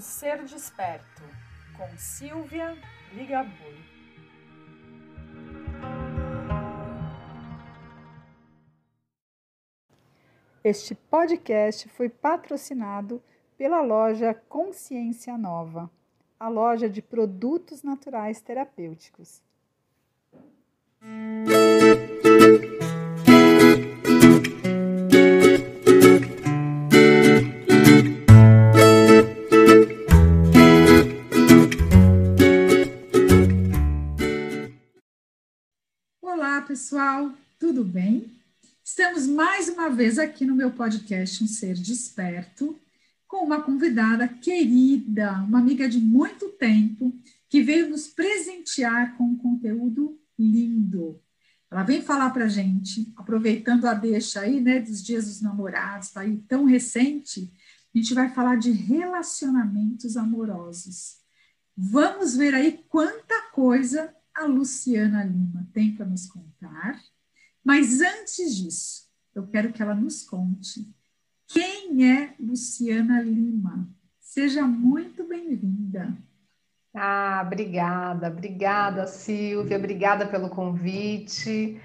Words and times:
Ser 0.00 0.44
Desperto, 0.44 1.22
com 1.76 1.86
Silvia 1.98 2.74
Ligabui. 3.12 3.84
Este 10.64 10.94
podcast 10.94 11.88
foi 11.90 12.08
patrocinado 12.08 13.22
pela 13.58 13.82
loja 13.82 14.32
Consciência 14.48 15.36
Nova, 15.36 15.90
a 16.38 16.48
loja 16.48 16.88
de 16.88 17.02
produtos 17.02 17.82
naturais 17.82 18.40
terapêuticos. 18.40 19.42
Pessoal, 36.80 37.34
tudo 37.58 37.84
bem? 37.84 38.32
Estamos 38.82 39.26
mais 39.26 39.68
uma 39.68 39.90
vez 39.90 40.18
aqui 40.18 40.46
no 40.46 40.54
meu 40.54 40.70
podcast 40.70 41.44
Um 41.44 41.46
Ser 41.46 41.74
Desperto, 41.74 42.74
com 43.28 43.44
uma 43.44 43.60
convidada 43.60 44.26
querida, 44.26 45.32
uma 45.46 45.58
amiga 45.58 45.86
de 45.86 45.98
muito 45.98 46.48
tempo, 46.48 47.12
que 47.50 47.60
veio 47.60 47.90
nos 47.90 48.06
presentear 48.06 49.14
com 49.18 49.24
um 49.24 49.36
conteúdo 49.36 50.18
lindo. 50.38 51.20
Ela 51.70 51.82
vem 51.82 52.00
falar 52.00 52.30
para 52.30 52.48
gente, 52.48 53.12
aproveitando 53.14 53.84
a 53.84 53.92
deixa 53.92 54.40
aí, 54.40 54.58
né, 54.58 54.80
dos 54.80 55.04
dias 55.04 55.26
dos 55.26 55.42
namorados, 55.42 56.12
tá 56.12 56.22
aí 56.22 56.38
tão 56.48 56.64
recente, 56.64 57.52
a 57.94 57.98
gente 57.98 58.14
vai 58.14 58.30
falar 58.30 58.56
de 58.56 58.70
relacionamentos 58.70 60.16
amorosos. 60.16 61.18
Vamos 61.76 62.34
ver 62.34 62.54
aí 62.54 62.82
quanta 62.88 63.50
coisa 63.52 64.14
a 64.34 64.44
Luciana 64.44 65.24
Lima 65.24 65.68
tem 65.72 65.94
para 65.94 66.06
nos 66.06 66.26
contar. 66.26 67.00
Mas 67.64 68.00
antes 68.00 68.56
disso, 68.56 69.08
eu 69.34 69.46
quero 69.46 69.72
que 69.72 69.82
ela 69.82 69.94
nos 69.94 70.24
conte 70.24 70.88
quem 71.46 72.08
é 72.08 72.34
Luciana 72.38 73.22
Lima. 73.22 73.88
Seja 74.20 74.62
muito 74.62 75.24
bem-vinda. 75.24 76.16
Ah, 76.94 77.42
obrigada, 77.44 78.28
obrigada, 78.28 79.06
Silvia, 79.06 79.76
obrigada 79.76 80.26
pelo 80.26 80.48
convite. 80.48 81.80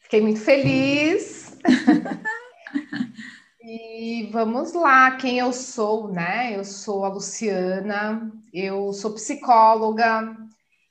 Fiquei 0.00 0.20
muito 0.20 0.40
feliz. 0.40 1.58
e 3.62 4.28
vamos 4.32 4.72
lá, 4.72 5.16
quem 5.16 5.38
eu 5.38 5.52
sou, 5.52 6.12
né? 6.12 6.56
Eu 6.56 6.64
sou 6.64 7.04
a 7.04 7.08
Luciana, 7.08 8.32
eu 8.52 8.92
sou 8.92 9.12
psicóloga, 9.12 10.36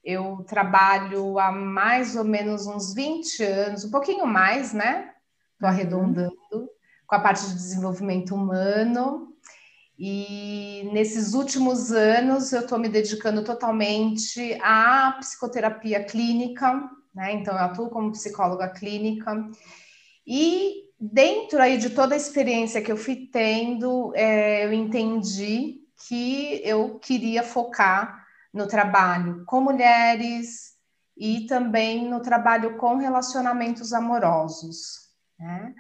eu 0.10 0.44
trabalho 0.48 1.38
há 1.38 1.52
mais 1.52 2.16
ou 2.16 2.24
menos 2.24 2.66
uns 2.66 2.94
20 2.96 3.44
anos, 3.44 3.86
um 3.86 3.92
pouquinho 3.92 4.26
mais, 4.26 4.74
né? 4.74 5.12
Estou 5.54 5.70
uhum. 5.70 5.76
arredondando, 5.76 6.70
com 7.06 7.16
a 7.16 7.20
parte 7.20 7.46
de 7.48 7.54
desenvolvimento 7.54 8.34
humano. 8.34 9.28
E 9.98 10.90
nesses 10.94 11.34
últimos 11.34 11.92
anos 11.92 12.52
eu 12.52 12.62
estou 12.62 12.80
me 12.80 12.90
dedicando 12.90 13.44
totalmente 13.44 14.58
à 14.64 15.12
psicoterapia 15.20 16.04
clínica, 16.04 16.90
né? 17.14 17.34
Então 17.34 17.54
eu 17.54 17.60
atuo 17.60 17.90
como 17.90 18.12
psicóloga 18.12 18.68
clínica. 18.70 19.48
E 20.26 20.86
dentro 21.00 21.62
aí 21.62 21.78
de 21.78 21.92
toda 21.92 22.16
a 22.16 22.18
experiência 22.18 22.82
que 22.82 22.92
eu 22.92 22.98
fui 22.98 23.30
tendo, 23.32 24.12
é, 24.16 24.66
eu 24.66 24.74
entendi 24.74 25.82
que 26.08 26.62
eu 26.64 26.98
queria 26.98 27.44
focar 27.44 28.29
no 28.54 28.68
trabalho 28.68 29.44
com 29.46 29.62
mulheres 29.62 30.74
e 31.18 31.46
também 31.48 32.10
no 32.10 32.22
trabalho 32.22 32.78
com 32.78 32.98
relacionamentos 32.98 33.94
amorosos. 33.94 35.10
Né? 35.38 35.74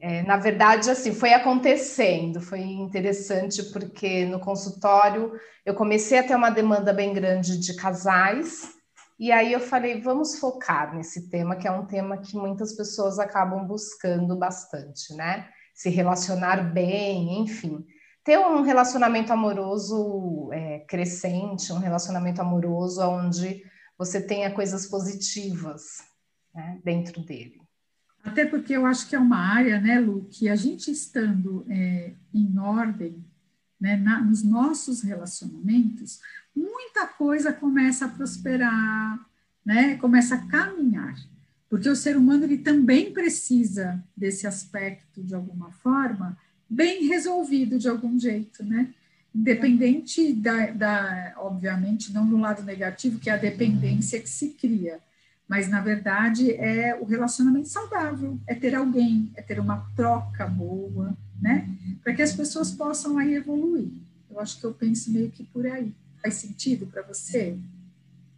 É, 0.00 0.22
na 0.22 0.36
verdade, 0.36 0.90
assim, 0.90 1.12
foi 1.12 1.34
acontecendo, 1.34 2.40
foi 2.40 2.60
interessante 2.60 3.62
porque 3.64 4.24
no 4.24 4.40
consultório 4.40 5.32
eu 5.66 5.74
comecei 5.74 6.18
a 6.18 6.26
ter 6.26 6.34
uma 6.34 6.50
demanda 6.50 6.92
bem 6.92 7.12
grande 7.12 7.58
de 7.58 7.74
casais, 7.74 8.70
e 9.18 9.30
aí 9.30 9.52
eu 9.52 9.60
falei, 9.60 10.00
vamos 10.00 10.38
focar 10.38 10.94
nesse 10.96 11.28
tema, 11.28 11.54
que 11.54 11.68
é 11.68 11.70
um 11.70 11.86
tema 11.86 12.18
que 12.18 12.36
muitas 12.36 12.72
pessoas 12.72 13.18
acabam 13.18 13.64
buscando 13.64 14.36
bastante, 14.36 15.14
né? 15.14 15.48
Se 15.74 15.88
relacionar 15.88 16.72
bem, 16.72 17.40
enfim 17.40 17.84
ter 18.24 18.38
um 18.38 18.62
relacionamento 18.62 19.32
amoroso 19.32 20.50
é, 20.52 20.80
crescente, 20.80 21.72
um 21.72 21.78
relacionamento 21.78 22.40
amoroso 22.40 23.00
onde 23.02 23.64
você 23.98 24.20
tenha 24.20 24.50
coisas 24.50 24.86
positivas 24.86 26.04
né, 26.54 26.80
dentro 26.84 27.22
dele. 27.24 27.60
Até 28.24 28.46
porque 28.46 28.72
eu 28.74 28.86
acho 28.86 29.08
que 29.08 29.16
é 29.16 29.18
uma 29.18 29.38
área, 29.38 29.80
né, 29.80 29.98
Lu, 29.98 30.28
que 30.30 30.48
a 30.48 30.54
gente 30.54 30.90
estando 30.90 31.66
é, 31.68 32.14
em 32.32 32.58
ordem 32.58 33.24
né, 33.80 33.96
na, 33.96 34.20
nos 34.20 34.44
nossos 34.44 35.02
relacionamentos, 35.02 36.20
muita 36.54 37.06
coisa 37.06 37.52
começa 37.52 38.04
a 38.04 38.08
prosperar, 38.08 39.18
né, 39.64 39.96
começa 39.96 40.36
a 40.36 40.46
caminhar. 40.46 41.16
Porque 41.68 41.88
o 41.88 41.96
ser 41.96 42.16
humano 42.16 42.44
ele 42.44 42.58
também 42.58 43.12
precisa 43.12 44.02
desse 44.16 44.46
aspecto 44.46 45.22
de 45.22 45.34
alguma 45.34 45.72
forma 45.72 46.38
bem 46.72 47.06
resolvido 47.06 47.78
de 47.78 47.88
algum 47.88 48.18
jeito, 48.18 48.64
né? 48.64 48.88
Independente 49.34 50.32
da, 50.32 50.66
da, 50.70 51.34
obviamente, 51.36 52.12
não 52.12 52.24
no 52.24 52.38
lado 52.38 52.62
negativo, 52.62 53.18
que 53.18 53.30
é 53.30 53.34
a 53.34 53.38
dependência 53.38 54.20
que 54.20 54.28
se 54.28 54.50
cria, 54.50 54.98
mas 55.46 55.68
na 55.68 55.80
verdade 55.80 56.52
é 56.52 56.96
o 56.98 57.04
relacionamento 57.04 57.68
saudável, 57.68 58.38
é 58.46 58.54
ter 58.54 58.74
alguém, 58.74 59.30
é 59.34 59.42
ter 59.42 59.60
uma 59.60 59.86
troca 59.94 60.46
boa, 60.46 61.16
né? 61.40 61.68
Para 62.02 62.14
que 62.14 62.22
as 62.22 62.32
pessoas 62.32 62.70
possam 62.70 63.18
aí 63.18 63.34
evoluir. 63.34 63.88
Eu 64.30 64.40
acho 64.40 64.58
que 64.58 64.64
eu 64.64 64.72
penso 64.72 65.12
meio 65.12 65.30
que 65.30 65.44
por 65.44 65.66
aí. 65.66 65.92
Faz 66.22 66.34
sentido 66.34 66.86
para 66.86 67.02
você? 67.02 67.58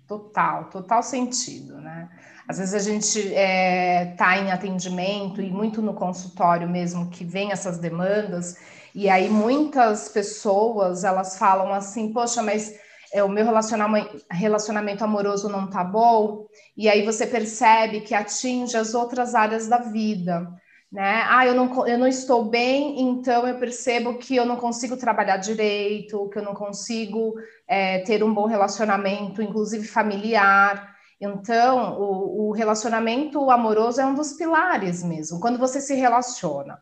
Total, 0.07 0.65
total 0.69 1.03
sentido, 1.03 1.81
né? 1.81 2.11
Às 2.47 2.59
vezes 2.59 2.75
a 2.75 2.79
gente 2.79 3.19
está 3.19 4.37
é, 4.37 4.41
em 4.41 4.53
atendimento 4.53 5.41
e 5.41 5.51
muito 5.51 5.81
no 5.81 5.95
consultório 5.95 6.69
mesmo 6.69 7.09
que 7.09 7.25
vem 7.25 7.53
essas 7.53 7.79
demandas, 7.79 8.57
e 8.95 9.09
aí 9.09 9.31
muitas 9.31 10.11
pessoas 10.11 11.05
elas 11.05 11.39
falam 11.39 11.73
assim, 11.73 12.13
poxa, 12.13 12.43
mas 12.43 12.75
é, 13.15 13.25
o 13.25 13.31
meu 13.31 13.47
relacionamento, 13.47 14.23
relacionamento 14.31 15.03
amoroso 15.03 15.49
não 15.49 15.71
tá 15.71 15.83
bom, 15.83 16.47
e 16.77 16.87
aí 16.87 17.03
você 17.03 17.27
percebe 17.27 18.03
que 18.03 18.15
atinge 18.15 18.77
as 18.77 18.93
outras 18.93 19.35
áreas 19.35 19.67
da 19.67 19.79
vida 19.79 20.47
né? 20.95 21.25
Ah, 21.29 21.45
eu 21.45 21.57
não, 21.57 21.89
eu 21.89 21.99
não 21.99 22.07
estou 22.07 22.45
bem, 22.45 23.01
então 23.01 23.49
eu 23.49 23.59
percebo 23.59 24.17
que 24.17 24.37
eu 24.37 24.47
não 24.47 24.57
consigo 24.57 24.97
trabalhar 24.97 25.39
direito, 25.39 26.29
que 26.29 26.39
eu 26.39 26.43
não 26.45 26.55
consigo 26.55 27.35
é, 27.67 27.99
ter 28.05 28.23
um 28.23 28.33
bom 28.33 28.47
relacionamento, 28.47 29.43
inclusive 29.43 29.89
familiar. 29.89 30.95
Então, 31.21 32.01
o, 32.01 32.49
o, 32.49 32.53
relacionamento 32.53 33.51
amoroso 33.51 34.01
é 34.01 34.07
um 34.07 34.15
dos 34.15 34.35
pilares 34.35 35.03
mesmo, 35.03 35.41
quando 35.41 35.59
você 35.59 35.81
se 35.81 35.97
relaciona. 35.97 36.79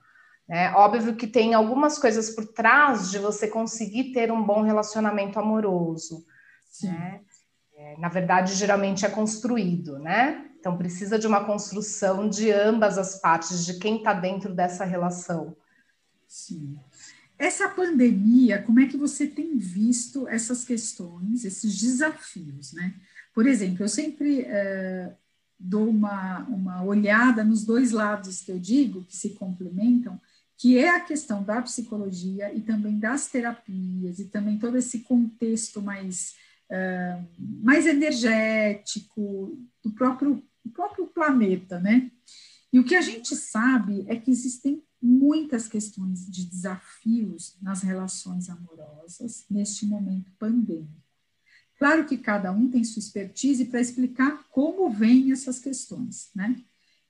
Né? 0.46 0.70
Óbvio 0.74 1.16
que 1.16 1.26
tem 1.26 1.54
algumas 1.54 1.98
coisas 1.98 2.28
por 2.28 2.44
trás 2.52 3.10
de 3.10 3.18
você 3.18 3.48
conseguir 3.48 4.12
ter 4.12 4.30
um 4.30 4.42
bom 4.42 4.60
relacionamento 4.60 5.38
amoroso. 5.38 6.22
Né? 6.82 7.22
É, 7.74 7.96
na 7.96 8.10
verdade, 8.10 8.52
geralmente 8.52 9.06
é 9.06 9.08
construído, 9.08 9.98
né? 9.98 10.51
Então, 10.62 10.78
precisa 10.78 11.18
de 11.18 11.26
uma 11.26 11.44
construção 11.44 12.28
de 12.28 12.52
ambas 12.52 12.96
as 12.96 13.20
partes, 13.20 13.66
de 13.66 13.80
quem 13.80 13.96
está 13.96 14.14
dentro 14.14 14.54
dessa 14.54 14.84
relação. 14.84 15.56
Sim. 16.28 16.78
Essa 17.36 17.68
pandemia, 17.68 18.62
como 18.62 18.78
é 18.78 18.86
que 18.86 18.96
você 18.96 19.26
tem 19.26 19.58
visto 19.58 20.28
essas 20.28 20.64
questões, 20.64 21.44
esses 21.44 21.76
desafios, 21.76 22.74
né? 22.74 22.94
Por 23.34 23.48
exemplo, 23.48 23.82
eu 23.82 23.88
sempre 23.88 24.42
é, 24.42 25.12
dou 25.58 25.88
uma, 25.88 26.46
uma 26.48 26.84
olhada 26.84 27.42
nos 27.42 27.64
dois 27.64 27.90
lados 27.90 28.40
que 28.40 28.52
eu 28.52 28.60
digo, 28.60 29.02
que 29.02 29.16
se 29.16 29.30
complementam, 29.30 30.20
que 30.56 30.78
é 30.78 30.90
a 30.90 31.00
questão 31.00 31.42
da 31.42 31.60
psicologia 31.60 32.54
e 32.54 32.60
também 32.60 33.00
das 33.00 33.26
terapias, 33.26 34.20
e 34.20 34.26
também 34.26 34.60
todo 34.60 34.76
esse 34.78 35.00
contexto 35.00 35.82
mais, 35.82 36.36
uh, 36.70 37.26
mais 37.64 37.84
energético, 37.84 39.58
do 39.82 39.90
próprio 39.90 40.40
o 40.64 40.70
próprio 40.70 41.06
planeta, 41.06 41.78
né? 41.78 42.10
E 42.72 42.78
o 42.78 42.84
que 42.84 42.94
a 42.94 43.00
gente 43.00 43.36
sabe 43.36 44.04
é 44.08 44.16
que 44.16 44.30
existem 44.30 44.82
muitas 45.00 45.68
questões 45.68 46.26
de 46.30 46.46
desafios 46.46 47.56
nas 47.60 47.82
relações 47.82 48.48
amorosas 48.48 49.44
neste 49.50 49.84
momento 49.84 50.30
pandêmico. 50.38 51.02
Claro 51.78 52.06
que 52.06 52.16
cada 52.16 52.52
um 52.52 52.70
tem 52.70 52.84
sua 52.84 53.00
expertise 53.00 53.64
para 53.64 53.80
explicar 53.80 54.44
como 54.50 54.88
vêm 54.90 55.32
essas 55.32 55.58
questões, 55.58 56.30
né? 56.34 56.62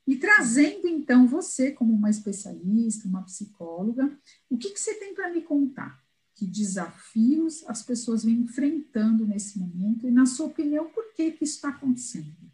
E 0.07 0.17
trazendo 0.17 0.89
então 0.89 1.29
você 1.29 1.71
como 1.71 1.93
uma 1.93 2.11
especialista, 2.11 3.07
uma 3.07 3.23
psicóloga, 3.23 4.11
o 4.51 4.57
que, 4.57 4.71
que 4.71 4.81
você 4.81 4.95
tem 4.95 5.15
para 5.15 5.31
me 5.31 5.43
contar? 5.43 6.03
que 6.35 6.47
desafios 6.47 7.63
as 7.69 7.83
pessoas 7.83 8.25
vêm 8.25 8.41
enfrentando 8.41 9.27
nesse 9.27 9.59
momento? 9.59 10.07
E, 10.07 10.11
na 10.11 10.27
sua 10.27 10.47
opinião, 10.47 10.89
por 10.91 11.13
que, 11.15 11.31
que 11.31 11.45
isso 11.45 11.57
está 11.57 11.69
acontecendo? 11.69 12.52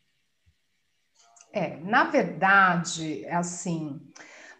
É, 1.52 1.76
na 1.78 2.04
verdade, 2.04 3.26
assim, 3.28 4.00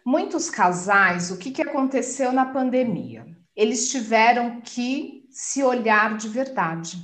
muitos 0.05 0.49
casais, 0.49 1.31
o 1.31 1.37
que, 1.37 1.51
que 1.51 1.61
aconteceu 1.61 2.31
na 2.31 2.45
pandemia? 2.45 3.27
Eles 3.55 3.91
tiveram 3.91 4.61
que 4.61 5.27
se 5.29 5.63
olhar 5.63 6.17
de 6.17 6.27
verdade. 6.27 6.97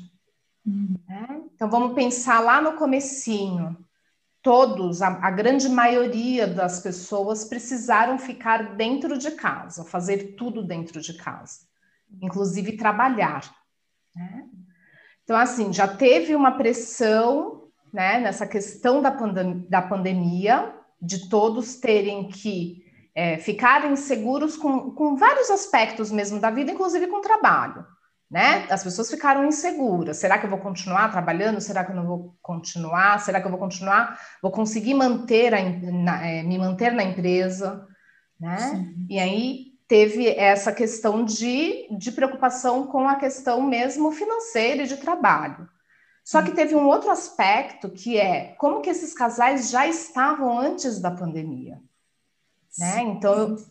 Uhum. 0.66 0.96
Né? 1.08 1.42
Então, 1.54 1.70
vamos 1.70 1.94
pensar 1.94 2.40
lá 2.40 2.62
no 2.62 2.74
comecinho. 2.74 3.78
Todos, 4.42 5.02
a, 5.02 5.08
a 5.08 5.32
grande 5.32 5.68
maioria 5.70 6.48
das 6.48 6.80
pessoas 6.80 7.46
precisaram 7.46 8.18
ficar 8.18 8.76
dentro 8.76 9.18
de 9.18 9.32
casa, 9.32 9.84
fazer 9.84 10.36
tudo 10.36 10.64
dentro 10.64 11.02
de 11.02 11.14
casa, 11.16 11.62
inclusive 12.22 12.78
trabalhar. 12.78 13.56
Né? 14.16 14.46
Então, 15.24 15.36
assim, 15.36 15.74
já 15.74 15.88
teve 15.88 16.36
uma 16.36 16.52
pressão 16.52 17.65
né, 17.96 18.20
nessa 18.20 18.46
questão 18.46 19.02
da, 19.02 19.10
pandem 19.10 19.66
da 19.70 19.82
pandemia, 19.82 20.76
de 21.02 21.30
todos 21.30 21.76
terem 21.76 22.28
que 22.28 22.84
é, 23.16 23.38
ficarem 23.38 23.96
seguros 23.96 24.58
com, 24.58 24.92
com 24.92 25.16
vários 25.16 25.50
aspectos 25.50 26.12
mesmo 26.12 26.42
da 26.42 26.52
vida, 26.52 26.74
inclusive 26.74 27.08
com 27.08 27.20
o 27.20 27.22
trabalho. 27.22 27.86
Né? 28.30 28.68
As 28.70 28.84
pessoas 28.84 29.10
ficaram 29.10 29.46
inseguras. 29.46 30.18
Será 30.18 30.38
que 30.38 30.46
eu 30.46 30.50
vou 30.50 30.60
continuar 30.60 31.10
trabalhando? 31.10 31.62
Será 31.62 31.86
que 31.86 31.92
eu 31.92 31.96
não 31.96 32.06
vou 32.06 32.36
continuar? 32.42 33.22
Será 33.22 33.40
que 33.40 33.48
eu 33.48 33.52
vou 33.52 33.60
continuar? 33.60 34.20
Vou 34.42 34.52
conseguir 34.52 34.94
manter 34.94 35.54
a, 35.54 35.60
na, 35.94 36.28
é, 36.28 36.44
me 36.44 36.58
manter 36.58 36.92
na 36.92 37.04
empresa? 37.04 37.88
Né? 38.38 38.94
E 39.10 39.18
aí 39.18 39.68
teve 39.88 40.28
essa 40.28 40.74
questão 40.74 41.24
de, 41.24 41.88
de 41.98 42.12
preocupação 42.12 42.88
com 42.88 43.08
a 43.08 43.16
questão 43.16 43.62
mesmo 43.62 44.12
financeira 44.12 44.84
e 44.84 44.88
de 44.88 44.98
trabalho. 44.98 45.70
Só 46.26 46.42
que 46.42 46.54
teve 46.54 46.76
um 46.76 46.88
outro 46.88 47.12
aspecto 47.12 47.88
que 47.88 48.18
é 48.18 48.56
como 48.58 48.82
que 48.82 48.90
esses 48.90 49.14
casais 49.14 49.70
já 49.70 49.88
estavam 49.88 50.58
antes 50.58 51.00
da 51.00 51.12
pandemia. 51.12 51.80
Né? 52.80 53.02
Então, 53.04 53.34
eu, 53.34 53.66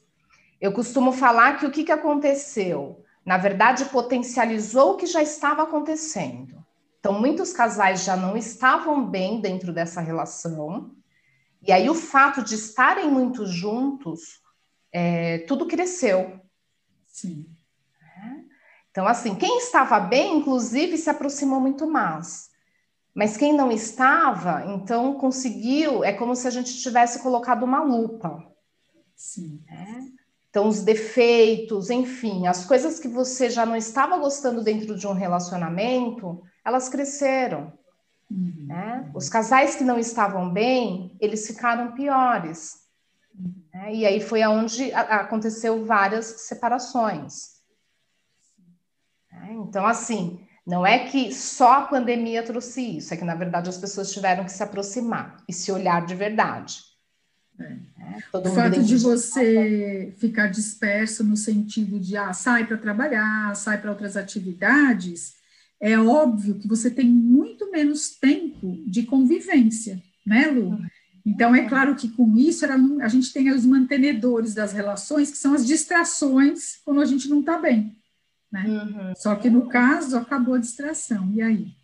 eu 0.60 0.72
costumo 0.72 1.10
falar 1.10 1.58
que 1.58 1.66
o 1.66 1.70
que, 1.72 1.82
que 1.82 1.90
aconteceu? 1.90 3.04
Na 3.26 3.36
verdade, 3.36 3.84
potencializou 3.86 4.92
o 4.92 4.96
que 4.96 5.04
já 5.04 5.20
estava 5.20 5.64
acontecendo. 5.64 6.64
Então, 7.00 7.18
muitos 7.18 7.52
casais 7.52 8.04
já 8.04 8.16
não 8.16 8.36
estavam 8.36 9.04
bem 9.04 9.40
dentro 9.40 9.72
dessa 9.72 10.00
relação, 10.00 10.94
e 11.60 11.72
aí 11.72 11.90
o 11.90 11.94
fato 11.94 12.42
de 12.42 12.54
estarem 12.54 13.10
muito 13.10 13.46
juntos, 13.46 14.40
é, 14.92 15.38
tudo 15.38 15.66
cresceu. 15.66 16.40
Sim. 17.08 17.53
Então, 18.94 19.08
assim, 19.08 19.34
quem 19.34 19.58
estava 19.58 19.98
bem, 19.98 20.36
inclusive, 20.36 20.96
se 20.96 21.10
aproximou 21.10 21.58
muito 21.58 21.84
mais. 21.84 22.48
Mas 23.12 23.36
quem 23.36 23.52
não 23.52 23.72
estava, 23.72 24.64
então 24.66 25.14
conseguiu, 25.14 26.04
é 26.04 26.12
como 26.12 26.36
se 26.36 26.46
a 26.46 26.50
gente 26.50 26.78
tivesse 26.78 27.20
colocado 27.20 27.64
uma 27.64 27.82
lupa. 27.82 28.40
Sim. 29.16 29.60
Né? 29.66 30.12
Então, 30.48 30.68
os 30.68 30.84
defeitos, 30.84 31.90
enfim, 31.90 32.46
as 32.46 32.64
coisas 32.64 33.00
que 33.00 33.08
você 33.08 33.50
já 33.50 33.66
não 33.66 33.74
estava 33.74 34.16
gostando 34.16 34.62
dentro 34.62 34.96
de 34.96 35.08
um 35.08 35.12
relacionamento, 35.12 36.40
elas 36.64 36.88
cresceram. 36.88 37.72
Uhum. 38.30 38.66
Né? 38.68 39.10
Os 39.12 39.28
casais 39.28 39.74
que 39.74 39.82
não 39.82 39.98
estavam 39.98 40.52
bem, 40.52 41.16
eles 41.18 41.48
ficaram 41.48 41.96
piores. 41.96 42.84
Uhum. 43.36 43.54
Né? 43.74 43.92
E 43.92 44.06
aí 44.06 44.20
foi 44.20 44.40
aonde 44.40 44.94
aconteceu 44.94 45.84
várias 45.84 46.26
separações. 46.42 47.53
Né? 49.34 49.54
Então, 49.68 49.86
assim, 49.86 50.40
não 50.66 50.86
é 50.86 51.00
que 51.10 51.32
só 51.34 51.72
a 51.74 51.82
pandemia 51.82 52.42
trouxe 52.42 52.96
isso, 52.98 53.12
é 53.12 53.16
que, 53.16 53.24
na 53.24 53.34
verdade, 53.34 53.68
as 53.68 53.76
pessoas 53.76 54.12
tiveram 54.12 54.44
que 54.44 54.52
se 54.52 54.62
aproximar 54.62 55.42
e 55.48 55.52
se 55.52 55.70
olhar 55.70 56.06
de 56.06 56.14
verdade. 56.14 56.78
É. 57.58 57.94
É, 58.04 58.36
o 58.36 58.54
fato 58.54 58.82
de 58.82 58.96
você 58.96 60.12
ficar 60.18 60.48
disperso 60.48 61.22
no 61.22 61.36
sentido 61.36 62.00
de 62.00 62.16
ah, 62.16 62.32
sai 62.32 62.66
para 62.66 62.76
trabalhar, 62.76 63.54
sai 63.54 63.80
para 63.80 63.90
outras 63.90 64.16
atividades, 64.16 65.34
é 65.80 65.98
óbvio 65.98 66.58
que 66.58 66.66
você 66.68 66.90
tem 66.90 67.08
muito 67.08 67.70
menos 67.70 68.10
tempo 68.10 68.82
de 68.86 69.04
convivência, 69.04 70.02
né, 70.26 70.46
Lu? 70.48 70.70
Uhum. 70.70 70.86
Então, 71.26 71.54
é 71.54 71.66
claro 71.66 71.94
que 71.94 72.08
com 72.08 72.36
isso 72.36 72.66
a 73.00 73.08
gente 73.08 73.32
tem 73.32 73.50
os 73.50 73.64
mantenedores 73.64 74.54
das 74.54 74.72
relações, 74.72 75.30
que 75.30 75.38
são 75.38 75.54
as 75.54 75.66
distrações 75.66 76.76
quando 76.84 77.00
a 77.00 77.04
gente 77.06 77.28
não 77.28 77.40
está 77.40 77.58
bem. 77.58 77.96
Né? 78.54 78.66
Uhum. 78.68 79.12
Só 79.16 79.34
que 79.34 79.50
no 79.50 79.66
caso 79.66 80.16
acabou 80.16 80.54
a 80.54 80.58
distração. 80.58 81.28
E 81.32 81.42
aí? 81.42 81.74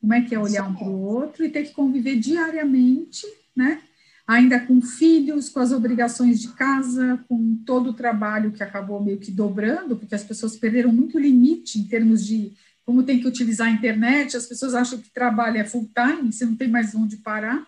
Como 0.00 0.14
é 0.14 0.22
que 0.22 0.34
é 0.34 0.38
olhar 0.38 0.66
um 0.66 0.74
para 0.74 0.88
o 0.88 1.02
outro 1.02 1.44
e 1.44 1.50
ter 1.50 1.64
que 1.64 1.74
conviver 1.74 2.16
diariamente, 2.16 3.26
né? 3.54 3.82
Ainda 4.26 4.58
com 4.58 4.80
filhos, 4.80 5.50
com 5.50 5.60
as 5.60 5.70
obrigações 5.70 6.40
de 6.40 6.48
casa, 6.48 7.22
com 7.28 7.56
todo 7.56 7.90
o 7.90 7.92
trabalho 7.92 8.52
que 8.52 8.62
acabou 8.62 9.02
meio 9.04 9.18
que 9.18 9.30
dobrando, 9.30 9.96
porque 9.96 10.14
as 10.14 10.24
pessoas 10.24 10.56
perderam 10.56 10.90
muito 10.90 11.18
limite 11.18 11.78
em 11.78 11.84
termos 11.84 12.24
de 12.24 12.54
como 12.86 13.02
tem 13.02 13.20
que 13.20 13.28
utilizar 13.28 13.66
a 13.66 13.70
internet, 13.70 14.34
as 14.34 14.46
pessoas 14.46 14.74
acham 14.74 14.98
que 14.98 15.10
trabalho 15.10 15.58
é 15.58 15.64
full 15.64 15.90
time, 15.94 16.32
você 16.32 16.46
não 16.46 16.56
tem 16.56 16.68
mais 16.68 16.94
onde 16.94 17.18
parar, 17.18 17.66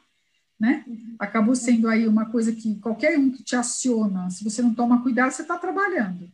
né? 0.58 0.82
Uhum. 0.86 1.16
Acabou 1.19 1.54
sendo 1.54 1.88
aí 1.88 2.08
uma 2.08 2.25
coisa 2.25 2.52
que 2.52 2.76
qualquer 2.76 3.19
um 3.19 3.31
que 3.31 3.43
te 3.43 3.54
aciona, 3.54 4.31
se 4.31 4.43
você 4.43 4.62
não 4.62 4.72
toma 4.72 5.02
cuidado, 5.02 5.31
você 5.31 5.43
está 5.43 5.58
trabalhando. 5.58 6.31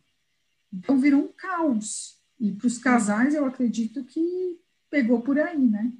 Então 0.72 0.98
virou 0.98 1.20
um 1.20 1.32
caos. 1.32 2.16
E 2.38 2.52
para 2.52 2.66
os 2.66 2.78
casais, 2.78 3.34
eu 3.34 3.46
acredito 3.46 4.04
que 4.04 4.58
pegou 4.90 5.20
por 5.22 5.38
aí, 5.38 5.58
né? 5.58 5.92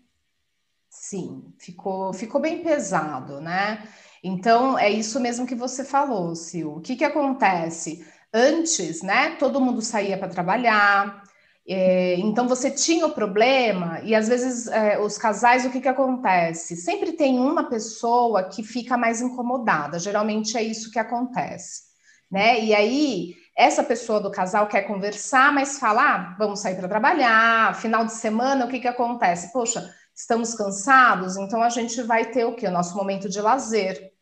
Sim, 0.88 1.52
ficou, 1.58 2.12
ficou 2.12 2.40
bem 2.40 2.62
pesado, 2.62 3.40
né? 3.40 3.86
Então, 4.22 4.78
é 4.78 4.90
isso 4.90 5.20
mesmo 5.20 5.46
que 5.46 5.54
você 5.54 5.84
falou, 5.84 6.34
Sil. 6.34 6.76
O 6.76 6.80
que, 6.80 6.96
que 6.96 7.04
acontece? 7.04 8.04
Antes, 8.32 9.02
né, 9.02 9.36
todo 9.36 9.60
mundo 9.60 9.80
saía 9.80 10.18
para 10.18 10.28
trabalhar, 10.28 11.22
é, 11.68 12.14
então 12.16 12.46
você 12.46 12.70
tinha 12.70 13.06
o 13.06 13.12
problema, 13.12 14.00
e 14.04 14.14
às 14.14 14.28
vezes 14.28 14.68
é, 14.68 15.00
os 15.00 15.18
casais, 15.18 15.64
o 15.64 15.70
que, 15.70 15.80
que 15.80 15.88
acontece? 15.88 16.76
Sempre 16.76 17.12
tem 17.12 17.38
uma 17.38 17.64
pessoa 17.68 18.44
que 18.44 18.62
fica 18.62 18.96
mais 18.96 19.20
incomodada, 19.20 19.98
geralmente 19.98 20.56
é 20.56 20.62
isso 20.62 20.90
que 20.92 20.98
acontece, 20.98 21.82
né? 22.30 22.62
E 22.64 22.74
aí 22.74 23.34
essa 23.56 23.82
pessoa 23.82 24.20
do 24.20 24.30
casal 24.30 24.68
quer 24.68 24.82
conversar, 24.82 25.52
mas 25.52 25.78
fala, 25.78 26.02
ah, 26.02 26.36
vamos 26.38 26.60
sair 26.60 26.76
para 26.76 26.88
trabalhar, 26.88 27.74
final 27.80 28.04
de 28.04 28.12
semana, 28.12 28.66
o 28.66 28.68
que, 28.68 28.80
que 28.80 28.88
acontece? 28.88 29.50
Poxa, 29.50 29.94
estamos 30.14 30.54
cansados, 30.54 31.38
então 31.38 31.62
a 31.62 31.70
gente 31.70 32.02
vai 32.02 32.26
ter 32.26 32.44
o 32.44 32.54
quê? 32.54 32.66
O 32.66 32.70
nosso 32.70 32.94
momento 32.94 33.30
de 33.30 33.40
lazer. 33.40 34.12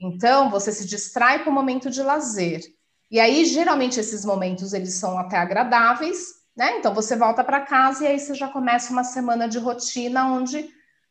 Então, 0.00 0.50
você 0.50 0.72
se 0.72 0.86
distrai 0.86 1.44
com 1.44 1.50
o 1.50 1.52
momento 1.52 1.90
de 1.90 2.02
lazer. 2.02 2.62
E 3.10 3.20
aí, 3.20 3.44
geralmente, 3.44 4.00
esses 4.00 4.24
momentos, 4.24 4.72
eles 4.72 4.94
são 4.94 5.18
até 5.18 5.36
agradáveis, 5.36 6.28
né? 6.56 6.78
Então, 6.78 6.94
você 6.94 7.14
volta 7.14 7.44
para 7.44 7.60
casa 7.60 8.04
e 8.04 8.06
aí 8.06 8.18
você 8.18 8.34
já 8.34 8.48
começa 8.48 8.90
uma 8.90 9.04
semana 9.04 9.46
de 9.46 9.58
rotina 9.58 10.26
onde, 10.26 10.60
o 10.60 10.68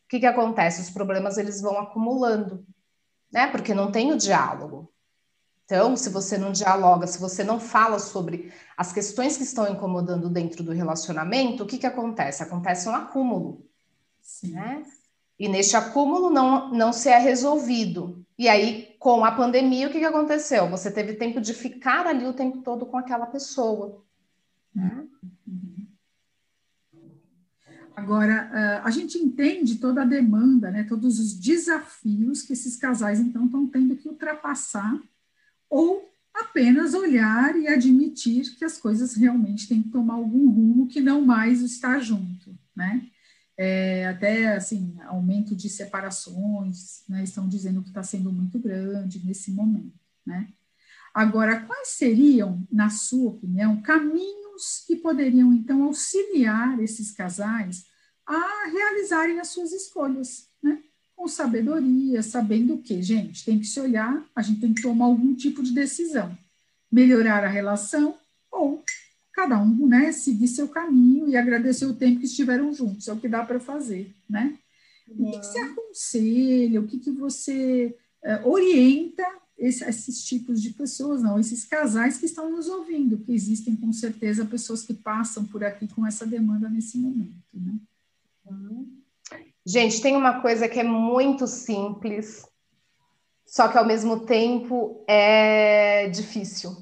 que, 0.10 0.20
que 0.20 0.26
acontece? 0.26 0.82
Os 0.82 0.90
problemas, 0.90 1.38
eles 1.38 1.62
vão 1.62 1.78
acumulando, 1.78 2.66
né? 3.32 3.48
Porque 3.48 3.74
não 3.74 3.92
tem 3.92 4.12
o 4.12 4.18
diálogo. 4.18 4.92
Então, 5.72 5.96
se 5.96 6.10
você 6.10 6.38
não 6.38 6.52
dialoga, 6.52 7.08
se 7.08 7.18
você 7.18 7.46
não 7.46 7.58
fala 7.58 7.98
sobre 7.98 8.52
as 8.76 8.92
questões 8.92 9.38
que 9.38 9.44
estão 9.44 9.72
incomodando 9.72 10.30
dentro 10.30 10.66
do 10.66 10.74
relacionamento, 10.74 11.64
o 11.64 11.66
que, 11.66 11.78
que 11.78 11.88
acontece? 11.88 12.44
Acontece 12.44 12.90
um 12.90 12.94
acúmulo. 12.94 13.66
Sim. 14.22 14.52
Né? 14.52 14.84
E 15.40 15.48
neste 15.48 15.78
acúmulo 15.78 16.30
não, 16.30 16.74
não 16.74 16.92
se 16.92 17.08
é 17.08 17.18
resolvido. 17.18 18.22
E 18.38 18.50
aí, 18.50 18.98
com 19.00 19.24
a 19.24 19.32
pandemia, 19.32 19.88
o 19.88 19.90
que, 19.90 20.00
que 20.00 20.06
aconteceu? 20.06 20.70
Você 20.70 20.92
teve 20.92 21.14
tempo 21.14 21.40
de 21.40 21.54
ficar 21.54 22.06
ali 22.06 22.26
o 22.26 22.34
tempo 22.34 22.58
todo 22.58 22.86
com 22.86 22.98
aquela 22.98 23.26
pessoa. 23.26 24.04
Né? 24.76 25.08
Agora, 27.96 28.82
a 28.84 28.92
gente 28.92 29.18
entende 29.18 29.78
toda 29.78 30.02
a 30.02 30.06
demanda, 30.06 30.70
né, 30.70 30.84
todos 30.84 31.18
os 31.18 31.34
desafios 31.34 32.42
que 32.42 32.52
esses 32.52 32.76
casais, 32.76 33.22
então, 33.22 33.46
estão 33.46 33.66
tendo 33.68 33.96
que 33.96 34.10
ultrapassar 34.10 35.00
ou 35.72 36.14
apenas 36.34 36.94
olhar 36.94 37.56
e 37.56 37.68
admitir 37.68 38.56
que 38.58 38.66
as 38.66 38.78
coisas 38.78 39.16
realmente 39.16 39.70
têm 39.70 39.82
que 39.82 39.90
tomar 39.90 40.16
algum 40.16 40.50
rumo 40.50 40.88
que 40.88 41.00
não 41.00 41.22
mais 41.22 41.62
está 41.62 41.98
junto, 41.98 42.58
né? 42.76 43.08
É, 43.58 44.08
até 44.08 44.56
assim, 44.56 44.96
aumento 45.06 45.56
de 45.56 45.70
separações, 45.70 47.04
né, 47.08 47.24
estão 47.24 47.48
dizendo 47.48 47.82
que 47.82 47.90
está 47.90 48.02
sendo 48.02 48.32
muito 48.32 48.58
grande 48.60 49.24
nesse 49.26 49.52
momento, 49.52 50.00
né? 50.26 50.50
Agora, 51.14 51.62
quais 51.62 51.90
seriam, 51.90 52.66
na 52.72 52.90
sua 52.90 53.32
opinião, 53.32 53.82
caminhos 53.82 54.84
que 54.88 54.96
poderiam 54.96 55.54
então 55.54 55.84
auxiliar 55.84 56.80
esses 56.80 57.12
casais 57.12 57.86
a 58.26 58.70
realizarem 58.72 59.40
as 59.40 59.50
suas 59.50 59.72
escolhas, 59.72 60.50
né? 60.64 60.82
Com 61.22 61.28
sabedoria, 61.28 62.24
sabendo 62.24 62.74
o 62.74 62.82
que, 62.82 63.00
gente, 63.04 63.46
tem 63.46 63.60
que 63.60 63.68
se 63.68 63.80
olhar, 63.80 64.26
a 64.36 64.42
gente 64.42 64.60
tem 64.60 64.74
que 64.74 64.82
tomar 64.82 65.06
algum 65.06 65.36
tipo 65.36 65.62
de 65.62 65.72
decisão, 65.72 66.36
melhorar 66.92 67.44
a 67.44 67.48
relação 67.48 68.18
ou 68.52 68.84
cada 69.32 69.62
um, 69.62 69.86
né, 69.86 70.12
seguir 70.12 70.48
seu 70.48 70.68
caminho 70.68 71.30
e 71.30 71.38
agradecer 71.38 71.86
o 71.86 71.94
tempo 71.94 72.22
que 72.22 72.26
estiveram 72.26 72.74
juntos, 72.74 73.08
é 73.08 73.14
o 73.14 73.20
que 73.20 73.30
dá 73.30 73.46
para 73.46 73.60
fazer, 73.60 74.12
né? 74.28 74.58
O 75.08 75.32
que, 75.32 75.40
que, 75.40 75.46
você 75.46 75.60
aconselha, 75.60 76.82
o 76.82 76.88
que, 76.88 76.98
que 76.98 77.12
você 77.12 77.96
uh, 78.24 78.50
orienta 78.50 79.24
esse, 79.60 79.84
esses 79.84 80.24
tipos 80.24 80.60
de 80.60 80.72
pessoas, 80.72 81.22
não, 81.22 81.40
esses 81.40 81.66
casais 81.66 82.18
que 82.18 82.26
estão 82.26 82.50
nos 82.50 82.68
ouvindo, 82.68 83.20
que 83.20 83.32
existem 83.32 83.76
com 83.76 83.94
certeza 83.94 84.44
pessoas 84.44 84.82
que 84.82 84.94
passam 84.94 85.46
por 85.46 85.64
aqui 85.64 85.88
com 85.88 86.04
essa 86.04 86.26
demanda 86.26 86.68
nesse 86.68 86.98
momento, 86.98 87.46
né? 87.54 87.76
Gente, 89.66 90.02
tem 90.02 90.16
uma 90.16 90.42
coisa 90.42 90.68
que 90.68 90.80
é 90.80 90.84
muito 90.84 91.46
simples, 91.46 92.46
só 93.46 93.68
que 93.68 93.78
ao 93.78 93.86
mesmo 93.86 94.26
tempo 94.26 95.04
é 95.08 96.08
difícil, 96.10 96.76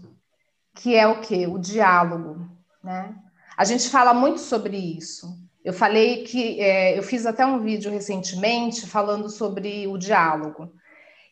que 0.76 0.96
é 0.96 1.06
o 1.06 1.20
que? 1.20 1.46
O 1.46 1.60
diálogo, 1.60 2.50
né? 2.84 3.16
A 3.58 3.66
gente 3.66 3.90
fala 3.90 4.14
muito 4.14 4.40
sobre 4.40 4.78
isso. 4.78 5.28
Eu 5.64 5.74
falei 5.74 6.24
que 6.24 6.62
é, 6.62 6.98
eu 6.98 7.04
fiz 7.04 7.26
até 7.26 7.46
um 7.46 7.60
vídeo 7.60 7.92
recentemente 7.92 8.88
falando 8.88 9.30
sobre 9.30 9.86
o 9.88 9.98
diálogo 9.98 10.72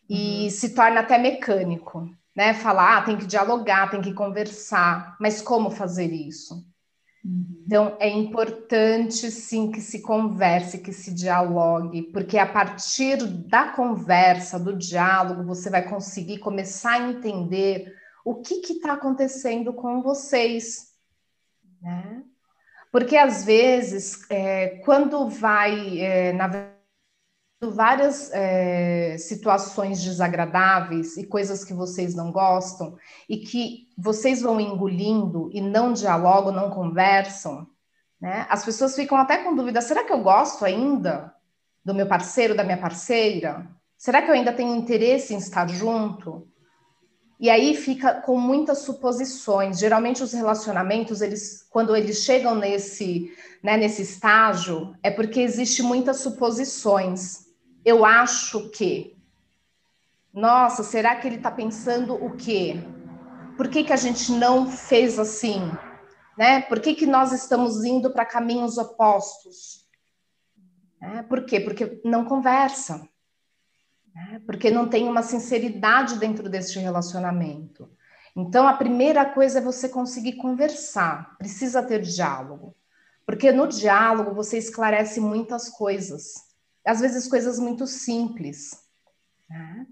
e 0.10 0.44
uhum. 0.44 0.50
se 0.50 0.75
torna 0.75 1.00
até 1.00 1.18
mecânico, 1.18 2.10
né? 2.36 2.54
Falar, 2.54 2.98
ah, 2.98 3.01
tem 3.01 3.16
que 3.16 3.25
dialogar, 3.25 3.89
tem 3.89 4.01
que 4.01 4.13
conversar, 4.13 5.16
mas 5.18 5.42
como 5.42 5.72
fazer 5.72 6.12
isso? 6.12 6.66
Uhum. 7.27 7.63
Então, 7.65 7.98
é 8.00 8.07
importante 8.07 9.29
sim 9.29 9.69
que 9.69 9.81
se 9.81 10.01
converse, 10.01 10.77
que 10.77 10.93
se 10.93 11.13
dialogue, 11.13 12.03
porque 12.13 12.38
a 12.38 12.48
partir 12.48 13.17
da 13.17 13.67
conversa, 13.74 14.57
do 14.57 14.74
diálogo, 14.74 15.43
você 15.43 15.69
vai 15.69 15.88
conseguir 15.88 16.38
começar 16.38 16.93
a 16.93 17.10
entender 17.10 17.93
o 18.24 18.36
que 18.36 18.55
está 18.55 18.93
acontecendo 18.93 19.74
com 19.74 20.01
vocês, 20.01 20.93
né? 21.81 22.24
Porque 22.91 23.17
às 23.17 23.43
vezes, 23.43 24.25
é, 24.29 24.81
quando 24.86 25.27
vai, 25.27 26.00
é, 26.00 26.31
na 26.31 26.48
várias 27.59 28.31
é, 28.33 29.17
situações 29.17 30.03
desagradáveis 30.03 31.17
e 31.17 31.25
coisas 31.25 31.63
que 31.63 31.73
vocês 31.73 32.13
não 32.13 32.31
gostam 32.31 32.95
e 33.27 33.37
que 33.37 33.87
vocês 33.97 34.41
vão 34.41 34.61
engolindo 34.61 35.49
e 35.51 35.59
não 35.59 35.91
dialogam, 35.91 36.51
não 36.51 36.69
conversam, 36.69 37.67
né? 38.21 38.45
As 38.49 38.63
pessoas 38.63 38.95
ficam 38.95 39.17
até 39.17 39.37
com 39.37 39.55
dúvida: 39.55 39.81
será 39.81 40.03
que 40.03 40.13
eu 40.13 40.21
gosto 40.21 40.65
ainda 40.65 41.33
do 41.83 41.95
meu 41.95 42.05
parceiro, 42.05 42.55
da 42.55 42.63
minha 42.63 42.77
parceira? 42.77 43.67
Será 43.97 44.21
que 44.21 44.29
eu 44.29 44.35
ainda 44.35 44.53
tenho 44.53 44.75
interesse 44.75 45.33
em 45.33 45.37
estar 45.37 45.67
junto? 45.67 46.47
E 47.39 47.49
aí 47.49 47.75
fica 47.75 48.15
com 48.21 48.39
muitas 48.39 48.79
suposições. 48.79 49.79
Geralmente 49.79 50.23
os 50.23 50.33
relacionamentos, 50.33 51.21
eles, 51.21 51.65
quando 51.69 51.95
eles 51.95 52.23
chegam 52.23 52.55
nesse, 52.55 53.31
né, 53.63 53.77
nesse 53.77 54.03
estágio, 54.03 54.95
é 55.01 55.09
porque 55.09 55.39
existe 55.39 55.81
muitas 55.83 56.19
suposições 56.19 57.47
eu 57.88 58.03
acho 58.03 58.70
que. 58.70 59.15
Nossa, 60.34 60.84
será 60.84 61.15
que 61.15 61.25
ele 61.25 61.38
está 61.38 61.50
pensando 61.50 62.13
o 62.13 62.36
quê? 62.36 62.75
Por 63.56 63.70
que, 63.70 63.86
que 63.86 63.94
a 63.94 63.98
gente 63.98 64.29
não 64.34 64.70
fez 64.70 65.17
assim? 65.17 65.62
Né? 66.38 66.62
Por 66.63 66.82
que, 66.82 66.94
que 66.94 67.06
nós 67.06 67.32
estamos 67.32 67.86
indo 67.86 68.12
para 68.12 68.25
caminhos 68.25 68.77
opostos? 68.77 69.88
É, 71.01 71.24
por 71.24 71.46
quê? 71.46 71.62
Porque 71.62 72.01
não 72.03 72.25
conversa. 72.25 73.08
Né? 74.13 74.41
Porque 74.46 74.70
não 74.70 74.89
tem 74.89 75.08
uma 75.08 75.24
sinceridade 75.24 76.20
dentro 76.20 76.50
deste 76.50 76.79
relacionamento. 76.79 77.89
Então, 78.36 78.67
a 78.67 78.74
primeira 78.74 79.24
coisa 79.24 79.60
é 79.60 79.62
você 79.62 79.88
conseguir 79.88 80.34
conversar, 80.34 81.38
precisa 81.38 81.82
ter 81.82 82.01
diálogo. 82.01 82.75
Porque 83.25 83.50
no 83.53 83.65
diálogo 83.65 84.36
você 84.36 84.58
esclarece 84.58 85.22
muitas 85.22 85.70
coisas 85.70 86.47
às 86.88 87.00
vezes 87.00 87.27
coisas 87.27 87.60
muito 87.60 87.86
simples. 87.86 88.82
Né? 89.50 89.86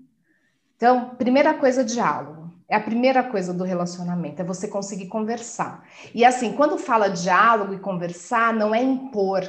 Então, 0.75 1.15
primeira 1.15 1.53
coisa, 1.53 1.83
diálogo. 1.83 2.53
É 2.67 2.75
a 2.75 2.81
primeira 2.81 3.23
coisa 3.23 3.53
do 3.53 3.63
relacionamento, 3.63 4.41
é 4.41 4.45
você 4.45 4.67
conseguir 4.67 5.07
conversar. 5.07 5.87
E 6.15 6.25
assim, 6.25 6.53
quando 6.53 6.79
fala 6.79 7.09
diálogo 7.09 7.73
e 7.73 7.79
conversar, 7.79 8.53
não 8.53 8.73
é 8.73 8.81
impor, 8.81 9.43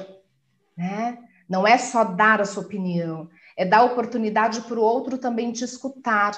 né? 0.76 1.19
Não 1.49 1.67
é 1.67 1.79
só 1.79 2.05
dar 2.05 2.41
a 2.43 2.45
sua 2.45 2.65
opinião, 2.65 3.31
é 3.57 3.65
dar 3.65 3.85
oportunidade 3.85 4.61
para 4.62 4.79
o 4.79 4.83
outro 4.83 5.17
também 5.17 5.50
te 5.50 5.65
escutar. 5.65 6.33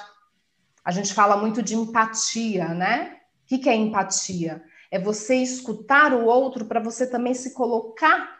A 0.85 0.91
gente 0.91 1.13
fala 1.13 1.35
muito 1.35 1.61
de 1.61 1.75
empatia, 1.75 2.69
né? 2.69 3.17
O 3.43 3.57
que 3.57 3.69
é 3.69 3.75
empatia? 3.75 4.63
É 4.89 4.97
você 4.97 5.35
escutar 5.35 6.13
o 6.13 6.25
outro 6.25 6.65
para 6.65 6.79
você 6.79 7.05
também 7.05 7.33
se 7.33 7.53
colocar 7.53 8.37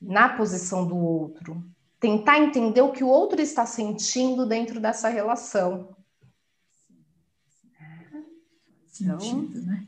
na 0.00 0.28
posição 0.28 0.86
do 0.86 0.96
outro, 0.96 1.64
tentar 2.00 2.38
entender 2.38 2.80
o 2.80 2.92
que 2.92 3.04
o 3.04 3.08
outro 3.08 3.40
está 3.40 3.66
sentindo 3.66 4.46
dentro 4.46 4.80
dessa 4.80 5.08
relação. 5.08 5.96
Sentido, 8.86 9.62
né? 9.62 9.86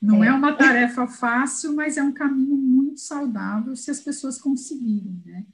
Não 0.00 0.22
é. 0.22 0.28
é. 0.28 0.32
uma 0.32 0.54
tarefa 0.54 1.06
fácil, 1.06 1.74
mas 1.74 1.96
é 1.96 2.02
um 2.02 2.12
caminho 2.12 2.56
muito 2.56 3.00
saudável 3.00 3.74
se 3.74 3.90
as 3.90 4.00
pessoas 4.00 4.38
conseguirem, 4.38 5.22
né? 5.24 5.46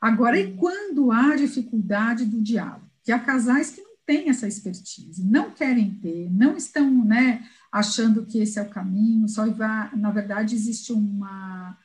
Agora, 0.00 0.38
e 0.38 0.54
quando 0.54 1.10
há 1.10 1.34
dificuldade 1.34 2.26
do 2.26 2.42
diálogo? 2.42 2.90
Que 3.02 3.10
há 3.10 3.18
casais 3.18 3.70
que 3.70 3.80
não 3.80 3.96
têm 4.04 4.28
essa 4.28 4.46
expertise, 4.46 5.24
não 5.24 5.50
querem 5.50 5.90
ter, 5.90 6.30
não 6.30 6.56
estão, 6.56 7.04
né, 7.04 7.48
achando 7.72 8.26
que 8.26 8.38
esse 8.38 8.58
é 8.58 8.62
o 8.62 8.68
caminho, 8.68 9.28
só 9.28 9.48
vai, 9.50 9.96
na 9.96 10.10
verdade, 10.10 10.54
existe 10.54 10.92
uma 10.92 11.76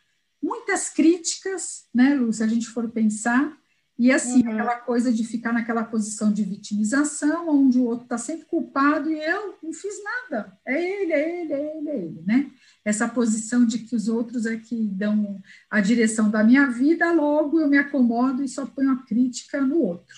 muitas 0.51 0.89
críticas, 0.89 1.86
né, 1.93 2.13
Lu, 2.13 2.34
se 2.34 2.43
a 2.43 2.48
gente 2.48 2.67
for 2.67 2.89
pensar, 2.89 3.58
e 3.98 4.12
assim, 4.12 4.43
uhum. 4.46 4.51
aquela 4.51 4.75
coisa 4.79 5.13
de 5.13 5.24
ficar 5.24 5.53
naquela 5.53 5.84
posição 5.84 6.34
de 6.34 6.43
vitimização, 6.43 7.48
onde 7.48 7.77
o 7.77 7.86
outro 7.86 8.03
está 8.03 8.17
sempre 8.17 8.46
culpado 8.46 9.10
e 9.10 9.17
eu 9.17 9.55
não 9.63 9.72
fiz 9.72 9.93
nada, 10.03 10.58
é 10.65 11.01
ele, 11.01 11.13
é 11.13 11.41
ele, 11.41 11.53
é 11.53 11.77
ele, 11.77 11.89
é 11.89 11.98
ele, 11.98 12.24
né? 12.25 12.51
Essa 12.84 13.08
posição 13.08 13.65
de 13.65 13.79
que 13.79 13.96
os 13.96 14.10
outros 14.10 14.46
é 14.46 14.58
que 14.58 14.88
dão 14.88 15.39
a 15.70 15.79
direção 15.79 16.29
da 16.29 16.43
minha 16.43 16.65
vida, 16.67 17.13
logo 17.13 17.60
eu 17.60 17.67
me 17.67 17.77
acomodo 17.77 18.43
e 18.43 18.50
só 18.50 18.65
ponho 18.65 18.91
a 18.91 19.03
crítica 19.03 19.62
no 19.62 19.79
outro. 19.79 20.15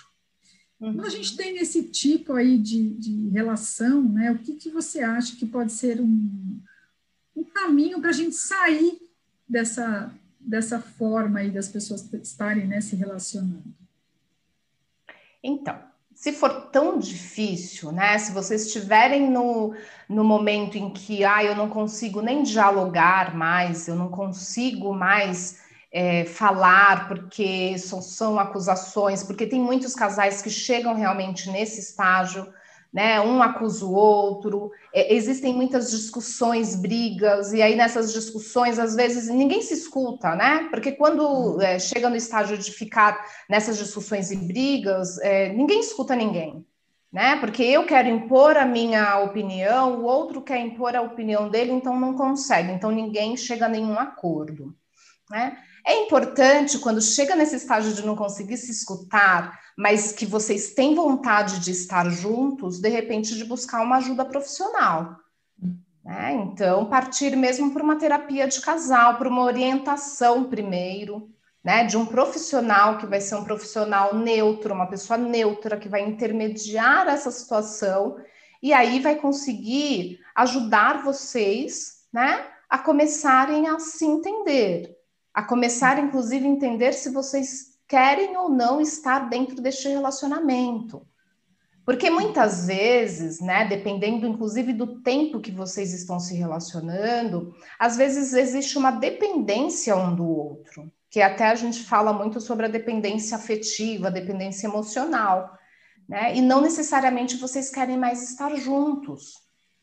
Uhum. 0.80 0.96
Quando 0.96 1.06
a 1.06 1.10
gente 1.10 1.36
tem 1.36 1.58
esse 1.58 1.84
tipo 1.84 2.34
aí 2.34 2.58
de, 2.58 2.90
de 2.92 3.30
relação, 3.30 4.02
né, 4.02 4.32
o 4.32 4.40
que, 4.40 4.54
que 4.56 4.70
você 4.70 5.02
acha 5.02 5.36
que 5.36 5.46
pode 5.46 5.74
ser 5.74 6.02
um, 6.02 6.60
um 7.36 7.44
caminho 7.44 8.00
para 8.00 8.10
a 8.10 8.14
gente 8.14 8.36
sair 8.36 8.98
dessa, 9.48 10.14
dessa 10.46 10.80
forma 10.80 11.40
aí 11.40 11.50
das 11.50 11.68
pessoas 11.68 12.08
estarem 12.14 12.68
né, 12.68 12.82
se 12.82 12.96
relacionando? 12.96 13.74
Então, 15.44 15.78
se 16.14 16.32
for 16.32 16.70
tão 16.70 17.00
difícil, 17.00 17.92
né? 17.92 18.18
Se 18.18 18.32
vocês 18.32 18.68
estiverem 18.68 19.30
no, 19.30 19.76
no 20.08 20.24
momento 20.24 20.78
em 20.78 20.90
que 20.90 21.26
ah, 21.26 21.44
eu 21.44 21.56
não 21.56 21.70
consigo 21.70 22.22
nem 22.22 22.44
dialogar 22.44 23.36
mais, 23.36 23.88
eu 23.88 23.96
não 23.96 24.10
consigo 24.10 24.94
mais 24.94 25.62
é, 25.92 26.26
falar 26.26 27.08
porque 27.08 27.78
são, 27.78 28.02
são 28.02 28.40
acusações, 28.40 29.24
porque 29.24 29.46
tem 29.46 29.60
muitos 29.60 29.94
casais 29.94 30.42
que 30.42 30.50
chegam 30.50 30.96
realmente 30.96 31.50
nesse 31.50 31.80
estágio 31.80 32.52
né? 32.94 33.20
Um 33.20 33.42
acusa 33.42 33.84
o 33.86 33.94
outro, 33.94 34.72
é, 34.94 35.14
existem 35.16 35.54
muitas 35.54 35.90
discussões, 35.90 36.76
brigas, 36.76 37.52
e 37.52 37.62
aí 37.62 37.76
nessas 37.76 38.14
discussões, 38.14 38.78
às 38.78 38.96
vezes, 38.96 39.28
ninguém 39.28 39.62
se 39.62 39.74
escuta, 39.74 40.36
né? 40.36 40.68
Porque 40.70 40.92
quando 40.92 41.60
é, 41.60 41.80
chega 41.80 42.08
no 42.08 42.16
estágio 42.16 42.56
de 42.58 42.72
ficar 42.72 43.26
nessas 43.50 43.80
discussões 43.80 44.30
e 44.30 44.38
brigas, 44.38 45.18
é, 45.20 45.52
ninguém 45.52 45.80
escuta 45.80 46.16
ninguém. 46.16 46.64
Né? 47.12 47.36
Porque 47.36 47.62
eu 47.62 47.86
quero 47.86 48.08
impor 48.08 48.58
a 48.58 48.66
minha 48.66 49.20
opinião, 49.20 50.00
o 50.00 50.04
outro 50.04 50.42
quer 50.42 50.60
impor 50.60 50.96
a 50.96 51.02
opinião 51.02 51.48
dele, 51.48 51.72
então 51.72 52.00
não 52.00 52.16
consegue, 52.16 52.72
então 52.72 52.90
ninguém 52.90 53.38
chega 53.38 53.68
a 53.68 53.70
nenhum 53.70 54.00
acordo. 54.00 54.76
Né? 55.30 55.56
É 55.86 55.96
importante, 56.04 56.80
quando 56.80 57.02
chega 57.02 57.36
nesse 57.36 57.58
estágio 57.58 57.94
de 57.94 58.06
não 58.06 58.16
conseguir 58.16 58.58
se 58.58 58.72
escutar, 58.72 59.60
mas 59.78 60.14
que 60.14 60.26
vocês 60.26 60.74
têm 60.74 60.96
vontade 60.96 61.60
de 61.60 61.72
estar 61.72 62.10
juntos, 62.10 62.80
de 62.80 62.88
repente, 62.88 63.36
de 63.36 63.44
buscar 63.44 63.82
uma 63.82 63.98
ajuda 63.98 64.24
profissional. 64.24 65.18
Né? 66.04 66.34
Então, 66.34 66.86
partir 66.86 67.36
mesmo 67.36 67.72
para 67.72 67.84
uma 67.84 67.98
terapia 67.98 68.48
de 68.48 68.62
casal, 68.62 69.18
para 69.18 69.28
uma 69.28 69.44
orientação 69.44 70.46
primeiro, 70.46 71.30
né? 71.64 71.86
De 71.86 71.96
um 71.96 72.06
profissional 72.06 72.98
que 72.98 73.06
vai 73.06 73.22
ser 73.22 73.36
um 73.36 73.44
profissional 73.44 74.14
neutro, 74.14 74.74
uma 74.74 74.88
pessoa 74.88 75.18
neutra 75.18 75.78
que 75.78 75.88
vai 75.88 76.02
intermediar 76.02 77.08
essa 77.08 77.32
situação 77.32 78.18
e 78.62 78.74
aí 78.74 79.00
vai 79.00 79.16
conseguir 79.16 80.20
ajudar 80.36 81.04
vocês, 81.04 82.04
né? 82.12 82.46
A 82.70 82.78
começarem 82.78 83.68
a 83.70 83.80
se 83.80 84.04
entender 84.04 85.03
a 85.34 85.42
começar, 85.42 85.98
inclusive, 85.98 86.46
a 86.46 86.50
entender 86.50 86.94
se 86.94 87.10
vocês 87.10 87.74
querem 87.88 88.38
ou 88.38 88.50
não 88.50 88.80
estar 88.80 89.30
dentro 89.30 89.62
deste 89.62 89.88
relacionamento. 89.88 91.06
Porque 91.86 92.10
muitas 92.10 92.68
vezes, 92.68 93.42
né, 93.42 93.68
dependendo 93.68 94.26
inclusive 94.26 94.72
do 94.72 95.02
tempo 95.02 95.42
que 95.42 95.52
vocês 95.52 95.94
estão 95.94 96.18
se 96.20 96.34
relacionando, 96.34 97.54
às 97.78 97.98
vezes 97.98 98.34
existe 98.34 98.78
uma 98.78 98.92
dependência 98.92 99.96
um 99.96 100.16
do 100.16 100.26
outro, 100.26 100.90
que 101.10 101.22
até 101.22 101.48
a 101.48 101.56
gente 101.56 101.84
fala 101.84 102.14
muito 102.14 102.40
sobre 102.40 102.68
a 102.68 102.70
dependência 102.70 103.36
afetiva, 103.36 104.08
a 104.08 104.12
dependência 104.12 104.66
emocional, 104.66 105.58
né? 106.08 106.36
E 106.36 106.42
não 106.42 106.62
necessariamente 106.62 107.36
vocês 107.38 107.70
querem 107.70 107.98
mais 107.98 108.24
estar 108.24 108.56
juntos, 108.56 109.34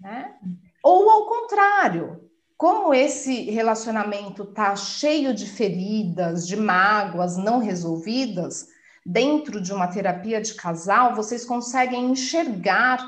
né? 0.00 0.34
Ou 0.82 1.10
ao 1.10 1.26
contrário, 1.26 2.29
como 2.60 2.92
esse 2.92 3.50
relacionamento 3.50 4.44
tá 4.44 4.76
cheio 4.76 5.32
de 5.32 5.46
feridas, 5.46 6.46
de 6.46 6.58
mágoas 6.58 7.38
não 7.38 7.58
resolvidas, 7.58 8.68
dentro 9.04 9.62
de 9.62 9.72
uma 9.72 9.88
terapia 9.88 10.42
de 10.42 10.52
casal, 10.52 11.14
vocês 11.14 11.42
conseguem 11.42 12.10
enxergar, 12.10 13.02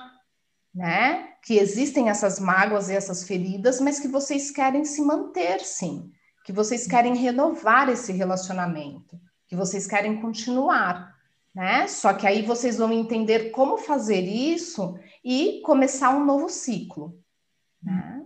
né, 0.75 1.35
que 1.44 1.59
existem 1.59 2.09
essas 2.09 2.40
mágoas 2.40 2.88
e 2.88 2.94
essas 2.94 3.25
feridas, 3.25 3.78
mas 3.78 4.00
que 4.00 4.09
vocês 4.09 4.50
querem 4.50 4.87
se 4.87 5.02
manter, 5.02 5.61
sim, 5.61 6.11
que 6.47 6.52
vocês 6.52 6.87
querem 6.87 7.14
renovar 7.14 7.90
esse 7.90 8.11
relacionamento, 8.11 9.21
que 9.47 9.54
vocês 9.54 9.87
querem 9.87 10.18
continuar, 10.18 11.14
né? 11.54 11.87
Só 11.88 12.14
que 12.14 12.26
aí 12.26 12.40
vocês 12.40 12.78
vão 12.78 12.90
entender 12.90 13.50
como 13.50 13.76
fazer 13.76 14.23
isso 14.23 14.99
e 15.23 15.61
começar 15.62 16.16
um 16.16 16.25
novo 16.25 16.49
ciclo, 16.49 17.14
né? 17.82 18.22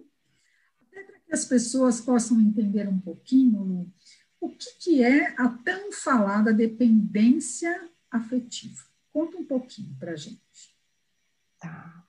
Que 1.36 1.40
as 1.40 1.44
pessoas 1.44 2.00
possam 2.00 2.40
entender 2.40 2.88
um 2.88 2.98
pouquinho, 2.98 3.92
o 4.40 4.48
que, 4.48 4.78
que 4.80 5.04
é 5.04 5.34
a 5.36 5.48
tão 5.48 5.92
falada 5.92 6.50
dependência 6.50 7.78
afetiva? 8.10 8.82
Conta 9.12 9.36
um 9.36 9.44
pouquinho 9.44 9.94
para 10.00 10.12
a 10.12 10.16
gente. 10.16 10.40
Tá. 11.60 12.02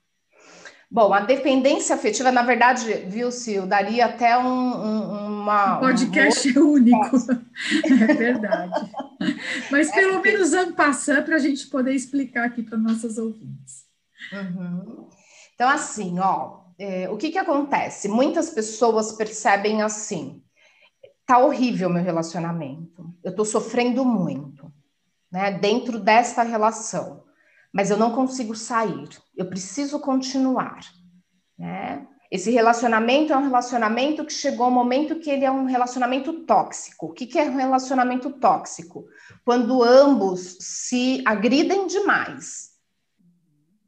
Bom, 0.90 1.14
a 1.14 1.20
dependência 1.20 1.94
afetiva, 1.94 2.32
na 2.32 2.42
verdade, 2.42 2.86
viu, 3.10 3.30
Sil, 3.36 3.68
daria 3.68 4.06
até 4.06 4.38
um, 4.38 4.48
um 4.48 5.42
uma. 5.42 5.76
Um 5.76 5.82
podcast 5.82 6.58
um... 6.58 6.72
único. 6.72 7.18
é 7.84 8.14
verdade. 8.14 8.92
Mas 9.70 9.90
é 9.90 9.94
pelo 9.94 10.14
porque... 10.14 10.32
menos 10.32 10.54
ano 10.54 10.74
passando 10.74 11.26
para 11.26 11.36
a 11.36 11.40
gente 11.40 11.68
poder 11.68 11.94
explicar 11.94 12.46
aqui 12.46 12.64
para 12.64 12.78
nossas 12.78 13.18
ouvintes. 13.18 13.84
Uhum. 14.32 15.10
Então, 15.54 15.68
assim, 15.68 16.18
ó, 16.18 16.67
é, 16.80 17.10
o 17.10 17.18
que, 17.18 17.32
que 17.32 17.38
acontece? 17.38 18.08
Muitas 18.08 18.50
pessoas 18.50 19.12
percebem 19.14 19.82
assim: 19.82 20.44
tá 21.26 21.40
horrível 21.40 21.90
meu 21.90 22.04
relacionamento, 22.04 23.14
eu 23.24 23.36
tô 23.36 23.44
sofrendo 23.44 24.06
muito, 24.06 24.72
né, 25.32 25.52
dentro 25.52 26.00
desta 26.00 26.44
relação, 26.44 27.24
mas 27.74 27.90
eu 27.90 27.98
não 27.98 28.14
consigo 28.14 28.56
sair, 28.56 29.10
eu 29.36 29.48
preciso 29.48 30.00
continuar, 30.00 30.80
né? 31.58 32.08
Esse 32.30 32.52
relacionamento 32.52 33.32
é 33.32 33.38
um 33.38 33.44
relacionamento 33.44 34.26
que 34.26 34.34
chegou 34.34 34.66
ao 34.66 34.72
momento 34.72 35.20
que 35.20 35.30
ele 35.30 35.46
é 35.46 35.52
um 35.52 35.64
relacionamento 35.64 36.34
tóxico. 36.44 37.06
O 37.06 37.14
que, 37.14 37.26
que 37.26 37.40
é 37.40 37.44
um 37.44 37.56
relacionamento 37.56 38.30
tóxico? 38.32 39.06
Quando 39.46 39.82
ambos 39.82 40.58
se 40.60 41.24
agridem 41.26 41.88
demais, 41.88 42.72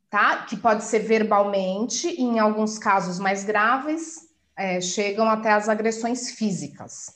tá? 0.09 0.43
Que 0.43 0.57
pode 0.57 0.83
ser 0.83 0.99
verbalmente, 0.99 2.07
e 2.07 2.21
em 2.21 2.39
alguns 2.39 2.77
casos 2.77 3.19
mais 3.19 3.43
graves, 3.43 4.29
é, 4.57 4.81
chegam 4.81 5.29
até 5.29 5.51
as 5.51 5.69
agressões 5.69 6.31
físicas. 6.31 7.13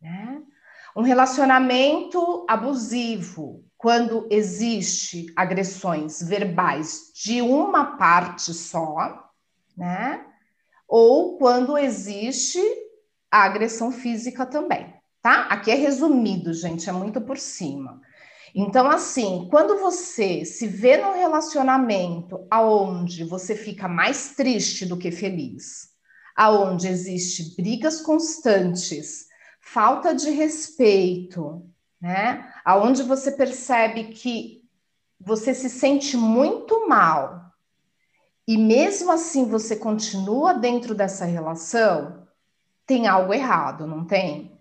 Né? 0.00 0.42
Um 0.96 1.02
relacionamento 1.02 2.46
abusivo, 2.48 3.64
quando 3.76 4.26
existe 4.30 5.26
agressões 5.36 6.20
verbais 6.20 7.12
de 7.14 7.40
uma 7.40 7.96
parte 7.96 8.52
só, 8.52 9.30
né? 9.76 10.26
Ou 10.88 11.38
quando 11.38 11.78
existe 11.78 12.60
a 13.30 13.44
agressão 13.44 13.92
física 13.92 14.44
também, 14.44 14.92
tá? 15.22 15.42
Aqui 15.42 15.70
é 15.70 15.74
resumido, 15.74 16.52
gente, 16.52 16.88
é 16.88 16.92
muito 16.92 17.20
por 17.20 17.38
cima. 17.38 18.00
Então, 18.54 18.90
assim, 18.90 19.46
quando 19.50 19.78
você 19.78 20.44
se 20.44 20.66
vê 20.66 20.96
num 20.96 21.14
relacionamento 21.14 22.46
aonde 22.50 23.24
você 23.24 23.54
fica 23.54 23.88
mais 23.88 24.34
triste 24.34 24.86
do 24.86 24.96
que 24.96 25.10
feliz, 25.10 25.90
aonde 26.34 26.88
existe 26.88 27.56
brigas 27.56 28.00
constantes, 28.00 29.26
falta 29.60 30.14
de 30.14 30.30
respeito, 30.30 31.62
né? 32.00 32.52
Aonde 32.64 33.02
você 33.02 33.32
percebe 33.32 34.04
que 34.04 34.64
você 35.20 35.52
se 35.52 35.68
sente 35.68 36.16
muito 36.16 36.88
mal 36.88 37.48
e 38.46 38.56
mesmo 38.56 39.12
assim 39.12 39.44
você 39.44 39.76
continua 39.76 40.54
dentro 40.54 40.94
dessa 40.94 41.26
relação, 41.26 42.26
tem 42.86 43.06
algo 43.06 43.34
errado, 43.34 43.86
não 43.86 44.06
tem? 44.06 44.57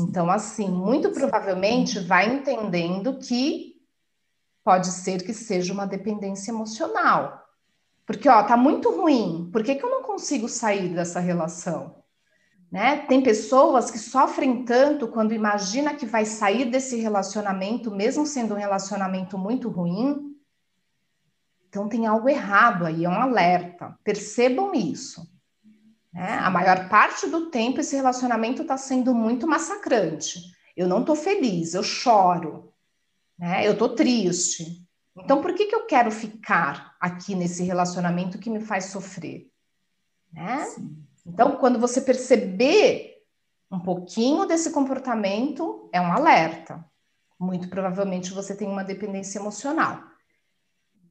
Então, 0.00 0.30
assim, 0.30 0.68
muito 0.68 1.10
provavelmente 1.10 2.00
vai 2.00 2.34
entendendo 2.34 3.18
que 3.18 3.76
pode 4.64 4.88
ser 4.88 5.22
que 5.22 5.32
seja 5.32 5.72
uma 5.72 5.86
dependência 5.86 6.50
emocional. 6.50 7.46
Porque, 8.04 8.28
ó, 8.28 8.42
tá 8.42 8.56
muito 8.56 8.90
ruim, 8.90 9.48
por 9.52 9.62
que, 9.62 9.76
que 9.76 9.84
eu 9.84 9.90
não 9.90 10.02
consigo 10.02 10.48
sair 10.48 10.94
dessa 10.94 11.20
relação? 11.20 12.02
Né? 12.70 12.98
Tem 13.06 13.22
pessoas 13.22 13.90
que 13.90 13.98
sofrem 13.98 14.64
tanto 14.64 15.08
quando 15.08 15.32
imagina 15.32 15.94
que 15.94 16.04
vai 16.04 16.24
sair 16.24 16.64
desse 16.64 16.96
relacionamento, 16.96 17.90
mesmo 17.90 18.26
sendo 18.26 18.54
um 18.54 18.58
relacionamento 18.58 19.38
muito 19.38 19.68
ruim. 19.68 20.36
Então 21.68 21.88
tem 21.88 22.06
algo 22.06 22.28
errado 22.28 22.86
aí, 22.86 23.04
é 23.04 23.08
um 23.08 23.20
alerta. 23.20 23.96
Percebam 24.02 24.74
isso. 24.74 25.22
Né? 26.16 26.32
A 26.32 26.48
maior 26.48 26.88
parte 26.88 27.26
do 27.26 27.50
tempo 27.50 27.78
esse 27.78 27.94
relacionamento 27.94 28.62
está 28.62 28.78
sendo 28.78 29.14
muito 29.14 29.46
massacrante. 29.46 30.40
Eu 30.74 30.88
não 30.88 31.00
estou 31.00 31.14
feliz, 31.14 31.74
eu 31.74 31.82
choro, 31.82 32.72
né? 33.38 33.68
eu 33.68 33.74
estou 33.74 33.90
triste. 33.90 34.82
Então 35.14 35.42
por 35.42 35.52
que, 35.54 35.66
que 35.66 35.74
eu 35.74 35.84
quero 35.84 36.10
ficar 36.10 36.96
aqui 36.98 37.34
nesse 37.34 37.62
relacionamento 37.64 38.38
que 38.38 38.48
me 38.48 38.60
faz 38.60 38.86
sofrer? 38.86 39.50
Né? 40.32 40.66
Então, 41.26 41.56
quando 41.56 41.78
você 41.78 42.00
perceber 42.00 43.22
um 43.70 43.78
pouquinho 43.78 44.46
desse 44.46 44.70
comportamento, 44.70 45.90
é 45.92 46.00
um 46.00 46.10
alerta. 46.10 46.82
Muito 47.38 47.68
provavelmente 47.68 48.32
você 48.32 48.56
tem 48.56 48.68
uma 48.68 48.84
dependência 48.84 49.38
emocional. 49.38 50.02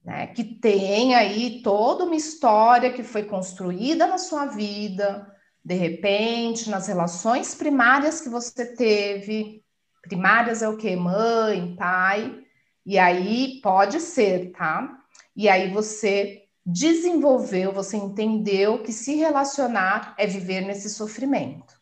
Né? 0.06 0.28
Que 0.28 0.44
tem 0.44 1.16
aí 1.16 1.62
toda 1.64 2.04
uma 2.04 2.16
história 2.16 2.94
que 2.94 3.04
foi 3.04 3.24
construída 3.24 4.06
na 4.06 4.20
sua 4.20 4.46
vida, 4.46 5.28
de 5.64 5.74
repente, 5.74 6.70
nas 6.70 6.88
relações 6.88 7.56
primárias 7.56 8.22
que 8.22 8.30
você 8.30 8.68
teve. 8.76 9.64
Primárias 10.04 10.62
é 10.62 10.70
o 10.70 10.78
quê? 10.78 10.96
Mãe, 10.96 11.76
pai. 11.76 12.40
E 12.86 13.00
aí 13.00 13.60
pode 13.64 14.00
ser, 14.00 14.52
tá? 14.52 14.96
E 15.36 15.50
aí 15.50 15.72
você 15.72 16.44
desenvolveu, 16.64 17.74
você 17.74 17.98
entendeu 17.98 18.84
que 18.84 18.94
se 18.94 19.16
relacionar 19.16 20.14
é 20.20 20.28
viver 20.28 20.62
nesse 20.62 20.90
sofrimento. 20.92 21.82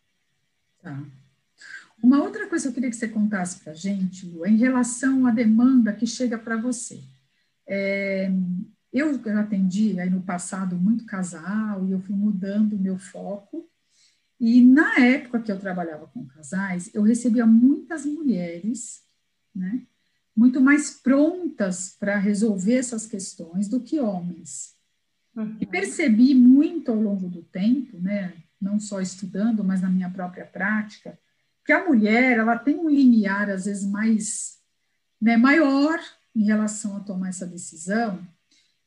Tá. 0.81 1.03
Uma 2.01 2.21
outra 2.21 2.47
coisa 2.47 2.63
que 2.63 2.69
eu 2.69 2.73
queria 2.73 2.89
que 2.89 2.95
você 2.95 3.07
contasse 3.09 3.59
para 3.59 3.73
gente, 3.73 4.25
Lu, 4.25 4.45
é 4.45 4.49
em 4.49 4.57
relação 4.57 5.27
à 5.27 5.31
demanda 5.31 5.93
que 5.93 6.07
chega 6.07 6.37
para 6.37 6.55
você. 6.55 7.01
É, 7.67 8.31
eu 8.91 9.19
atendi 9.39 9.99
aí 9.99 10.09
no 10.09 10.21
passado 10.21 10.75
muito 10.75 11.05
casal 11.05 11.85
e 11.87 11.91
eu 11.91 11.99
fui 11.99 12.15
mudando 12.15 12.73
o 12.73 12.79
meu 12.79 12.97
foco. 12.97 13.67
E 14.39 14.63
na 14.63 14.99
época 14.99 15.39
que 15.39 15.51
eu 15.51 15.59
trabalhava 15.59 16.07
com 16.07 16.25
casais, 16.25 16.93
eu 16.93 17.01
recebia 17.01 17.45
muitas 17.45 18.05
mulheres, 18.05 19.01
né, 19.55 19.81
muito 20.35 20.59
mais 20.59 20.91
prontas 20.91 21.95
para 21.99 22.17
resolver 22.17 22.75
essas 22.75 23.07
questões 23.07 23.67
do 23.67 23.79
que 23.79 23.99
homens. 23.99 24.75
Uhum. 25.35 25.57
E 25.59 25.65
percebi 25.65 26.35
muito 26.35 26.91
ao 26.91 26.99
longo 26.99 27.27
do 27.27 27.41
tempo, 27.43 27.97
né, 27.99 28.33
não 28.59 28.79
só 28.79 29.01
estudando, 29.01 29.63
mas 29.63 29.81
na 29.81 29.89
minha 29.89 30.09
própria 30.09 30.45
prática, 30.45 31.17
que 31.65 31.71
a 31.71 31.85
mulher 31.85 32.37
ela 32.37 32.57
tem 32.57 32.75
um 32.75 32.89
limiar 32.89 33.49
às 33.49 33.65
vezes 33.65 33.85
mais 33.85 34.57
né, 35.21 35.37
maior 35.37 35.99
em 36.35 36.43
relação 36.45 36.97
a 36.97 37.01
tomar 37.01 37.29
essa 37.29 37.45
decisão, 37.45 38.25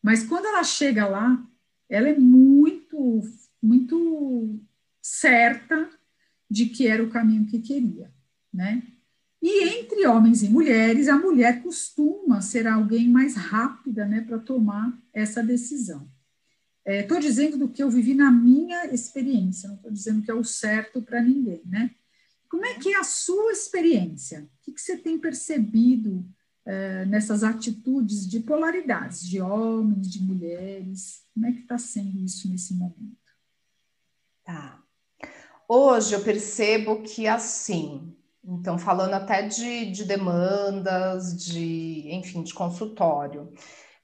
mas 0.03 0.25
quando 0.25 0.47
ela 0.47 0.65
chega 0.65 1.07
lá, 1.07 1.45
ela 1.89 2.09
é 2.09 2.19
muito 2.19 3.23
muito 3.63 4.61
certa 5.03 5.89
de 6.49 6.67
que 6.67 6.87
era 6.87 7.03
o 7.03 7.11
caminho 7.11 7.47
que 7.47 7.59
queria, 7.59 8.13
né? 8.53 8.83
E 9.43 9.65
entre 9.65 10.07
homens 10.07 10.43
e 10.43 10.49
mulheres, 10.49 11.09
a 11.09 11.19
mulher 11.19 11.63
costuma 11.63 12.41
ser 12.41 12.67
alguém 12.67 13.09
mais 13.09 13.37
rápida, 13.37 14.07
né, 14.07 14.21
para 14.23 14.39
tomar 14.39 14.97
essa 15.13 15.43
decisão. 15.43 16.11
Estou 16.85 17.19
é, 17.19 17.21
dizendo 17.21 17.57
do 17.57 17.69
que 17.69 17.83
eu 17.83 17.91
vivi 17.91 18.15
na 18.15 18.31
minha 18.31 18.87
experiência, 18.87 19.69
não 19.69 19.77
estou 19.77 19.91
dizendo 19.91 20.23
que 20.23 20.31
é 20.31 20.35
o 20.35 20.45
certo 20.45 21.03
para 21.03 21.21
ninguém, 21.21 21.63
né? 21.67 21.91
Como 22.49 22.65
é 22.65 22.75
que 22.75 22.91
é 22.91 22.99
a 22.99 23.05
sua 23.05 23.53
experiência? 23.53 24.43
O 24.43 24.63
que, 24.63 24.73
que 24.73 24.81
você 24.81 24.97
tem 24.97 25.19
percebido 25.19 26.25
é, 26.67 27.05
nessas 27.07 27.45
atitudes 27.45 28.29
de 28.29 28.41
polaridades, 28.41 29.27
de 29.27 29.41
homens, 29.41 30.11
de 30.11 30.23
mulheres? 30.23 31.23
Como 31.33 31.47
é 31.47 31.53
que 31.53 31.61
está 31.61 31.79
sendo 31.79 32.19
isso 32.19 32.49
nesse 32.51 32.75
momento? 32.75 33.17
Tá. 34.45 34.83
Hoje 35.69 36.15
eu 36.15 36.23
percebo 36.23 37.03
que 37.03 37.27
assim, 37.27 38.17
então 38.45 38.79
falando 38.79 39.15
até 39.15 39.43
de, 39.43 39.91
de 39.91 40.05
demandas, 40.05 41.37
de 41.37 42.09
enfim, 42.13 42.43
de 42.43 42.55
consultório, 42.55 43.53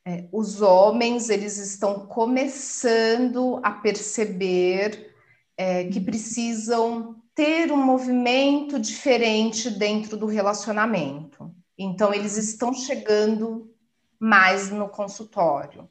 é, 0.05 0.29
os 0.33 0.61
homens 0.61 1.29
eles 1.29 1.59
estão 1.59 2.07
começando 2.07 3.61
a 3.63 3.71
perceber 3.71 5.15
é, 5.57 5.85
que 5.85 6.01
precisam 6.01 7.23
ter 7.35 7.71
um 7.71 7.77
movimento 7.77 8.79
diferente 8.81 9.71
dentro 9.71 10.17
do 10.17 10.27
relacionamento. 10.27 11.55
Então 11.79 12.13
eles 12.13 12.37
estão 12.37 12.73
chegando 12.73 13.75
mais 14.19 14.71
no 14.71 14.89
consultório 14.89 15.89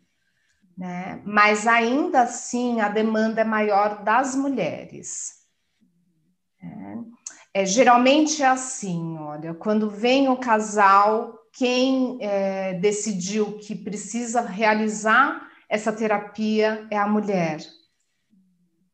né? 0.81 1.21
Mas 1.23 1.67
ainda 1.67 2.21
assim 2.21 2.79
a 2.81 2.89
demanda 2.89 3.41
é 3.41 3.43
maior 3.43 4.03
das 4.03 4.35
mulheres. 4.35 5.41
É, 7.53 7.61
é 7.61 7.65
geralmente 7.65 8.41
é 8.41 8.47
assim, 8.47 9.15
olha, 9.19 9.53
quando 9.53 9.91
vem 9.91 10.27
o 10.27 10.37
casal, 10.37 11.37
quem 11.53 12.17
é, 12.19 12.73
decidiu 12.75 13.59
que 13.59 13.75
precisa 13.75 14.41
realizar 14.41 15.47
essa 15.69 15.93
terapia 15.93 16.87
é 16.89 16.97
a 16.97 17.07
mulher, 17.07 17.61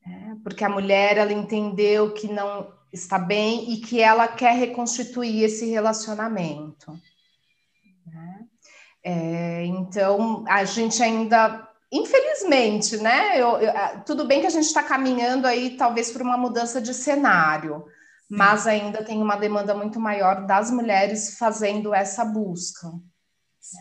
é, 0.05 0.35
porque 0.43 0.63
a 0.65 0.69
mulher 0.69 1.17
ela 1.17 1.33
entendeu 1.33 2.13
que 2.13 2.27
não 2.27 2.76
está 2.91 3.19
bem 3.19 3.71
e 3.71 3.77
que 3.77 4.01
ela 4.01 4.27
quer 4.27 4.55
reconstituir 4.55 5.43
esse 5.43 5.65
relacionamento. 5.65 6.91
Né? 8.05 8.45
É, 9.03 9.65
então, 9.65 10.43
a 10.47 10.63
gente 10.65 11.01
ainda 11.01 11.67
infelizmente, 11.91 12.97
né? 12.97 13.41
Eu, 13.41 13.57
eu, 13.59 13.73
tudo 14.05 14.25
bem 14.25 14.41
que 14.41 14.47
a 14.47 14.51
gente 14.51 14.65
está 14.65 14.83
caminhando 14.83 15.47
aí, 15.47 15.77
talvez, 15.77 16.11
para 16.11 16.23
uma 16.23 16.37
mudança 16.37 16.81
de 16.81 16.93
cenário, 16.93 17.85
mas 18.29 18.67
ainda 18.67 19.03
tem 19.03 19.21
uma 19.21 19.37
demanda 19.37 19.73
muito 19.73 19.99
maior 19.99 20.45
das 20.45 20.69
mulheres 20.69 21.37
fazendo 21.37 21.93
essa 21.93 22.25
busca. 22.25 22.91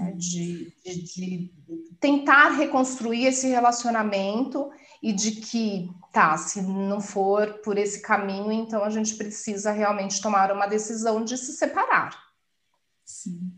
Né? 0.00 0.12
De, 0.16 0.72
de, 0.84 1.02
de, 1.02 1.52
tentar 2.00 2.50
reconstruir 2.50 3.26
esse 3.26 3.48
relacionamento 3.48 4.70
e 5.02 5.12
de 5.12 5.32
que, 5.32 5.88
tá, 6.20 6.36
se 6.36 6.62
não 6.62 7.00
for 7.00 7.60
por 7.64 7.76
esse 7.78 8.00
caminho, 8.00 8.52
então 8.52 8.82
a 8.82 8.90
gente 8.90 9.14
precisa 9.16 9.70
realmente 9.70 10.20
tomar 10.20 10.52
uma 10.52 10.66
decisão 10.66 11.24
de 11.24 11.36
se 11.36 11.52
separar. 11.52 12.18
Sim 13.04 13.52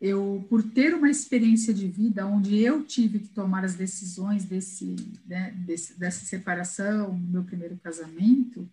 eu, 0.00 0.46
por 0.48 0.62
ter 0.62 0.94
uma 0.94 1.10
experiência 1.10 1.74
de 1.74 1.88
vida 1.88 2.26
onde 2.26 2.56
eu 2.58 2.84
tive 2.84 3.18
que 3.18 3.28
tomar 3.28 3.64
as 3.64 3.74
decisões 3.74 4.44
desse, 4.44 4.94
né, 5.26 5.52
desse, 5.66 5.98
dessa 5.98 6.24
separação, 6.24 7.18
meu 7.18 7.42
primeiro 7.42 7.76
casamento, 7.78 8.70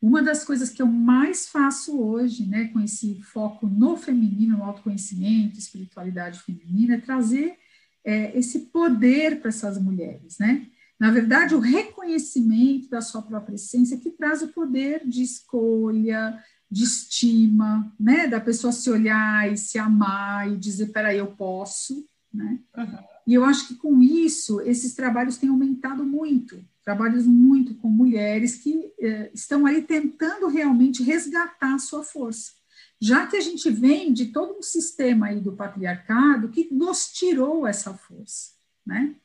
uma 0.00 0.22
das 0.22 0.44
coisas 0.44 0.70
que 0.70 0.80
eu 0.80 0.86
mais 0.86 1.48
faço 1.48 2.00
hoje, 2.00 2.46
né, 2.46 2.68
com 2.68 2.80
esse 2.80 3.20
foco 3.22 3.66
no 3.66 3.96
feminino, 3.96 4.58
no 4.58 4.64
autoconhecimento, 4.64 5.58
espiritualidade 5.58 6.40
feminina, 6.40 6.94
é 6.94 7.00
trazer 7.00 7.56
é, 8.04 8.36
esse 8.36 8.60
poder 8.66 9.40
para 9.40 9.48
essas 9.48 9.80
mulheres, 9.80 10.38
né? 10.38 10.66
Na 11.02 11.10
verdade, 11.10 11.52
o 11.52 11.58
reconhecimento 11.58 12.88
da 12.88 13.00
sua 13.00 13.20
própria 13.20 13.56
essência 13.56 13.98
que 13.98 14.08
traz 14.08 14.40
o 14.40 14.52
poder 14.52 15.04
de 15.04 15.20
escolha, 15.20 16.40
de 16.70 16.84
estima, 16.84 17.92
né, 17.98 18.28
da 18.28 18.40
pessoa 18.40 18.72
se 18.72 18.88
olhar 18.88 19.52
e 19.52 19.56
se 19.56 19.80
amar 19.80 20.48
e 20.48 20.56
dizer, 20.56 20.92
peraí, 20.92 21.18
eu 21.18 21.26
posso, 21.26 22.06
né? 22.32 22.60
Uhum. 22.78 22.98
E 23.26 23.34
eu 23.34 23.44
acho 23.44 23.66
que 23.66 23.74
com 23.74 24.00
isso, 24.00 24.60
esses 24.60 24.94
trabalhos 24.94 25.38
têm 25.38 25.50
aumentado 25.50 26.04
muito, 26.04 26.64
trabalhos 26.84 27.26
muito 27.26 27.74
com 27.74 27.88
mulheres 27.88 28.58
que 28.58 28.92
eh, 29.00 29.28
estão 29.34 29.66
aí 29.66 29.82
tentando 29.82 30.46
realmente 30.46 31.02
resgatar 31.02 31.74
a 31.74 31.80
sua 31.80 32.04
força. 32.04 32.52
Já 33.00 33.26
que 33.26 33.36
a 33.36 33.40
gente 33.40 33.68
vem 33.70 34.12
de 34.12 34.26
todo 34.26 34.56
um 34.56 34.62
sistema 34.62 35.26
aí 35.26 35.40
do 35.40 35.56
patriarcado 35.56 36.48
que 36.48 36.72
nos 36.72 37.08
tirou 37.08 37.66
essa 37.66 37.92
força, 37.92 38.52
né? 38.86 39.16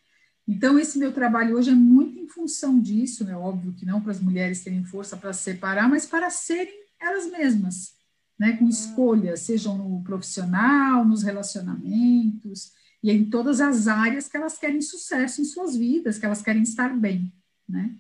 Então, 0.48 0.80
esse 0.80 0.98
meu 0.98 1.12
trabalho 1.12 1.58
hoje 1.58 1.72
é 1.72 1.76
muito 1.76 2.18
em 2.18 2.28
função 2.28 2.80
disso, 2.80 3.24
é 3.24 3.28
né? 3.28 3.36
óbvio 3.36 3.74
que 3.74 3.86
não 3.86 4.00
para 4.00 4.12
as 4.12 4.22
mulheres 4.22 4.64
terem 4.64 4.84
força 4.84 5.18
para 5.18 5.34
se 5.34 5.44
separar, 5.44 5.90
mas 5.90 6.06
para 6.06 6.30
serem 6.30 6.74
elas 7.00 7.30
mesmas, 7.30 7.98
né, 8.40 8.54
com 8.54 8.68
escolhas, 8.68 9.42
sejam 9.42 9.78
no 9.78 10.04
profissional, 10.04 11.04
nos 11.04 11.24
relacionamentos 11.24 12.72
e 13.04 13.12
em 13.12 13.30
todas 13.30 13.60
as 13.60 13.88
áreas 13.88 14.28
que 14.28 14.38
elas 14.38 14.58
querem 14.58 14.82
sucesso 14.82 15.42
em 15.42 15.46
suas 15.46 15.76
vidas, 15.76 16.18
que 16.18 16.26
elas 16.26 16.42
querem 16.42 16.64
estar 16.64 16.96
bem, 16.96 17.34
né? 17.68 17.96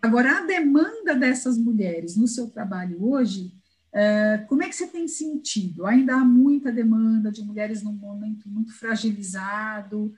Agora, 0.00 0.38
a 0.38 0.46
demanda 0.46 1.14
dessas 1.14 1.56
mulheres 1.56 2.16
no 2.16 2.28
seu 2.28 2.50
trabalho 2.50 3.02
hoje, 3.02 3.54
é, 3.90 4.44
como 4.48 4.62
é 4.62 4.68
que 4.68 4.74
você 4.74 4.86
tem 4.86 5.08
sentido? 5.08 5.86
Ainda 5.86 6.16
há 6.16 6.24
muita 6.24 6.70
demanda 6.70 7.30
de 7.30 7.42
mulheres 7.42 7.82
num 7.82 7.92
momento 7.92 8.48
muito 8.48 8.72
fragilizado. 8.74 10.12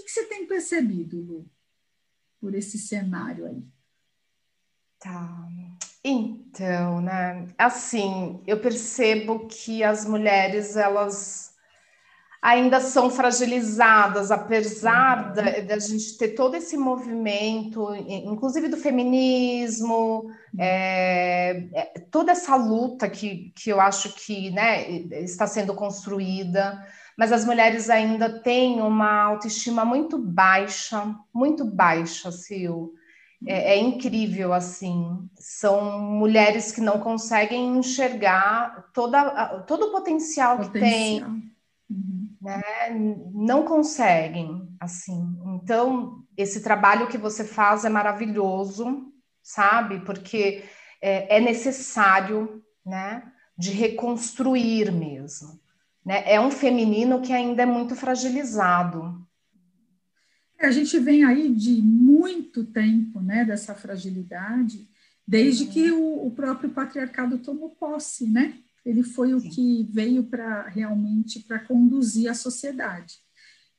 O 0.00 0.02
que, 0.02 0.04
que 0.04 0.10
você 0.12 0.24
tem 0.24 0.46
percebido, 0.46 1.20
Lu, 1.20 1.46
por 2.40 2.54
esse 2.54 2.78
cenário 2.78 3.46
aí? 3.46 3.62
Tá. 4.98 5.46
Então, 6.02 7.02
né? 7.02 7.46
Assim, 7.58 8.42
eu 8.46 8.58
percebo 8.58 9.46
que 9.46 9.84
as 9.84 10.06
mulheres, 10.06 10.74
elas 10.74 11.54
ainda 12.40 12.80
são 12.80 13.10
fragilizadas, 13.10 14.30
apesar 14.30 15.34
da, 15.34 15.42
da 15.60 15.78
gente 15.78 16.16
ter 16.16 16.28
todo 16.28 16.54
esse 16.54 16.74
movimento, 16.78 17.94
inclusive 17.94 18.68
do 18.68 18.78
feminismo, 18.78 20.30
é, 20.58 21.68
é, 21.74 21.84
toda 22.10 22.32
essa 22.32 22.56
luta 22.56 23.10
que, 23.10 23.52
que 23.54 23.68
eu 23.68 23.78
acho 23.78 24.14
que 24.14 24.50
né, 24.52 24.90
está 25.22 25.46
sendo 25.46 25.74
construída, 25.74 26.82
mas 27.20 27.32
as 27.32 27.44
mulheres 27.44 27.90
ainda 27.90 28.40
têm 28.40 28.80
uma 28.80 29.24
autoestima 29.24 29.84
muito 29.84 30.16
baixa, 30.16 31.14
muito 31.34 31.66
baixa, 31.66 32.32
Sil 32.32 32.96
é, 33.46 33.74
é, 33.74 33.78
incrível, 33.78 34.54
assim. 34.54 35.28
São 35.34 36.00
mulheres 36.00 36.72
que 36.72 36.80
não 36.80 36.98
conseguem 36.98 37.76
enxergar 37.76 38.90
toda, 38.94 39.58
todo 39.66 39.88
o 39.88 39.92
potencial, 39.92 40.56
potencial. 40.56 40.72
que 40.72 40.80
tem. 40.80 41.22
Uhum. 41.90 42.36
Né? 42.40 42.62
Não 43.34 43.66
conseguem, 43.66 44.74
assim. 44.80 45.22
Então, 45.44 46.24
esse 46.38 46.62
trabalho 46.62 47.06
que 47.06 47.18
você 47.18 47.44
faz 47.44 47.84
é 47.84 47.90
maravilhoso, 47.90 49.12
sabe? 49.42 50.00
Porque 50.06 50.64
é, 51.02 51.36
é 51.36 51.38
necessário, 51.38 52.64
né? 52.82 53.30
De 53.58 53.72
reconstruir 53.72 54.90
mesmo. 54.90 55.60
Né? 56.10 56.24
É 56.26 56.40
um 56.40 56.50
feminino 56.50 57.22
que 57.22 57.32
ainda 57.32 57.62
é 57.62 57.66
muito 57.66 57.94
fragilizado. 57.94 59.24
A 60.58 60.72
gente 60.72 60.98
vem 60.98 61.24
aí 61.24 61.54
de 61.54 61.80
muito 61.80 62.64
tempo, 62.64 63.20
né, 63.20 63.44
dessa 63.44 63.76
fragilidade, 63.76 64.88
desde 65.24 65.66
que 65.66 65.92
o, 65.92 66.26
o 66.26 66.32
próprio 66.32 66.70
patriarcado 66.70 67.38
tomou 67.38 67.70
posse, 67.70 68.28
né? 68.28 68.58
Ele 68.84 69.04
foi 69.04 69.34
o 69.34 69.40
que 69.40 69.88
veio 69.92 70.24
para 70.24 70.66
realmente 70.66 71.38
para 71.38 71.60
conduzir 71.60 72.28
a 72.28 72.34
sociedade. 72.34 73.14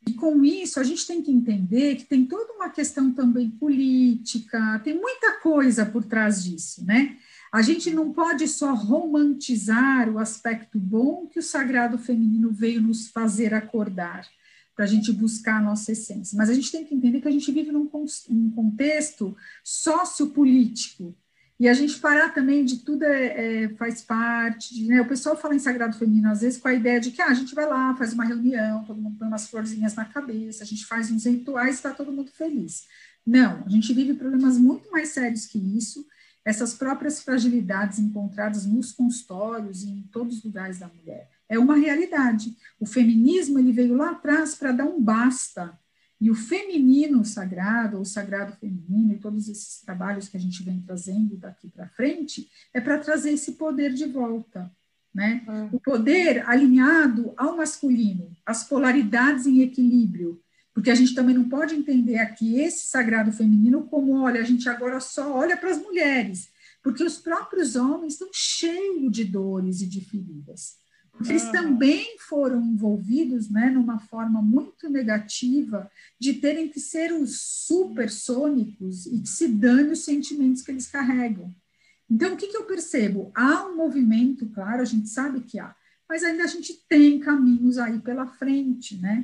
E 0.08 0.13
com 0.13 0.46
isso, 0.46 0.80
a 0.80 0.84
gente 0.84 1.06
tem 1.06 1.22
que 1.22 1.32
entender 1.34 1.98
que 1.98 2.06
tem 2.06 2.26
toda 2.26 2.54
uma 2.54 2.70
questão 2.70 3.12
também 3.12 3.50
política, 3.52 4.80
tem 4.86 4.96
muita 4.98 5.34
coisa 5.41 5.86
por 5.86 6.06
trás 6.06 6.41
disso, 6.41 6.86
né? 6.86 7.17
A 7.52 7.62
gente 7.62 7.92
não 7.92 8.14
pode 8.14 8.48
só 8.48 8.74
romantizar 8.74 10.10
o 10.10 10.18
aspecto 10.18 10.80
bom 10.80 11.28
que 11.28 11.40
o 11.40 11.44
sagrado 11.44 11.98
feminino 11.98 12.52
veio 12.52 12.82
nos 12.82 13.10
fazer 13.10 13.54
acordar 13.54 14.26
para 14.74 14.86
a 14.86 14.88
gente 14.88 15.12
buscar 15.12 15.58
a 15.58 15.62
nossa 15.62 15.92
essência. 15.92 16.38
Mas 16.38 16.50
a 16.50 16.54
gente 16.54 16.72
tem 16.72 16.86
que 16.86 16.96
entender 16.96 17.20
que 17.20 17.28
a 17.28 17.32
gente 17.32 17.52
vive 17.52 17.72
num, 17.72 17.90
num 18.30 18.52
contexto 18.52 19.36
sociopolítico, 19.64 21.16
e 21.62 21.70
a 21.70 21.76
gente 21.76 22.00
parar 22.00 22.34
também 22.34 22.66
de 22.66 22.78
tudo 22.78 23.04
é, 23.04 23.66
é, 23.66 23.70
faz 23.76 24.02
parte, 24.02 24.74
de, 24.74 24.88
né? 24.88 25.00
o 25.00 25.08
pessoal 25.08 25.38
fala 25.38 25.54
em 25.54 25.60
sagrado 25.60 25.96
feminino 25.96 26.28
às 26.32 26.42
vezes 26.42 26.60
com 26.60 26.68
a 26.68 26.74
ideia 26.74 27.00
de 27.00 27.12
que 27.12 27.22
ah, 27.22 27.28
a 27.28 27.36
gente 27.36 27.54
vai 27.54 27.68
lá, 27.68 27.96
faz 27.96 28.14
uma 28.14 28.26
reunião, 28.26 28.84
todo 28.84 29.00
mundo 29.00 29.16
põe 29.20 29.28
umas 29.28 29.48
florzinhas 29.48 29.94
na 29.94 30.04
cabeça, 30.04 30.64
a 30.64 30.66
gente 30.66 30.84
faz 30.88 31.12
uns 31.12 31.26
rituais 31.26 31.76
e 31.76 31.78
está 31.78 31.92
todo 31.92 32.12
mundo 32.12 32.32
feliz. 32.32 32.88
Não, 33.24 33.64
a 33.64 33.70
gente 33.70 33.94
vive 33.94 34.16
problemas 34.16 34.58
muito 34.58 34.90
mais 34.90 35.10
sérios 35.10 35.46
que 35.46 35.60
isso, 35.60 36.04
essas 36.43 36.73
próprias 36.73 37.21
fragilidades 37.21 37.99
encontradas 37.99 38.65
nos 38.65 38.91
consultórios 38.91 39.84
e 39.84 39.89
em 39.89 40.04
todos 40.12 40.38
os 40.38 40.43
lugares 40.43 40.80
da 40.80 40.88
mulher 40.88 41.30
é 41.51 41.60
uma 41.60 41.75
realidade. 41.75 42.56
O 42.80 42.86
feminismo 42.86 43.60
ele 43.60 43.73
veio 43.73 43.93
lá 43.93 44.12
atrás 44.12 44.56
para 44.56 44.71
dar 44.71 44.86
um 44.86 45.01
basta. 45.01 45.77
E 46.19 46.32
o 46.32 46.36
feminino 46.36 47.25
sagrado, 47.25 47.97
ou 47.97 48.06
sagrado 48.06 48.54
feminino, 48.54 49.13
e 49.13 49.17
todos 49.17 49.49
esses 49.49 49.82
trabalhos 49.82 50.30
que 50.30 50.38
a 50.38 50.39
gente 50.39 50.63
vem 50.63 50.80
trazendo 50.80 51.36
daqui 51.36 51.67
para 51.69 51.89
frente, 51.89 52.49
é 52.73 52.80
para 52.80 52.99
trazer 52.99 53.32
esse 53.32 53.54
poder 53.54 53.91
de 53.93 54.06
volta. 54.06 54.71
né? 55.13 55.43
Uhum. 55.45 55.69
O 55.73 55.80
poder 55.82 56.47
alinhado 56.49 57.34
ao 57.36 57.58
masculino, 57.58 58.32
as 58.45 58.63
polaridades 58.63 59.45
em 59.45 59.60
equilíbrio, 59.60 60.41
porque 60.82 60.89
a 60.89 60.96
gente 60.96 61.13
também 61.13 61.36
não 61.36 61.48
pode 61.48 61.76
entender 61.76 62.17
aqui 62.17 62.60
esse 62.60 62.88
sagrado 62.88 63.32
feminino 63.32 63.84
como, 63.84 64.20
olha, 64.20 64.41
a 64.41 64.44
gente 64.44 64.67
agora 64.67 65.00
só 65.00 65.32
olha 65.32 65.56
para 65.56 65.70
as 65.70 65.78
mulheres, 65.78 66.50
porque 66.82 67.04
os 67.04 67.20
próprios 67.20 67.76
homens 67.76 68.13
estão 68.13 68.30
cheios 68.34 69.12
de 69.12 69.24
dores 69.24 69.82
e 69.82 69.86
de 69.86 70.02
feridas. 70.02 70.78
Porque 71.12 71.34
eles 71.34 71.52
também 71.52 72.17
foram 72.17 72.60
envolvidos 72.63 73.48
né, 73.48 73.70
numa 73.70 74.00
forma 74.00 74.41
muito 74.41 74.89
negativa 74.89 75.88
de 76.20 76.34
terem 76.34 76.67
que 76.67 76.80
ser 76.80 77.13
os 77.13 77.39
supersônicos 77.39 79.06
e 79.06 79.20
que 79.20 79.30
se 79.30 79.50
dane 79.50 79.91
os 79.91 80.04
sentimentos 80.04 80.63
que 80.63 80.72
eles 80.72 80.88
carregam. 80.88 81.54
Então, 82.10 82.34
o 82.34 82.38
que, 82.38 82.48
que 82.48 82.58
eu 82.58 82.63
percebo? 82.63 83.32
Há 83.36 83.67
um 83.67 83.76
movimento, 83.76 84.50
claro, 84.50 84.82
a 84.82 84.86
gente 84.86 85.10
sabe 85.10 85.41
que 85.41 85.60
há, 85.60 85.76
mas 86.10 86.24
ainda 86.24 86.44
a 86.44 86.48
gente 86.48 86.74
tem 86.89 87.20
caminhos 87.20 87.78
aí 87.78 88.00
pela 88.00 88.26
frente, 88.26 88.98
né? 88.98 89.24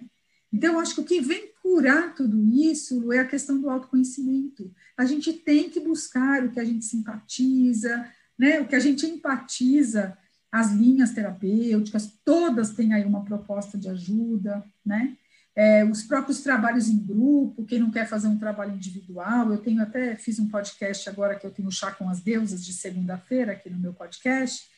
Então, 0.51 0.79
acho 0.79 0.95
que 0.95 1.01
o 1.01 1.05
que 1.05 1.21
vem 1.21 1.51
curar 1.61 2.15
tudo 2.15 2.41
isso 2.53 3.11
é 3.11 3.19
a 3.19 3.27
questão 3.27 3.59
do 3.59 3.69
autoconhecimento. 3.69 4.73
A 4.97 5.05
gente 5.05 5.33
tem 5.33 5.69
que 5.69 5.79
buscar 5.79 6.43
o 6.43 6.51
que 6.51 6.59
a 6.59 6.65
gente 6.65 6.85
simpatiza, 6.85 8.07
né? 8.37 8.61
o 8.61 8.67
que 8.67 8.75
a 8.75 8.79
gente 8.79 9.05
empatiza, 9.05 10.17
as 10.51 10.71
linhas 10.71 11.11
terapêuticas, 11.11 12.13
todas 12.23 12.71
têm 12.71 12.93
aí 12.93 13.03
uma 13.03 13.23
proposta 13.23 13.77
de 13.77 13.89
ajuda, 13.89 14.63
né? 14.85 15.17
É, 15.59 15.83
os 15.83 16.03
próprios 16.03 16.41
trabalhos 16.41 16.87
em 16.87 16.99
grupo, 16.99 17.65
quem 17.65 17.79
não 17.79 17.89
quer 17.89 18.07
fazer 18.07 18.27
um 18.27 18.37
trabalho 18.37 18.75
individual, 18.75 19.51
eu 19.51 19.57
tenho 19.57 19.81
até, 19.81 20.15
fiz 20.15 20.37
um 20.37 20.47
podcast 20.47 21.09
agora 21.09 21.35
que 21.35 21.47
eu 21.47 21.51
tenho 21.51 21.71
chá 21.71 21.91
com 21.91 22.07
as 22.07 22.21
deusas 22.21 22.63
de 22.63 22.71
segunda-feira 22.73 23.53
aqui 23.53 23.67
no 23.67 23.79
meu 23.79 23.91
podcast, 23.91 24.69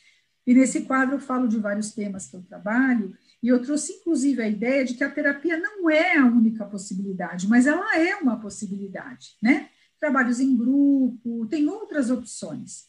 e 0.47 0.53
nesse 0.53 0.83
quadro 0.83 1.15
eu 1.15 1.19
falo 1.19 1.49
de 1.49 1.57
vários 1.57 1.91
temas 1.91 2.27
que 2.27 2.37
eu 2.37 2.41
trabalho, 2.43 3.13
e 3.41 3.47
eu 3.47 3.61
trouxe, 3.61 3.93
inclusive, 3.93 4.41
a 4.41 4.47
ideia 4.47 4.83
de 4.83 4.93
que 4.93 5.03
a 5.03 5.09
terapia 5.09 5.57
não 5.57 5.89
é 5.89 6.17
a 6.17 6.25
única 6.25 6.65
possibilidade, 6.65 7.47
mas 7.47 7.65
ela 7.65 7.97
é 7.97 8.15
uma 8.17 8.39
possibilidade, 8.39 9.37
né? 9.41 9.69
Trabalhos 9.99 10.39
em 10.39 10.55
grupo, 10.55 11.45
tem 11.47 11.67
outras 11.67 12.09
opções. 12.09 12.87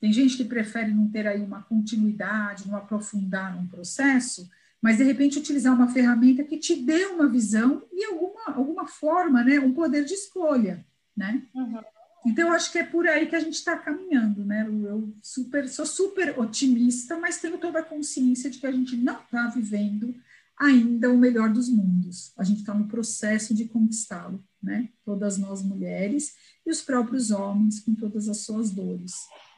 Tem 0.00 0.12
gente 0.12 0.36
que 0.36 0.44
prefere 0.44 0.92
não 0.92 1.08
ter 1.08 1.26
aí 1.28 1.40
uma 1.40 1.62
continuidade, 1.62 2.66
não 2.66 2.76
aprofundar 2.76 3.54
num 3.54 3.68
processo, 3.68 4.50
mas 4.80 4.96
de 4.96 5.04
repente 5.04 5.38
utilizar 5.38 5.72
uma 5.72 5.88
ferramenta 5.88 6.42
que 6.42 6.58
te 6.58 6.74
dê 6.74 7.06
uma 7.06 7.28
visão 7.28 7.84
e 7.92 8.04
alguma, 8.04 8.46
alguma 8.46 8.86
forma, 8.86 9.44
né? 9.44 9.60
Um 9.60 9.72
poder 9.72 10.04
de 10.04 10.14
escolha, 10.14 10.84
né? 11.16 11.46
Uhum. 11.54 11.80
Então, 12.24 12.48
eu 12.48 12.54
acho 12.54 12.70
que 12.70 12.78
é 12.78 12.84
por 12.84 13.06
aí 13.06 13.26
que 13.26 13.34
a 13.34 13.40
gente 13.40 13.54
está 13.54 13.76
caminhando, 13.76 14.44
né? 14.44 14.66
Eu 14.66 15.12
super, 15.22 15.68
sou 15.68 15.86
super 15.86 16.38
otimista, 16.38 17.18
mas 17.18 17.40
tenho 17.40 17.58
toda 17.58 17.80
a 17.80 17.84
consciência 17.84 18.48
de 18.48 18.58
que 18.58 18.66
a 18.66 18.72
gente 18.72 18.96
não 18.96 19.20
está 19.20 19.48
vivendo 19.48 20.14
ainda 20.58 21.10
o 21.10 21.18
melhor 21.18 21.52
dos 21.52 21.68
mundos. 21.68 22.32
A 22.38 22.44
gente 22.44 22.60
está 22.60 22.72
no 22.72 22.86
processo 22.86 23.52
de 23.52 23.64
conquistá-lo, 23.64 24.42
né? 24.62 24.88
Todas 25.04 25.36
nós 25.36 25.62
mulheres 25.62 26.34
e 26.64 26.70
os 26.70 26.80
próprios 26.80 27.32
homens 27.32 27.80
com 27.80 27.94
todas 27.94 28.28
as 28.28 28.38
suas 28.38 28.70
dores. 28.70 29.14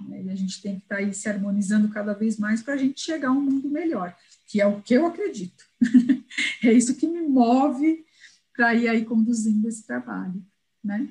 Né? 0.09 0.24
E 0.24 0.31
a 0.31 0.35
gente 0.35 0.62
tem 0.62 0.77
que 0.77 0.85
estar 0.85 0.96
tá 0.96 1.00
aí 1.03 1.12
se 1.12 1.29
harmonizando 1.29 1.88
cada 1.90 2.14
vez 2.14 2.38
mais 2.38 2.62
para 2.62 2.74
a 2.74 2.79
gente 2.79 3.00
chegar 3.00 3.29
a 3.29 3.33
um 3.33 3.40
mundo 3.40 3.68
melhor, 3.68 4.16
que 4.46 4.61
é 4.61 4.66
o 4.66 4.81
que 4.81 4.94
eu 4.94 5.07
acredito. 5.07 5.64
é 6.64 6.72
isso 6.72 6.96
que 6.96 7.07
me 7.07 7.20
move 7.20 8.05
para 8.55 8.74
ir 8.74 8.88
aí 8.88 9.05
conduzindo 9.05 9.68
esse 9.68 9.87
trabalho, 9.87 10.42
né? 10.83 11.09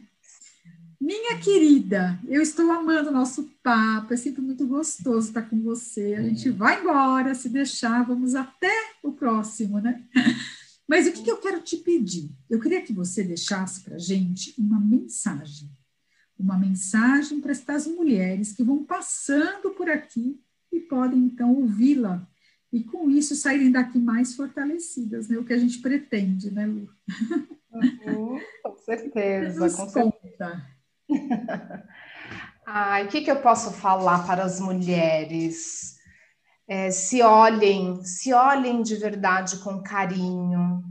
Minha 1.03 1.37
querida, 1.37 2.17
eu 2.29 2.41
estou 2.41 2.71
amando 2.71 3.09
o 3.09 3.13
nosso 3.13 3.51
papo, 3.61 4.13
é 4.13 4.15
sempre 4.15 4.41
muito 4.41 4.65
gostoso 4.65 5.27
estar 5.27 5.41
com 5.41 5.61
você. 5.61 6.15
A 6.15 6.21
gente 6.21 6.49
vai 6.49 6.79
embora, 6.79 7.35
se 7.35 7.49
deixar, 7.49 8.07
vamos 8.07 8.35
até 8.35 8.71
o 9.03 9.11
próximo, 9.11 9.81
né? 9.81 10.01
Mas 10.87 11.05
o 11.05 11.11
que, 11.11 11.23
que 11.23 11.29
eu 11.29 11.41
quero 11.41 11.59
te 11.61 11.75
pedir? 11.75 12.31
Eu 12.49 12.57
queria 12.57 12.81
que 12.81 12.93
você 12.93 13.21
deixasse 13.21 13.83
para 13.83 13.95
a 13.95 13.99
gente 13.99 14.55
uma 14.57 14.79
mensagem. 14.79 15.69
Uma 16.39 16.57
mensagem 16.57 17.41
para 17.41 17.51
estas 17.51 17.85
mulheres 17.85 18.53
que 18.53 18.63
vão 18.63 18.85
passando 18.85 19.71
por 19.71 19.89
aqui 19.89 20.39
e 20.71 20.79
podem, 20.79 21.19
então, 21.19 21.53
ouvi-la. 21.53 22.25
E 22.71 22.81
com 22.81 23.09
isso 23.09 23.35
saírem 23.35 23.69
daqui 23.69 23.99
mais 23.99 24.35
fortalecidas, 24.35 25.27
né? 25.27 25.37
O 25.37 25.43
que 25.43 25.51
a 25.51 25.57
gente 25.57 25.79
pretende, 25.79 26.49
né, 26.49 26.65
Lu? 26.65 26.89
Uhum, 27.73 28.39
com 28.63 28.77
certeza, 28.77 29.69
com 29.69 29.89
certeza. 29.89 30.73
Ai, 32.65 33.05
o 33.05 33.07
que, 33.07 33.21
que 33.21 33.31
eu 33.31 33.41
posso 33.41 33.71
falar 33.71 34.25
para 34.25 34.43
as 34.43 34.59
mulheres? 34.59 35.97
É, 36.67 36.91
se 36.91 37.21
olhem, 37.21 38.03
se 38.03 38.33
olhem 38.33 38.81
de 38.81 38.95
verdade 38.95 39.57
com 39.57 39.83
carinho. 39.83 40.83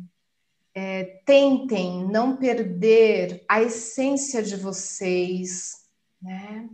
É, 0.75 1.21
tentem 1.27 2.07
não 2.07 2.37
perder 2.37 3.45
a 3.49 3.61
essência 3.61 4.43
de 4.43 4.57
vocês, 4.57 5.83
né? 6.21 6.69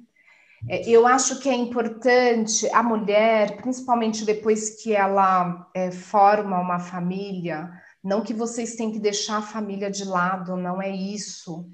É, 0.68 0.88
eu 0.88 1.06
acho 1.06 1.40
que 1.40 1.48
é 1.48 1.54
importante 1.54 2.68
a 2.70 2.82
mulher, 2.82 3.56
principalmente 3.56 4.24
depois 4.24 4.82
que 4.82 4.92
ela 4.94 5.68
é, 5.74 5.90
forma 5.90 6.60
uma 6.60 6.78
família, 6.78 7.70
não 8.02 8.22
que 8.22 8.34
vocês 8.34 8.74
têm 8.74 8.90
que 8.90 8.98
deixar 8.98 9.38
a 9.38 9.42
família 9.42 9.90
de 9.90 10.04
lado, 10.04 10.56
não 10.56 10.82
é 10.82 10.90
isso 10.90 11.68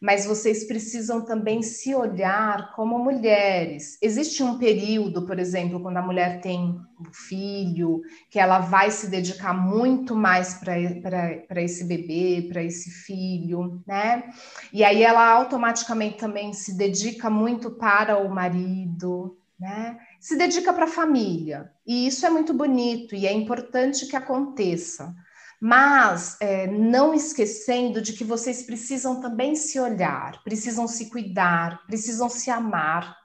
mas 0.00 0.24
vocês 0.24 0.64
precisam 0.64 1.24
também 1.24 1.62
se 1.62 1.94
olhar 1.94 2.72
como 2.74 2.98
mulheres. 2.98 3.98
Existe 4.00 4.42
um 4.42 4.56
período, 4.56 5.26
por 5.26 5.38
exemplo, 5.38 5.80
quando 5.80 5.96
a 5.96 6.02
mulher 6.02 6.40
tem 6.40 6.80
um 7.00 7.12
filho, 7.12 8.02
que 8.30 8.38
ela 8.38 8.60
vai 8.60 8.90
se 8.90 9.08
dedicar 9.08 9.52
muito 9.52 10.14
mais 10.14 10.54
para 10.54 11.62
esse 11.62 11.84
bebê, 11.84 12.46
para 12.48 12.62
esse 12.62 12.90
filho, 12.90 13.82
né? 13.86 14.30
E 14.72 14.84
aí 14.84 15.02
ela 15.02 15.28
automaticamente 15.32 16.16
também 16.16 16.52
se 16.52 16.76
dedica 16.76 17.28
muito 17.28 17.72
para 17.72 18.18
o 18.18 18.28
marido, 18.28 19.36
né? 19.58 19.98
Se 20.20 20.36
dedica 20.36 20.72
para 20.72 20.84
a 20.84 20.88
família. 20.88 21.72
E 21.84 22.06
isso 22.06 22.24
é 22.24 22.30
muito 22.30 22.54
bonito 22.54 23.16
e 23.16 23.26
é 23.26 23.32
importante 23.32 24.06
que 24.06 24.14
aconteça 24.14 25.14
mas 25.60 26.36
é, 26.40 26.66
não 26.68 27.12
esquecendo 27.12 28.00
de 28.00 28.12
que 28.12 28.22
vocês 28.22 28.62
precisam 28.62 29.20
também 29.20 29.56
se 29.56 29.80
olhar, 29.80 30.42
precisam 30.44 30.86
se 30.86 31.10
cuidar, 31.10 31.84
precisam 31.86 32.28
se 32.28 32.50
amar, 32.50 33.16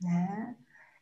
né? 0.00 0.56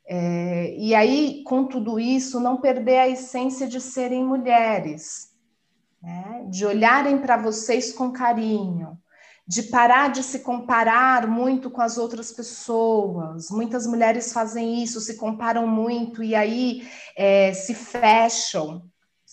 É, 0.05 0.77
e 0.77 0.95
aí, 0.95 1.43
com 1.45 1.65
tudo 1.65 1.99
isso, 1.99 2.41
não 2.41 2.61
perder 2.61 2.99
a 2.99 3.09
essência 3.09 3.67
de 3.67 3.81
serem 3.81 4.25
mulheres, 4.25 5.31
né? 6.03 6.45
de 6.51 6.67
olharem 6.67 7.19
para 7.19 7.37
vocês 7.37 7.93
com 7.93 8.13
carinho, 8.13 8.99
de 9.47 9.65
parar 9.65 10.11
de 10.11 10.23
se 10.23 10.41
comparar 10.41 11.27
muito 11.27 11.71
com 11.71 11.81
as 11.81 11.99
outras 11.99 12.33
pessoas. 12.33 13.49
Muitas 13.51 13.87
mulheres 13.87 14.33
fazem 14.33 14.83
isso, 14.83 15.01
se 15.01 15.17
comparam 15.17 15.67
muito 15.67 16.23
e 16.23 16.35
aí 16.35 16.87
é, 17.17 17.53
se 17.53 17.75
fecham 17.75 18.92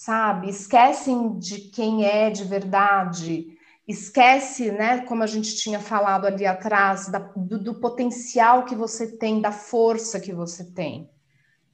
sabe? 0.10 0.50
Esquecem 0.50 1.38
de 1.38 1.70
quem 1.70 2.04
é 2.04 2.32
de 2.32 2.44
verdade, 2.44 3.46
esquece, 3.88 4.72
né, 4.72 5.02
como 5.02 5.22
a 5.22 5.28
gente 5.28 5.56
tinha 5.56 5.80
falado 5.80 6.26
ali 6.26 6.48
atrás, 6.48 7.10
da, 7.10 7.20
do, 7.20 7.64
do, 7.64 7.76
potencial 7.76 8.66
que 8.66 8.74
você 8.74 9.18
tem, 9.18 9.40
da 9.40 9.52
força 9.52 10.20
que 10.20 10.34
você 10.34 10.74
tem. 10.74 11.08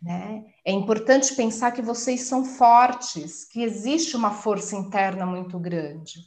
Né? 0.01 0.43
É 0.65 0.71
importante 0.73 1.33
pensar 1.33 1.71
que 1.71 1.81
vocês 1.81 2.23
são 2.23 2.43
fortes, 2.43 3.45
que 3.45 3.63
existe 3.63 4.17
uma 4.17 4.31
força 4.31 4.75
interna 4.75 5.25
muito 5.25 5.57
grande. 5.57 6.19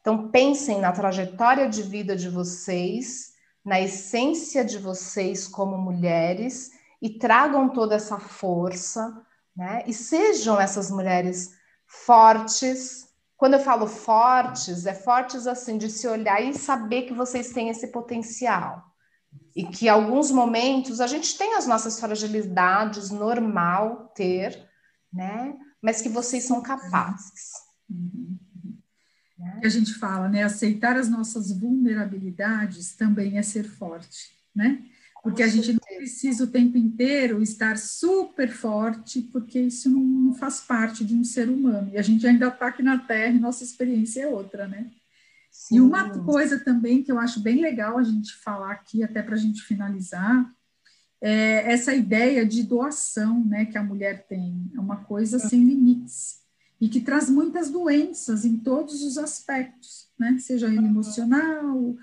Então, 0.00 0.30
pensem 0.30 0.78
na 0.78 0.92
trajetória 0.92 1.68
de 1.68 1.82
vida 1.82 2.14
de 2.14 2.28
vocês, 2.28 3.32
na 3.64 3.80
essência 3.80 4.64
de 4.64 4.78
vocês 4.78 5.48
como 5.48 5.76
mulheres 5.76 6.70
e 7.00 7.10
tragam 7.18 7.68
toda 7.68 7.96
essa 7.96 8.20
força 8.20 9.12
né? 9.56 9.82
E 9.86 9.92
sejam 9.92 10.60
essas 10.60 10.90
mulheres 10.90 11.54
fortes. 11.86 13.08
Quando 13.36 13.54
eu 13.54 13.60
falo 13.60 13.86
fortes, 13.86 14.86
é 14.86 14.94
fortes 14.94 15.46
assim 15.46 15.76
de 15.76 15.90
se 15.90 16.06
olhar 16.06 16.40
e 16.42 16.54
saber 16.54 17.02
que 17.02 17.14
vocês 17.14 17.52
têm 17.52 17.68
esse 17.68 17.88
potencial. 17.88 18.84
E 19.54 19.64
que 19.66 19.88
alguns 19.88 20.30
momentos 20.30 21.00
a 21.00 21.06
gente 21.06 21.36
tem 21.36 21.54
as 21.54 21.66
nossas 21.66 22.00
fragilidades, 22.00 23.10
normal 23.10 24.12
ter, 24.14 24.68
né? 25.12 25.54
Mas 25.80 26.00
que 26.00 26.08
vocês 26.08 26.44
são 26.44 26.62
capazes. 26.62 27.52
Uhum. 27.90 28.38
Né? 29.38 29.60
A 29.62 29.68
gente 29.68 29.92
fala, 29.94 30.28
né? 30.28 30.42
Aceitar 30.42 30.96
as 30.96 31.08
nossas 31.08 31.52
vulnerabilidades 31.52 32.94
também 32.94 33.38
é 33.38 33.42
ser 33.42 33.64
forte, 33.64 34.38
né? 34.54 34.82
Porque 35.22 35.42
a 35.42 35.48
gente 35.48 35.72
não 35.72 35.80
precisa 35.80 36.44
o 36.44 36.48
tempo 36.48 36.76
inteiro 36.76 37.40
estar 37.40 37.78
super 37.78 38.50
forte, 38.50 39.22
porque 39.22 39.60
isso 39.60 39.88
não 39.88 40.34
faz 40.34 40.60
parte 40.60 41.04
de 41.04 41.14
um 41.14 41.22
ser 41.22 41.48
humano. 41.48 41.90
E 41.92 41.98
a 41.98 42.02
gente 42.02 42.26
ainda 42.26 42.48
está 42.48 42.66
aqui 42.66 42.82
na 42.82 42.98
Terra 42.98 43.32
e 43.32 43.38
nossa 43.38 43.62
experiência 43.62 44.22
é 44.22 44.26
outra, 44.26 44.66
né? 44.66 44.90
Sim. 45.50 45.76
E 45.76 45.80
uma 45.80 46.10
coisa 46.24 46.58
também 46.58 47.02
que 47.02 47.12
eu 47.12 47.18
acho 47.18 47.40
bem 47.40 47.60
legal 47.60 47.98
a 47.98 48.02
gente 48.02 48.34
falar 48.36 48.72
aqui, 48.72 49.04
até 49.04 49.22
para 49.22 49.34
a 49.34 49.38
gente 49.38 49.62
finalizar, 49.62 50.50
é, 51.20 51.72
essa 51.72 51.94
ideia 51.94 52.44
de 52.44 52.64
doação, 52.64 53.44
né, 53.44 53.64
que 53.66 53.78
a 53.78 53.84
mulher 53.84 54.26
tem, 54.26 54.72
é 54.74 54.80
uma 54.80 55.04
coisa 55.04 55.38
sem 55.38 55.64
limites 55.64 56.42
e 56.80 56.88
que 56.88 57.00
traz 57.00 57.30
muitas 57.30 57.70
doenças 57.70 58.44
em 58.44 58.56
todos 58.56 59.04
os 59.04 59.16
aspectos, 59.16 60.08
né, 60.18 60.36
seja 60.40 60.66
ele 60.66 60.78
emocional, 60.78 61.94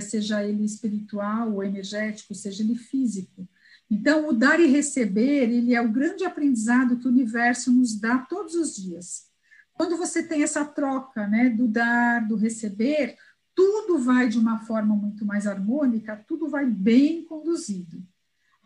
seja 0.00 0.44
ele 0.44 0.64
espiritual 0.64 1.52
ou 1.54 1.64
energético, 1.64 2.34
seja 2.34 2.62
ele 2.62 2.74
físico. 2.74 3.48
Então, 3.90 4.28
o 4.28 4.32
dar 4.32 4.58
e 4.58 4.66
receber, 4.66 5.50
ele 5.50 5.74
é 5.74 5.80
o 5.80 5.92
grande 5.92 6.24
aprendizado 6.24 6.96
que 6.96 7.06
o 7.06 7.10
universo 7.10 7.70
nos 7.70 7.98
dá 7.98 8.18
todos 8.18 8.54
os 8.54 8.74
dias. 8.74 9.26
Quando 9.74 9.96
você 9.96 10.22
tem 10.22 10.42
essa 10.42 10.64
troca, 10.64 11.26
né, 11.26 11.50
do 11.50 11.68
dar, 11.68 12.26
do 12.26 12.36
receber, 12.36 13.16
tudo 13.54 13.98
vai 13.98 14.28
de 14.28 14.38
uma 14.38 14.60
forma 14.60 14.94
muito 14.96 15.24
mais 15.24 15.46
harmônica, 15.46 16.24
tudo 16.26 16.48
vai 16.48 16.64
bem 16.64 17.24
conduzido. 17.24 18.02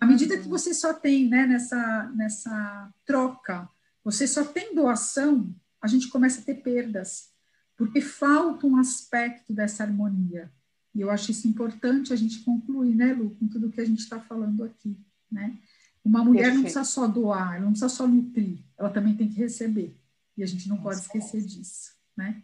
À 0.01 0.07
medida 0.07 0.37
que 0.37 0.45
uhum. 0.45 0.51
você 0.51 0.75
só 0.75 0.93
tem, 0.93 1.29
né, 1.29 1.47
nessa, 1.47 2.13
nessa 2.15 2.93
troca, 3.05 3.69
você 4.05 4.27
só 4.27 4.45
tem 4.45 4.75
doação, 4.75 5.53
a 5.81 5.89
gente 5.89 6.09
começa 6.09 6.41
a 6.41 6.45
ter 6.45 6.63
perdas, 6.63 7.31
porque 7.77 8.01
falta 8.01 8.67
um 8.67 8.77
aspecto 8.77 9.53
dessa 9.53 9.83
harmonia. 9.83 10.53
E 10.97 11.03
eu 11.03 11.11
acho 11.11 11.31
isso 11.31 11.47
importante 11.47 12.11
a 12.11 12.17
gente 12.17 12.43
concluir, 12.43 12.95
né, 12.95 13.13
Lu, 13.13 13.37
com 13.39 13.47
tudo 13.47 13.71
que 13.71 13.83
a 13.83 13.85
gente 13.85 13.99
está 13.99 14.19
falando 14.19 14.65
aqui, 14.65 14.97
né? 15.31 15.59
Uma 16.03 16.25
mulher 16.25 16.45
Perfeito. 16.45 16.55
não 16.55 16.63
precisa 16.63 16.85
só 16.85 17.07
doar, 17.07 17.57
ela 17.57 17.67
não 17.67 17.73
precisa 17.73 17.91
só 17.91 18.07
nutrir, 18.07 18.61
ela 18.79 18.89
também 18.89 19.15
tem 19.15 19.29
que 19.29 19.37
receber. 19.37 19.95
E 20.39 20.43
a 20.43 20.47
gente 20.47 20.67
não 20.71 20.79
pode 20.79 21.01
esquecer 21.01 21.43
disso, 21.43 21.93
né? 22.17 22.43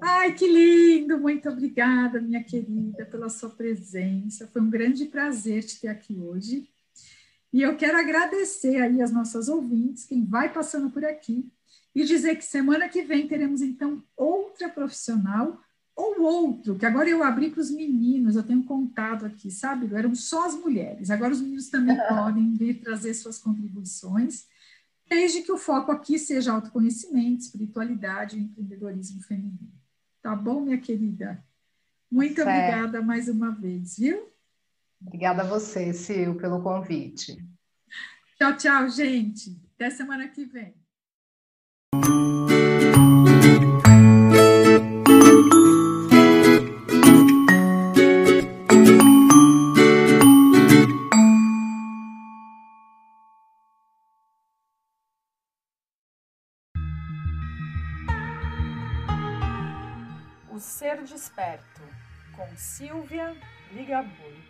Ai, 0.00 0.34
que 0.34 0.46
lindo! 0.46 1.18
Muito 1.18 1.48
obrigada, 1.48 2.20
minha 2.20 2.44
querida, 2.44 3.06
pela 3.06 3.28
sua 3.28 3.50
presença. 3.50 4.46
Foi 4.46 4.62
um 4.62 4.70
grande 4.70 5.06
prazer 5.06 5.64
te 5.64 5.80
ter 5.80 5.88
aqui 5.88 6.16
hoje. 6.16 6.68
E 7.52 7.60
eu 7.60 7.76
quero 7.76 7.98
agradecer 7.98 8.76
aí 8.76 9.02
as 9.02 9.10
nossas 9.10 9.48
ouvintes, 9.48 10.04
quem 10.04 10.24
vai 10.24 10.52
passando 10.52 10.90
por 10.90 11.04
aqui, 11.04 11.50
e 11.92 12.04
dizer 12.04 12.36
que 12.36 12.44
semana 12.44 12.88
que 12.88 13.02
vem 13.02 13.26
teremos 13.26 13.62
então 13.62 14.00
outra 14.16 14.68
profissional 14.68 15.60
ou 15.96 16.22
outro, 16.22 16.76
que 16.76 16.84
agora 16.84 17.08
eu 17.08 17.22
abri 17.22 17.50
para 17.50 17.60
os 17.60 17.70
meninos, 17.70 18.34
eu 18.34 18.42
tenho 18.42 18.64
contado 18.64 19.24
aqui, 19.24 19.50
sabe? 19.50 19.94
Eram 19.94 20.14
só 20.14 20.46
as 20.46 20.54
mulheres, 20.54 21.10
agora 21.10 21.32
os 21.32 21.40
meninos 21.40 21.68
também 21.68 21.96
podem 22.08 22.54
vir 22.54 22.80
trazer 22.80 23.14
suas 23.14 23.38
contribuições 23.38 24.46
desde 25.08 25.42
que 25.42 25.52
o 25.52 25.58
foco 25.58 25.92
aqui 25.92 26.18
seja 26.18 26.52
autoconhecimento, 26.52 27.42
espiritualidade 27.42 28.36
e 28.36 28.40
empreendedorismo 28.40 29.22
feminino. 29.22 29.72
Tá 30.20 30.34
bom, 30.34 30.62
minha 30.62 30.78
querida? 30.78 31.44
Muito 32.10 32.36
certo. 32.36 32.48
obrigada 32.48 33.02
mais 33.02 33.28
uma 33.28 33.50
vez, 33.50 33.98
viu? 33.98 34.32
Obrigada 35.00 35.42
a 35.42 35.46
você, 35.46 35.92
Sil, 35.92 36.34
pelo 36.36 36.62
convite. 36.62 37.36
Tchau, 38.38 38.56
tchau, 38.56 38.88
gente. 38.88 39.60
Até 39.74 39.90
semana 39.90 40.26
que 40.28 40.44
vem. 40.44 40.74
Ser 60.58 61.02
Desperto, 61.02 61.82
com 62.36 62.56
Silvia 62.56 63.36
Ligabui. 63.72 64.44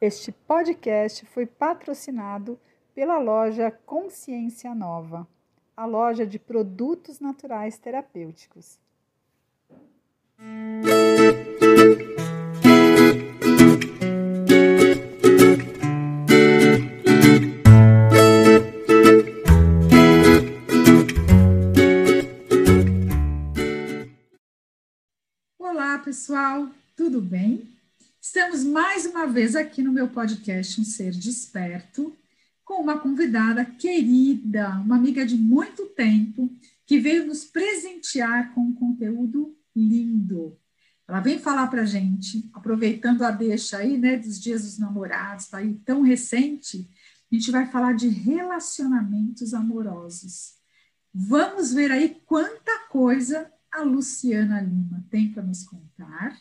Este 0.00 0.32
podcast 0.32 1.24
foi 1.26 1.46
patrocinado 1.46 2.58
pela 2.94 3.18
loja 3.18 3.70
Consciência 3.70 4.74
Nova, 4.74 5.26
a 5.76 5.86
loja 5.86 6.26
de 6.26 6.38
produtos 6.38 7.20
naturais 7.20 7.78
terapêuticos. 7.78 8.80
Pessoal, 26.12 26.68
tudo 26.94 27.22
bem? 27.22 27.66
Estamos 28.20 28.62
mais 28.64 29.06
uma 29.06 29.26
vez 29.26 29.56
aqui 29.56 29.80
no 29.80 29.90
meu 29.90 30.08
podcast 30.08 30.78
Um 30.78 30.84
Ser 30.84 31.10
Desperto, 31.12 32.14
com 32.66 32.82
uma 32.82 32.98
convidada 32.98 33.64
querida, 33.64 34.68
uma 34.84 34.96
amiga 34.96 35.24
de 35.24 35.36
muito 35.36 35.86
tempo, 35.86 36.54
que 36.84 36.98
veio 36.98 37.26
nos 37.26 37.46
presentear 37.46 38.52
com 38.52 38.60
um 38.60 38.74
conteúdo 38.74 39.56
lindo. 39.74 40.54
Ela 41.08 41.20
vem 41.20 41.38
falar 41.38 41.68
para 41.68 41.80
a 41.80 41.86
gente, 41.86 42.46
aproveitando 42.52 43.22
a 43.22 43.30
deixa 43.30 43.78
aí, 43.78 43.96
né, 43.96 44.18
dos 44.18 44.38
dias 44.38 44.64
dos 44.64 44.78
namorados, 44.78 45.46
tá 45.46 45.56
aí 45.56 45.80
tão 45.82 46.02
recente, 46.02 46.90
a 47.32 47.34
gente 47.34 47.50
vai 47.50 47.66
falar 47.70 47.94
de 47.94 48.08
relacionamentos 48.08 49.54
amorosos. 49.54 50.56
Vamos 51.14 51.72
ver 51.72 51.90
aí 51.90 52.20
quanta 52.26 52.80
coisa 52.90 53.50
a 53.72 53.82
Luciana 53.82 54.60
Lima 54.60 55.04
tem 55.10 55.32
para 55.32 55.42
nos 55.42 55.64
contar. 55.64 56.38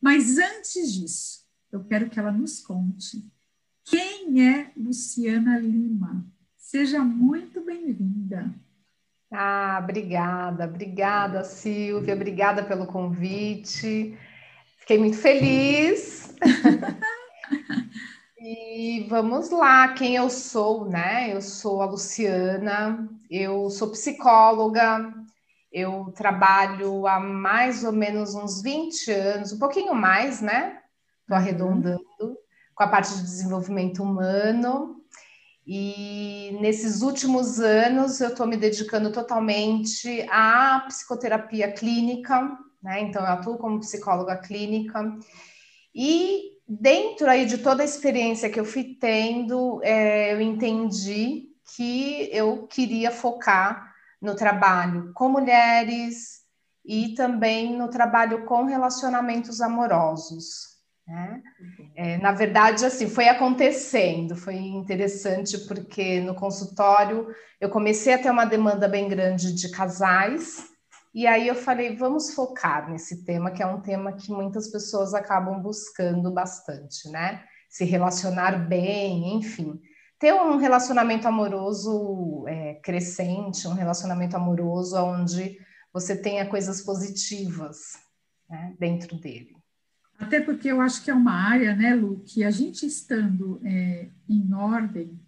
Mas 0.00 0.38
antes 0.38 0.92
disso, 0.92 1.44
eu 1.70 1.84
quero 1.84 2.08
que 2.08 2.18
ela 2.18 2.32
nos 2.32 2.60
conte 2.60 3.30
quem 3.84 4.48
é 4.48 4.72
Luciana 4.76 5.58
Lima. 5.58 6.24
Seja 6.56 7.00
muito 7.00 7.60
bem-vinda. 7.60 8.52
Ah, 9.30 9.80
obrigada, 9.82 10.64
obrigada, 10.64 11.44
Silvia, 11.44 12.14
obrigada 12.14 12.64
pelo 12.64 12.86
convite. 12.86 14.16
Fiquei 14.78 14.98
muito 14.98 15.16
feliz. 15.16 16.34
e 18.38 19.06
vamos 19.08 19.50
lá, 19.50 19.92
quem 19.94 20.16
eu 20.16 20.28
sou, 20.30 20.88
né? 20.88 21.34
Eu 21.34 21.42
sou 21.42 21.82
a 21.82 21.86
Luciana, 21.86 23.08
eu 23.30 23.70
sou 23.70 23.90
psicóloga, 23.90 25.14
eu 25.72 26.12
trabalho 26.14 27.06
há 27.06 27.18
mais 27.18 27.82
ou 27.82 27.92
menos 27.92 28.34
uns 28.34 28.60
20 28.60 29.10
anos, 29.10 29.52
um 29.52 29.58
pouquinho 29.58 29.94
mais, 29.94 30.40
né? 30.42 30.78
Estou 31.22 31.36
uhum. 31.36 31.36
arredondando, 31.36 32.38
com 32.74 32.82
a 32.82 32.88
parte 32.88 33.14
de 33.14 33.22
desenvolvimento 33.22 34.02
humano. 34.02 35.02
E 35.66 36.58
nesses 36.60 37.02
últimos 37.02 37.60
anos 37.60 38.20
eu 38.20 38.28
estou 38.28 38.46
me 38.46 38.56
dedicando 38.56 39.12
totalmente 39.12 40.26
à 40.28 40.84
psicoterapia 40.88 41.72
clínica, 41.72 42.58
né? 42.82 43.00
Então 43.00 43.22
eu 43.22 43.28
atuo 43.28 43.56
como 43.56 43.80
psicóloga 43.80 44.36
clínica. 44.36 45.16
E 45.94 46.52
dentro 46.68 47.30
aí 47.30 47.46
de 47.46 47.58
toda 47.58 47.82
a 47.82 47.86
experiência 47.86 48.50
que 48.50 48.60
eu 48.60 48.64
fui 48.64 48.96
tendo, 49.00 49.80
é, 49.82 50.34
eu 50.34 50.40
entendi 50.40 51.48
que 51.76 52.28
eu 52.32 52.66
queria 52.66 53.10
focar 53.10 53.91
no 54.22 54.36
trabalho 54.36 55.12
com 55.12 55.28
mulheres 55.28 56.42
e 56.86 57.14
também 57.14 57.76
no 57.76 57.88
trabalho 57.88 58.44
com 58.44 58.64
relacionamentos 58.64 59.60
amorosos. 59.60 60.72
Né? 61.06 61.42
É, 61.96 62.16
na 62.18 62.30
verdade, 62.30 62.86
assim, 62.86 63.08
foi 63.08 63.28
acontecendo, 63.28 64.36
foi 64.36 64.54
interessante 64.54 65.58
porque 65.66 66.20
no 66.20 66.36
consultório 66.36 67.26
eu 67.60 67.68
comecei 67.68 68.14
a 68.14 68.18
ter 68.18 68.30
uma 68.30 68.44
demanda 68.44 68.88
bem 68.88 69.08
grande 69.08 69.52
de 69.52 69.68
casais, 69.70 70.70
e 71.14 71.26
aí 71.26 71.46
eu 71.46 71.54
falei, 71.54 71.94
vamos 71.94 72.32
focar 72.32 72.90
nesse 72.90 73.24
tema, 73.24 73.50
que 73.50 73.62
é 73.62 73.66
um 73.66 73.82
tema 73.82 74.14
que 74.14 74.30
muitas 74.30 74.68
pessoas 74.68 75.12
acabam 75.12 75.60
buscando 75.60 76.32
bastante, 76.32 77.10
né? 77.10 77.44
Se 77.68 77.84
relacionar 77.84 78.52
bem, 78.66 79.36
enfim 79.36 79.78
ter 80.22 80.32
um 80.32 80.56
relacionamento 80.56 81.26
amoroso 81.26 82.44
é, 82.46 82.74
crescente, 82.74 83.66
um 83.66 83.74
relacionamento 83.74 84.36
amoroso 84.36 84.96
onde 84.98 85.58
você 85.92 86.14
tenha 86.14 86.46
coisas 86.46 86.80
positivas 86.80 87.98
né, 88.48 88.72
dentro 88.78 89.18
dele. 89.18 89.56
Até 90.16 90.40
porque 90.40 90.68
eu 90.68 90.80
acho 90.80 91.02
que 91.02 91.10
é 91.10 91.14
uma 91.14 91.32
área, 91.32 91.74
né, 91.74 91.92
Lu, 91.96 92.22
que 92.24 92.44
a 92.44 92.52
gente 92.52 92.86
estando 92.86 93.60
é, 93.64 94.10
em 94.28 94.54
ordem, 94.54 95.20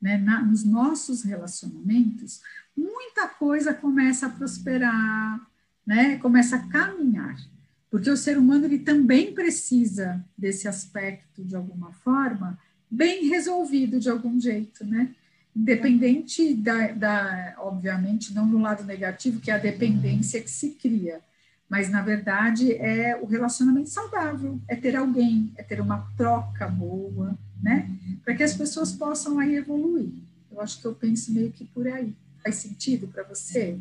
né, 0.00 0.16
na, 0.16 0.40
nos 0.40 0.64
nossos 0.64 1.24
relacionamentos, 1.24 2.40
muita 2.74 3.28
coisa 3.28 3.74
começa 3.74 4.28
a 4.28 4.30
prosperar, 4.30 5.46
né, 5.86 6.16
começa 6.16 6.56
a 6.56 6.68
caminhar. 6.68 7.36
Porque 7.90 8.08
o 8.08 8.16
ser 8.16 8.38
humano 8.38 8.64
ele 8.64 8.78
também 8.78 9.34
precisa 9.34 10.24
desse 10.38 10.66
aspecto 10.66 11.44
de 11.44 11.54
alguma 11.54 11.92
forma, 11.92 12.58
bem 12.90 13.28
resolvido 13.28 13.98
de 14.00 14.08
algum 14.08 14.40
jeito, 14.40 14.84
né? 14.84 15.14
Independente 15.54 16.54
da, 16.54 16.88
da, 16.92 17.54
obviamente, 17.58 18.32
não 18.32 18.48
do 18.48 18.58
lado 18.58 18.84
negativo, 18.84 19.40
que 19.40 19.50
é 19.50 19.54
a 19.54 19.58
dependência 19.58 20.40
que 20.40 20.50
se 20.50 20.70
cria, 20.70 21.20
Mas, 21.68 21.90
na 21.90 22.00
verdade, 22.00 22.72
é 22.72 23.14
o 23.20 23.26
relacionamento 23.26 23.90
saudável, 23.90 24.58
é 24.66 24.74
ter 24.74 24.96
alguém, 24.96 25.52
é 25.56 25.62
ter 25.62 25.80
uma 25.80 25.98
troca 26.16 26.66
boa, 26.66 27.36
né? 27.62 27.90
Para 28.24 28.34
que 28.34 28.42
as 28.42 28.54
pessoas 28.54 28.92
possam 28.92 29.38
aí 29.38 29.54
evoluir. 29.56 30.10
Eu 30.50 30.60
acho 30.62 30.80
que 30.80 30.86
eu 30.86 30.94
penso 30.94 31.32
meio 31.32 31.52
que 31.52 31.64
por 31.66 31.86
aí. 31.86 32.14
Faz 32.42 32.56
sentido 32.56 33.06
para 33.08 33.22
você? 33.24 33.78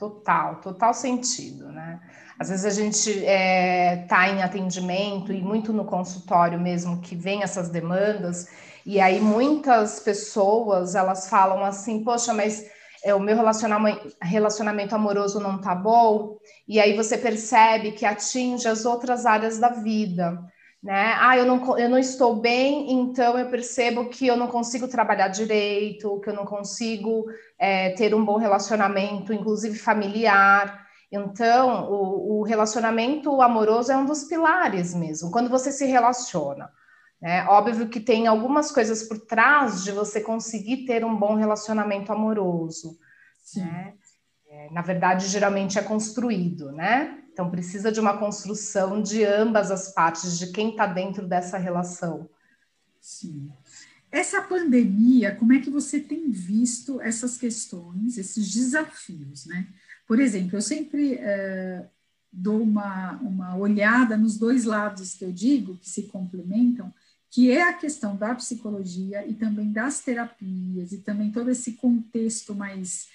Total, 0.00 0.62
total 0.62 0.94
sentido, 0.94 1.70
né? 1.70 2.00
Às 2.38 2.48
vezes 2.48 2.64
a 2.64 2.70
gente 2.70 3.10
está 3.10 3.30
é, 3.30 3.96
tá 4.08 4.30
em 4.30 4.42
atendimento 4.42 5.30
e 5.30 5.42
muito 5.42 5.74
no 5.74 5.84
consultório 5.84 6.58
mesmo 6.58 7.02
que 7.02 7.14
vem 7.14 7.42
essas 7.42 7.68
demandas, 7.68 8.48
e 8.86 8.98
aí 8.98 9.20
muitas 9.20 10.00
pessoas 10.00 10.94
elas 10.94 11.28
falam 11.28 11.62
assim, 11.62 12.02
poxa, 12.02 12.32
mas 12.32 12.64
é, 13.04 13.14
o 13.14 13.20
meu 13.20 13.36
relacionamento, 13.36 14.16
relacionamento 14.22 14.94
amoroso 14.94 15.38
não 15.38 15.60
tá 15.60 15.74
bom, 15.74 16.38
e 16.66 16.80
aí 16.80 16.96
você 16.96 17.18
percebe 17.18 17.92
que 17.92 18.06
atinge 18.06 18.66
as 18.66 18.86
outras 18.86 19.26
áreas 19.26 19.58
da 19.58 19.68
vida 19.68 20.42
né? 20.82 21.14
Ah, 21.18 21.36
eu 21.36 21.44
não, 21.44 21.78
eu 21.78 21.88
não 21.88 21.98
estou 21.98 22.36
bem, 22.36 22.90
então 22.90 23.38
eu 23.38 23.50
percebo 23.50 24.08
que 24.08 24.26
eu 24.26 24.36
não 24.36 24.48
consigo 24.48 24.88
trabalhar 24.88 25.28
direito, 25.28 26.20
que 26.20 26.30
eu 26.30 26.34
não 26.34 26.46
consigo 26.46 27.26
é, 27.58 27.90
ter 27.90 28.14
um 28.14 28.24
bom 28.24 28.38
relacionamento, 28.38 29.32
inclusive 29.32 29.78
familiar. 29.78 30.86
Então, 31.12 31.90
o, 31.90 32.38
o, 32.38 32.42
relacionamento 32.42 33.42
amoroso 33.42 33.92
é 33.92 33.96
um 33.96 34.06
dos 34.06 34.24
pilares 34.24 34.94
mesmo, 34.94 35.30
quando 35.30 35.50
você 35.50 35.70
se 35.70 35.84
relaciona. 35.84 36.70
Né? 37.20 37.44
Óbvio 37.46 37.88
que 37.88 38.00
tem 38.00 38.26
algumas 38.26 38.72
coisas 38.72 39.02
por 39.02 39.18
trás 39.18 39.84
de 39.84 39.92
você 39.92 40.20
conseguir 40.20 40.86
ter 40.86 41.04
um 41.04 41.14
bom 41.14 41.34
relacionamento 41.34 42.10
amoroso. 42.10 42.96
Né? 43.54 43.94
É, 44.48 44.70
na 44.70 44.80
verdade, 44.80 45.26
geralmente 45.26 45.78
é 45.78 45.82
construído, 45.82 46.72
né? 46.72 47.19
Então, 47.32 47.50
precisa 47.50 47.90
de 47.90 48.00
uma 48.00 48.18
construção 48.18 49.00
de 49.02 49.24
ambas 49.24 49.70
as 49.70 49.92
partes, 49.92 50.38
de 50.38 50.48
quem 50.48 50.70
está 50.70 50.86
dentro 50.86 51.26
dessa 51.26 51.56
relação. 51.56 52.28
Sim. 53.00 53.50
Essa 54.10 54.42
pandemia, 54.42 55.34
como 55.36 55.52
é 55.52 55.60
que 55.60 55.70
você 55.70 56.00
tem 56.00 56.30
visto 56.30 57.00
essas 57.00 57.38
questões, 57.38 58.18
esses 58.18 58.52
desafios, 58.52 59.46
né? 59.46 59.68
Por 60.06 60.18
exemplo, 60.18 60.56
eu 60.56 60.62
sempre 60.62 61.14
é, 61.14 61.86
dou 62.32 62.60
uma, 62.60 63.12
uma 63.22 63.56
olhada 63.56 64.16
nos 64.16 64.36
dois 64.36 64.64
lados 64.64 65.14
que 65.14 65.24
eu 65.24 65.32
digo, 65.32 65.76
que 65.78 65.88
se 65.88 66.08
complementam, 66.08 66.92
que 67.30 67.50
é 67.50 67.62
a 67.62 67.72
questão 67.72 68.16
da 68.16 68.34
psicologia 68.34 69.24
e 69.24 69.34
também 69.34 69.70
das 69.70 70.00
terapias, 70.00 70.90
e 70.90 70.98
também 70.98 71.30
todo 71.30 71.48
esse 71.48 71.74
contexto 71.74 72.54
mais, 72.54 73.08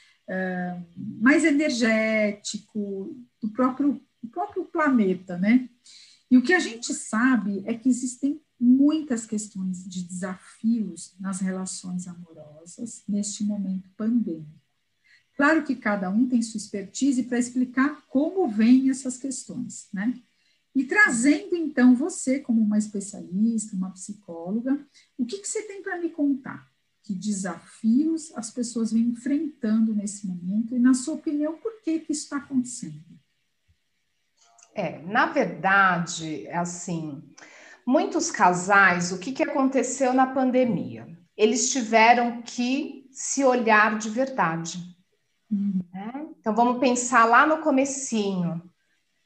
mais 0.97 1.45
energético, 1.45 3.15
do 3.41 3.49
próprio 3.49 4.01
o 4.25 4.27
próprio 4.27 4.65
planeta, 4.65 5.37
né? 5.37 5.69
E 6.29 6.37
o 6.37 6.41
que 6.41 6.53
a 6.53 6.59
gente 6.59 6.93
sabe 6.93 7.63
é 7.65 7.73
que 7.75 7.87
existem 7.87 8.41
muitas 8.59 9.25
questões 9.25 9.87
de 9.87 10.03
desafios 10.03 11.13
nas 11.19 11.39
relações 11.39 12.07
amorosas 12.07 13.03
neste 13.07 13.43
momento 13.43 13.89
pandêmico. 13.95 14.49
Claro 15.35 15.63
que 15.63 15.75
cada 15.75 16.09
um 16.09 16.27
tem 16.27 16.41
sua 16.41 16.57
expertise 16.57 17.23
para 17.23 17.37
explicar 17.37 18.03
como 18.07 18.47
vêm 18.47 18.89
essas 18.89 19.17
questões, 19.17 19.87
né? 19.93 20.19
E 20.73 20.83
trazendo 20.83 21.55
então 21.55 21.95
você 21.95 22.39
como 22.39 22.61
uma 22.61 22.77
especialista, 22.77 23.75
uma 23.75 23.91
psicóloga, 23.91 24.85
o 25.17 25.25
que, 25.25 25.37
que 25.37 25.47
você 25.47 25.61
tem 25.63 25.81
para 25.81 25.99
me 25.99 26.09
contar? 26.09 26.69
Que 27.05 27.13
desafios 27.13 28.35
as 28.35 28.49
pessoas 28.49 28.91
vêm 28.91 29.03
enfrentando 29.03 29.93
nesse 29.93 30.25
momento 30.25 30.75
e, 30.75 30.79
na 30.79 30.95
sua 30.95 31.13
opinião, 31.13 31.53
por 31.57 31.81
que, 31.81 31.99
que 31.99 32.11
está 32.11 32.37
acontecendo? 32.37 33.03
É, 34.73 34.99
na 35.03 35.27
verdade, 35.27 36.47
assim, 36.49 37.23
muitos 37.85 38.31
casais, 38.31 39.11
o 39.11 39.19
que, 39.19 39.31
que 39.31 39.43
aconteceu 39.43 40.13
na 40.13 40.25
pandemia? 40.27 41.07
Eles 41.37 41.71
tiveram 41.71 42.41
que 42.41 43.07
se 43.11 43.43
olhar 43.45 43.97
de 43.97 44.09
verdade. 44.09 44.79
Uhum. 45.49 45.79
Né? 45.93 46.27
Então 46.39 46.55
vamos 46.55 46.79
pensar 46.79 47.25
lá 47.25 47.45
no 47.45 47.59
comecinho. 47.59 48.61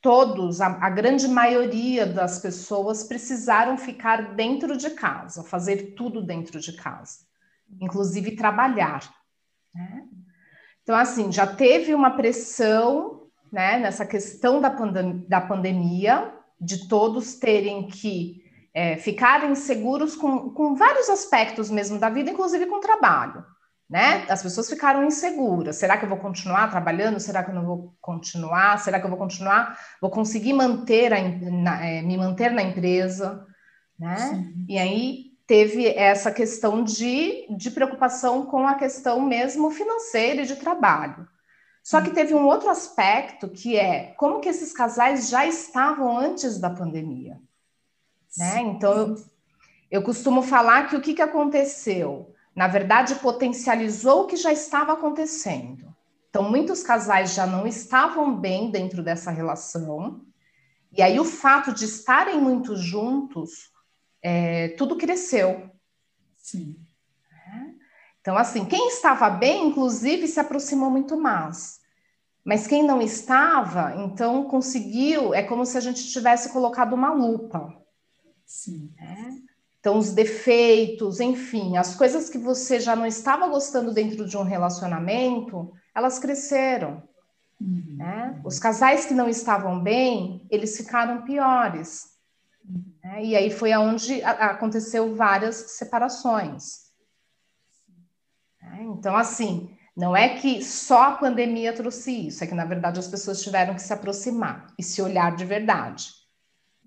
Todos, 0.01 0.61
a, 0.61 0.67
a, 0.67 0.89
grande 0.89 1.27
maioria 1.27 2.05
das 2.05 2.39
pessoas 2.39 3.03
precisaram 3.03 3.77
ficar 3.77 4.35
dentro 4.35 4.77
de 4.77 4.91
casa, 4.91 5.43
fazer 5.43 5.93
tudo 5.95 6.21
dentro 6.21 6.59
de 6.59 6.73
casa, 6.73 7.25
inclusive 7.79 8.35
trabalhar. 8.35 9.01
Né? 9.73 10.03
Então, 10.83 10.95
assim, 10.95 11.31
já 11.31 11.45
teve 11.45 11.93
uma 11.93 12.11
pressão 12.11 13.27
né, 13.51 13.79
nessa 13.79 14.05
questão 14.05 14.61
da, 14.61 14.69
pandem 14.69 15.25
da 15.27 15.41
pandemia, 15.41 16.33
de 16.59 16.87
todos 16.87 17.35
terem 17.35 17.87
que 17.87 18.43
é, 18.73 18.97
ficarem 18.97 19.55
seguros 19.55 20.15
com, 20.15 20.49
com 20.51 20.75
vários 20.75 21.09
aspectos 21.09 21.69
mesmo 21.69 21.99
da 21.99 22.09
vida, 22.09 22.31
inclusive 22.31 22.65
com 22.65 22.77
o 22.77 22.81
trabalho. 22.81 23.43
Né? 23.89 24.25
As 24.29 24.43
pessoas 24.43 24.69
ficaram 24.69 25.03
inseguras. 25.03 25.77
Será 25.77 25.97
que 25.97 26.05
eu 26.05 26.09
vou 26.09 26.19
continuar 26.19 26.69
trabalhando? 26.69 27.19
Será 27.19 27.43
que 27.43 27.49
eu 27.49 27.55
não 27.55 27.65
vou 27.65 27.95
continuar? 27.99 28.77
Será 28.77 28.99
que 28.99 29.05
eu 29.05 29.09
vou 29.09 29.17
continuar? 29.17 29.79
Vou 29.99 30.11
conseguir 30.11 30.53
manter 30.53 31.11
a, 31.11 31.17
na, 31.49 31.83
é, 31.83 32.01
me 32.03 32.15
manter 32.15 32.51
na 32.51 32.61
empresa? 32.61 33.43
Né? 33.97 34.53
E 34.67 34.77
aí 34.77 35.28
teve 35.49 35.87
essa 35.87 36.31
questão 36.31 36.83
de, 36.83 37.47
de 37.49 37.71
preocupação 37.71 38.45
com 38.45 38.67
a 38.67 38.75
questão 38.75 39.19
mesmo 39.19 39.71
financeira 39.71 40.43
e 40.43 40.45
de 40.45 40.57
trabalho. 40.57 41.27
Só 41.83 41.99
que 42.01 42.11
teve 42.11 42.35
um 42.35 42.45
outro 42.45 42.69
aspecto 42.69 43.49
que 43.49 43.75
é 43.75 44.13
como 44.15 44.41
que 44.41 44.47
esses 44.47 44.71
casais 44.71 45.27
já 45.27 45.47
estavam 45.47 46.15
antes 46.15 46.59
da 46.59 46.69
pandemia. 46.69 47.41
Né? 48.37 48.61
Então, 48.61 48.93
eu, 48.95 49.15
eu 49.89 50.03
costumo 50.03 50.43
falar 50.43 50.87
que 50.87 50.95
o 50.95 51.01
que, 51.01 51.15
que 51.15 51.21
aconteceu? 51.21 52.31
Na 52.55 52.67
verdade, 52.67 53.15
potencializou 53.15 54.25
o 54.25 54.27
que 54.27 54.35
já 54.35 54.53
estava 54.53 54.93
acontecendo. 54.93 55.95
Então, 56.29 56.47
muitos 56.47 56.83
casais 56.83 57.33
já 57.33 57.47
não 57.47 57.65
estavam 57.65 58.35
bem 58.35 58.69
dentro 58.69 59.01
dessa 59.01 59.31
relação, 59.31 60.21
e 60.95 61.01
aí 61.01 61.19
o 61.19 61.25
fato 61.25 61.73
de 61.73 61.85
estarem 61.85 62.39
muito 62.39 62.75
juntos, 62.75 63.71
é, 64.21 64.69
tudo 64.69 64.97
cresceu. 64.97 65.69
Sim. 66.37 66.75
Então, 68.21 68.37
assim, 68.37 68.65
quem 68.65 68.89
estava 68.89 69.29
bem, 69.29 69.67
inclusive, 69.67 70.27
se 70.27 70.39
aproximou 70.39 70.89
muito 70.89 71.17
mais. 71.17 71.79
Mas 72.43 72.67
quem 72.67 72.83
não 72.83 73.01
estava, 73.01 73.95
então 73.97 74.43
conseguiu, 74.43 75.33
é 75.33 75.41
como 75.41 75.65
se 75.65 75.77
a 75.77 75.81
gente 75.81 76.07
tivesse 76.07 76.49
colocado 76.49 76.93
uma 76.93 77.13
lupa. 77.13 77.75
Sim. 78.45 78.91
Né? 78.97 79.41
Então, 79.79 79.97
os 79.97 80.11
defeitos, 80.11 81.19
enfim, 81.19 81.77
as 81.77 81.95
coisas 81.95 82.29
que 82.29 82.37
você 82.37 82.79
já 82.79 82.95
não 82.95 83.05
estava 83.05 83.47
gostando 83.47 83.93
dentro 83.93 84.25
de 84.25 84.37
um 84.37 84.43
relacionamento, 84.43 85.71
elas 85.95 86.19
cresceram. 86.19 87.01
Uhum. 87.59 87.95
Né? 87.97 88.41
Os 88.43 88.59
casais 88.59 89.05
que 89.05 89.13
não 89.13 89.29
estavam 89.29 89.81
bem, 89.81 90.45
eles 90.49 90.75
ficaram 90.75 91.23
piores. 91.23 92.08
Uhum. 93.03 93.11
Né? 93.11 93.25
E 93.25 93.35
aí 93.35 93.51
foi 93.51 93.71
aonde 93.71 94.23
aconteceu 94.23 95.15
várias 95.15 95.55
separações. 95.55 96.89
Né? 98.61 98.83
Então, 98.83 99.15
assim, 99.15 99.75
não 99.95 100.15
é 100.15 100.37
que 100.37 100.63
só 100.63 101.03
a 101.03 101.11
pandemia 101.17 101.73
trouxe 101.73 102.27
isso, 102.27 102.43
é 102.43 102.47
que 102.47 102.55
na 102.55 102.65
verdade 102.65 102.99
as 102.99 103.07
pessoas 103.07 103.41
tiveram 103.41 103.75
que 103.75 103.81
se 103.81 103.91
aproximar 103.91 104.67
e 104.77 104.83
se 104.83 105.01
olhar 105.01 105.35
de 105.35 105.45
verdade. 105.45 106.19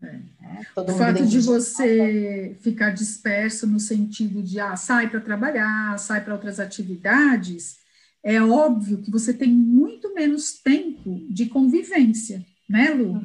É. 0.03 0.33
É, 0.43 0.81
o 0.81 0.99
fato 0.99 1.25
de 1.25 1.41
você 1.41 2.57
ficar 2.61 2.91
disperso 2.91 3.67
no 3.67 3.79
sentido 3.79 4.43
de 4.43 4.59
ah, 4.59 4.77
sai 4.77 5.09
para 5.09 5.21
trabalhar, 5.21 5.99
sai 5.99 6.25
para 6.25 6.35
outras 6.35 6.59
atividades, 6.59 7.77
é 8.23 8.41
óbvio 8.41 8.99
que 9.03 9.11
você 9.11 9.33
tem 9.33 9.49
muito 9.51 10.13
menos 10.15 10.61
tempo 10.61 11.27
de 11.29 11.47
convivência, 11.47 12.45
né, 12.69 12.91
Lu? 12.91 13.21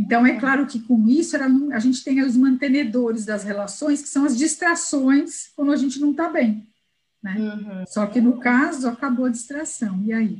Então, 0.00 0.26
é 0.26 0.40
claro 0.40 0.66
que 0.66 0.80
com 0.80 1.06
isso 1.06 1.36
a 1.36 1.78
gente 1.78 2.02
tem 2.02 2.22
os 2.22 2.34
mantenedores 2.34 3.26
das 3.26 3.44
relações, 3.44 4.00
que 4.00 4.08
são 4.08 4.24
as 4.24 4.36
distrações 4.36 5.48
quando 5.54 5.72
a 5.72 5.76
gente 5.76 6.00
não 6.00 6.12
está 6.12 6.30
bem. 6.30 6.66
Né? 7.22 7.36
Uhum. 7.38 7.84
Só 7.86 8.06
que 8.06 8.18
no 8.18 8.38
caso 8.38 8.88
acabou 8.88 9.26
a 9.26 9.30
distração. 9.30 10.02
E 10.02 10.12
aí? 10.12 10.38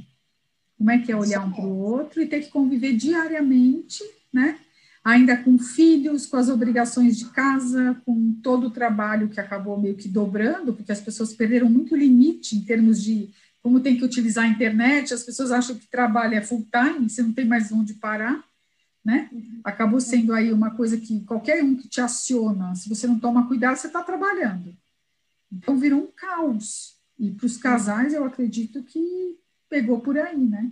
Como 0.79 0.91
é 0.91 0.99
que 0.99 1.13
é 1.13 1.17
olhar 1.17 1.47
um 1.47 1.53
para 1.53 1.67
o 1.67 1.79
outro 1.79 2.23
e 2.23 2.27
ter 2.27 2.41
que 2.41 2.49
conviver 2.49 2.95
diariamente, 2.95 4.03
né? 4.33 4.57
Ainda 5.05 5.37
com 5.37 5.59
filhos, 5.59 6.27
com 6.27 6.39
as 6.39 6.49
obrigações 6.49 7.19
de 7.19 7.27
casa, 7.27 8.01
com 8.07 8.33
todo 8.43 8.69
o 8.69 8.71
trabalho 8.71 9.29
que 9.29 9.39
acabou 9.39 9.79
meio 9.79 9.95
que 9.95 10.09
dobrando, 10.09 10.73
porque 10.73 10.93
as 10.93 11.01
pessoas 11.01 11.35
perderam 11.35 11.69
muito 11.69 11.95
limite 11.95 12.57
em 12.57 12.63
termos 12.63 13.03
de 13.03 13.31
como 13.63 13.81
tem 13.81 13.99
que 13.99 14.05
utilizar 14.05 14.45
a 14.45 14.49
internet, 14.49 15.13
as 15.13 15.23
pessoas 15.23 15.51
acham 15.53 15.77
que 15.77 15.87
trabalho 15.87 16.35
é 16.35 16.41
full 16.41 16.67
time, 16.73 17.11
você 17.11 17.23
não 17.23 17.33
tem 17.33 17.45
mais 17.45 17.71
onde 17.71 17.95
parar, 17.95 18.43
né? 19.05 19.29
Uhum. 19.33 19.61
Acabou 19.65 20.01
sendo 20.01 20.33
aí 20.33 20.53
uma 20.53 20.73
coisa 20.73 20.97
que 20.97 21.21
qualquer 21.25 21.63
um 21.65 21.77
que 21.77 21.89
te 21.89 22.01
aciona, 22.01 22.75
se 22.75 22.89
você 22.89 23.07
não 23.07 23.19
toma 23.19 23.47
cuidado, 23.49 23.77
você 23.77 23.87
está 23.87 24.03
trabalhando. 24.03 24.77
Então 25.53 25.79
virou 25.79 26.01
um 26.01 26.13
caos. 26.13 26.99
E 27.19 27.31
para 27.31 27.47
os 27.47 27.57
casais, 27.57 28.15
eu 28.15 28.25
acredito 28.25 28.83
que 28.83 29.39
pegou 29.69 30.01
por 30.01 30.19
aí, 30.19 30.39
né? 30.39 30.71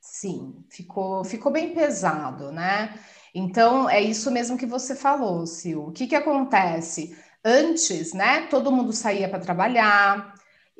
Sim, 0.00 0.64
ficou, 0.68 1.24
ficou 1.24 1.52
bem 1.52 1.74
pesado, 1.74 2.50
né? 2.50 2.98
Então, 3.34 3.88
é 3.88 4.00
isso 4.00 4.30
mesmo 4.30 4.58
que 4.58 4.66
você 4.66 4.94
falou, 4.94 5.46
Sil. 5.46 5.88
O 5.88 5.92
que, 5.92 6.06
que 6.06 6.14
acontece? 6.14 7.16
Antes, 7.44 8.12
né, 8.12 8.46
todo 8.46 8.72
mundo 8.72 8.92
saía 8.92 9.28
para 9.28 9.40
trabalhar, 9.40 10.34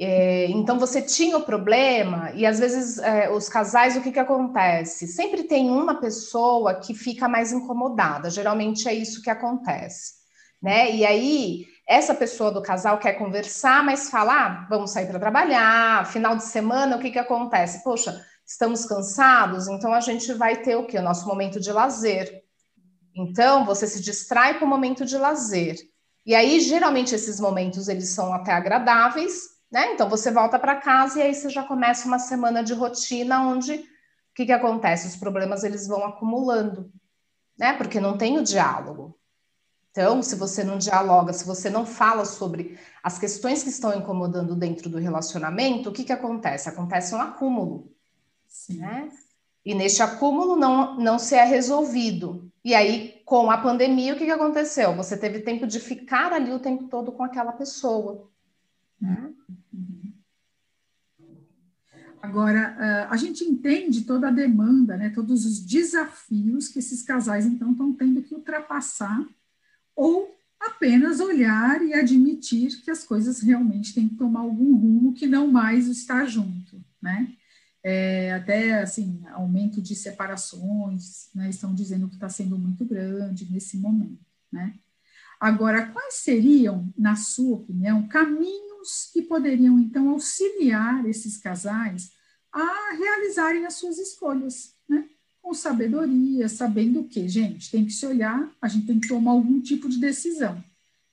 é, 0.04 0.46
então 0.50 0.78
você 0.78 1.02
tinha 1.02 1.36
o 1.36 1.44
problema, 1.44 2.32
e 2.34 2.44
às 2.46 2.58
vezes 2.58 2.98
é, 2.98 3.30
os 3.30 3.48
casais, 3.48 3.96
o 3.96 4.00
que, 4.00 4.10
que 4.10 4.18
acontece? 4.18 5.06
Sempre 5.06 5.44
tem 5.44 5.70
uma 5.70 6.00
pessoa 6.00 6.74
que 6.74 6.94
fica 6.94 7.28
mais 7.28 7.52
incomodada, 7.52 8.30
geralmente 8.30 8.88
é 8.88 8.94
isso 8.94 9.22
que 9.22 9.30
acontece, 9.30 10.14
né? 10.62 10.90
E 10.90 11.04
aí, 11.04 11.66
essa 11.86 12.14
pessoa 12.14 12.50
do 12.50 12.62
casal 12.62 12.98
quer 12.98 13.14
conversar, 13.14 13.84
mas 13.84 14.10
fala: 14.10 14.32
ah, 14.32 14.66
vamos 14.68 14.90
sair 14.90 15.06
para 15.06 15.20
trabalhar, 15.20 16.06
final 16.06 16.36
de 16.36 16.44
semana, 16.44 16.96
o 16.96 17.00
que, 17.00 17.10
que 17.10 17.18
acontece? 17.18 17.84
Poxa, 17.84 18.24
estamos 18.46 18.84
cansados, 18.86 19.68
então 19.68 19.92
a 19.92 20.00
gente 20.00 20.32
vai 20.32 20.56
ter 20.62 20.76
o 20.76 20.86
que? 20.86 20.98
O 20.98 21.02
nosso 21.02 21.26
momento 21.26 21.60
de 21.60 21.70
lazer. 21.70 22.42
Então, 23.14 23.64
você 23.64 23.86
se 23.86 24.00
distrai 24.00 24.58
com 24.58 24.64
o 24.64 24.68
momento 24.68 25.04
de 25.04 25.18
lazer. 25.18 25.76
E 26.24 26.34
aí, 26.34 26.60
geralmente, 26.60 27.14
esses 27.14 27.38
momentos 27.38 27.88
eles 27.88 28.08
são 28.10 28.32
até 28.32 28.52
agradáveis, 28.52 29.52
né? 29.72 29.94
Então 29.94 30.08
você 30.08 30.30
volta 30.30 30.58
para 30.58 30.76
casa 30.76 31.18
e 31.18 31.22
aí 31.22 31.34
você 31.34 31.48
já 31.48 31.64
começa 31.64 32.06
uma 32.06 32.18
semana 32.18 32.62
de 32.62 32.74
rotina 32.74 33.40
onde 33.40 33.72
o 33.74 34.34
que, 34.34 34.44
que 34.44 34.52
acontece? 34.52 35.08
Os 35.08 35.16
problemas 35.16 35.64
eles 35.64 35.86
vão 35.88 36.04
acumulando, 36.04 36.92
né? 37.58 37.72
Porque 37.72 37.98
não 37.98 38.18
tem 38.18 38.38
o 38.38 38.42
diálogo. 38.42 39.18
Então, 39.90 40.22
se 40.22 40.36
você 40.36 40.64
não 40.64 40.78
dialoga, 40.78 41.34
se 41.34 41.44
você 41.44 41.68
não 41.68 41.84
fala 41.84 42.24
sobre 42.24 42.78
as 43.02 43.18
questões 43.18 43.62
que 43.62 43.68
estão 43.68 43.94
incomodando 43.94 44.56
dentro 44.56 44.88
do 44.88 44.98
relacionamento, 44.98 45.90
o 45.90 45.92
que, 45.92 46.04
que 46.04 46.12
acontece? 46.12 46.68
Acontece 46.68 47.14
um 47.14 47.20
acúmulo. 47.20 47.92
Sim. 48.46 48.78
Né? 48.78 49.10
E 49.64 49.74
neste 49.74 50.02
acúmulo 50.02 50.56
não, 50.56 50.98
não 50.98 51.18
se 51.18 51.34
é 51.34 51.44
resolvido. 51.44 52.50
E 52.64 52.74
aí, 52.74 53.20
com 53.26 53.50
a 53.50 53.58
pandemia, 53.58 54.14
o 54.14 54.16
que, 54.16 54.24
que 54.24 54.30
aconteceu? 54.30 54.96
Você 54.96 55.14
teve 55.14 55.40
tempo 55.40 55.66
de 55.66 55.78
ficar 55.78 56.32
ali 56.32 56.52
o 56.52 56.58
tempo 56.58 56.84
todo 56.84 57.12
com 57.12 57.22
aquela 57.22 57.52
pessoa. 57.52 58.30
Né? 59.02 59.34
Agora, 62.22 63.08
a 63.10 63.16
gente 63.16 63.42
entende 63.42 64.02
toda 64.02 64.28
a 64.28 64.30
demanda, 64.30 64.96
né, 64.96 65.10
todos 65.10 65.44
os 65.44 65.58
desafios 65.58 66.68
que 66.68 66.78
esses 66.78 67.02
casais, 67.02 67.44
então, 67.44 67.72
estão 67.72 67.92
tendo 67.92 68.22
que 68.22 68.32
ultrapassar 68.32 69.26
ou 69.96 70.32
apenas 70.60 71.18
olhar 71.18 71.82
e 71.82 71.92
admitir 71.92 72.80
que 72.82 72.92
as 72.92 73.02
coisas 73.02 73.40
realmente 73.40 73.92
têm 73.92 74.08
que 74.08 74.14
tomar 74.14 74.40
algum 74.40 74.76
rumo 74.76 75.12
que 75.12 75.26
não 75.26 75.50
mais 75.50 75.88
está 75.88 76.24
junto, 76.24 76.80
né? 77.02 77.34
É, 77.82 78.32
até, 78.34 78.80
assim, 78.80 79.20
aumento 79.32 79.82
de 79.82 79.96
separações, 79.96 81.28
né, 81.34 81.50
estão 81.50 81.74
dizendo 81.74 82.08
que 82.08 82.14
está 82.14 82.28
sendo 82.28 82.56
muito 82.56 82.84
grande 82.84 83.50
nesse 83.50 83.76
momento, 83.76 84.24
né? 84.52 84.72
Agora, 85.40 85.86
quais 85.86 86.14
seriam, 86.14 86.88
na 86.96 87.16
sua 87.16 87.56
opinião, 87.56 88.06
caminhos 88.06 88.71
que 89.12 89.22
poderiam, 89.22 89.78
então, 89.78 90.10
auxiliar 90.10 91.06
esses 91.08 91.36
casais 91.38 92.10
a 92.52 92.94
realizarem 92.96 93.64
as 93.64 93.74
suas 93.74 93.98
escolhas, 93.98 94.74
né? 94.88 95.08
Com 95.40 95.54
sabedoria, 95.54 96.48
sabendo 96.48 97.04
que, 97.04 97.28
gente, 97.28 97.70
tem 97.70 97.84
que 97.84 97.92
se 97.92 98.06
olhar, 98.06 98.50
a 98.60 98.68
gente 98.68 98.86
tem 98.86 99.00
que 99.00 99.08
tomar 99.08 99.32
algum 99.32 99.60
tipo 99.60 99.88
de 99.88 99.98
decisão. 99.98 100.62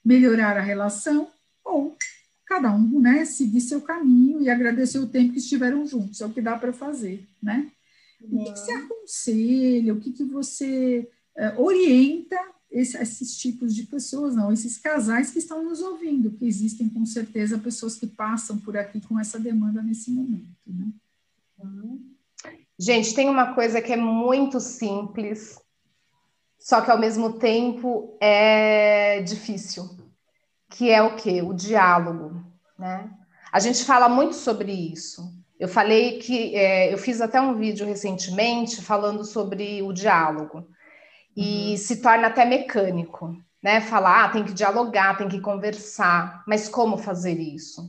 Melhorar 0.03 0.57
a 0.57 0.61
relação 0.61 1.31
ou 1.63 1.97
cada 2.45 2.71
um, 2.71 2.99
né, 2.99 3.25
seguir 3.25 3.61
seu 3.61 3.79
caminho 3.79 4.41
e 4.41 4.49
agradecer 4.49 4.97
o 4.97 5.07
tempo 5.07 5.33
que 5.33 5.39
estiveram 5.39 5.85
juntos, 5.85 6.19
é 6.19 6.25
o 6.25 6.31
que 6.31 6.41
dá 6.41 6.57
para 6.57 6.73
fazer, 6.73 7.27
né? 7.41 7.71
O 8.19 8.43
que, 8.43 8.51
que 8.51 8.59
você 8.59 8.71
aconselha, 8.73 9.93
o 9.93 9.99
que, 9.99 10.11
que 10.11 10.23
você 10.23 11.07
uh, 11.37 11.61
orienta 11.61 12.37
esse, 12.71 12.97
esses 12.97 13.37
tipos 13.37 13.73
de 13.73 13.83
pessoas, 13.83 14.35
não, 14.35 14.51
esses 14.51 14.77
casais 14.77 15.31
que 15.31 15.39
estão 15.39 15.63
nos 15.63 15.81
ouvindo, 15.81 16.31
que 16.31 16.45
existem 16.45 16.87
com 16.87 17.05
certeza 17.05 17.57
pessoas 17.57 17.95
que 17.95 18.05
passam 18.05 18.57
por 18.59 18.77
aqui 18.77 19.01
com 19.01 19.19
essa 19.19 19.39
demanda 19.39 19.81
nesse 19.81 20.11
momento, 20.11 20.55
né? 20.67 20.87
Gente, 22.77 23.13
tem 23.13 23.27
uma 23.27 23.53
coisa 23.53 23.81
que 23.81 23.91
é 23.91 23.97
muito 23.97 24.59
simples, 24.59 25.59
só 26.57 26.79
que 26.81 26.91
ao 26.91 26.99
mesmo 26.99 27.33
tempo 27.33 28.17
é 28.21 29.21
difícil, 29.21 29.89
que 30.69 30.89
é 30.89 31.01
o 31.01 31.15
que? 31.15 31.41
O 31.41 31.53
diálogo, 31.53 32.41
né? 32.77 33.09
A 33.51 33.59
gente 33.59 33.83
fala 33.83 34.07
muito 34.07 34.35
sobre 34.35 34.71
isso. 34.71 35.33
Eu 35.59 35.67
falei 35.67 36.19
que 36.19 36.55
é, 36.55 36.93
eu 36.93 36.97
fiz 36.97 37.19
até 37.19 37.41
um 37.41 37.55
vídeo 37.55 37.85
recentemente 37.85 38.81
falando 38.81 39.25
sobre 39.25 39.81
o 39.81 39.91
diálogo 39.91 40.65
e 41.39 41.71
uhum. 41.71 41.77
se 41.77 42.01
torna 42.01 42.27
até 42.27 42.43
mecânico, 42.43 43.33
né? 43.63 43.79
Falar, 43.79 44.25
ah, 44.25 44.29
tem 44.29 44.43
que 44.43 44.51
dialogar, 44.51 45.17
tem 45.17 45.29
que 45.29 45.39
conversar, 45.39 46.43
mas 46.45 46.67
como 46.67 46.97
fazer 46.97 47.39
isso? 47.39 47.81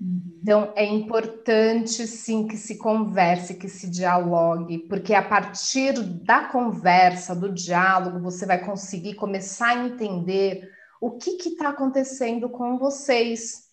Uhum. 0.00 0.38
Então, 0.40 0.72
é 0.74 0.86
importante 0.86 2.06
sim 2.06 2.48
que 2.48 2.56
se 2.56 2.78
converse, 2.78 3.58
que 3.58 3.68
se 3.68 3.90
dialogue, 3.90 4.78
porque 4.88 5.12
a 5.12 5.22
partir 5.22 6.00
da 6.02 6.46
conversa, 6.46 7.36
do 7.36 7.52
diálogo, 7.52 8.20
você 8.20 8.46
vai 8.46 8.64
conseguir 8.64 9.16
começar 9.16 9.76
a 9.76 9.86
entender 9.86 10.66
o 10.98 11.10
que 11.10 11.32
está 11.32 11.68
acontecendo 11.68 12.48
com 12.48 12.78
vocês, 12.78 13.64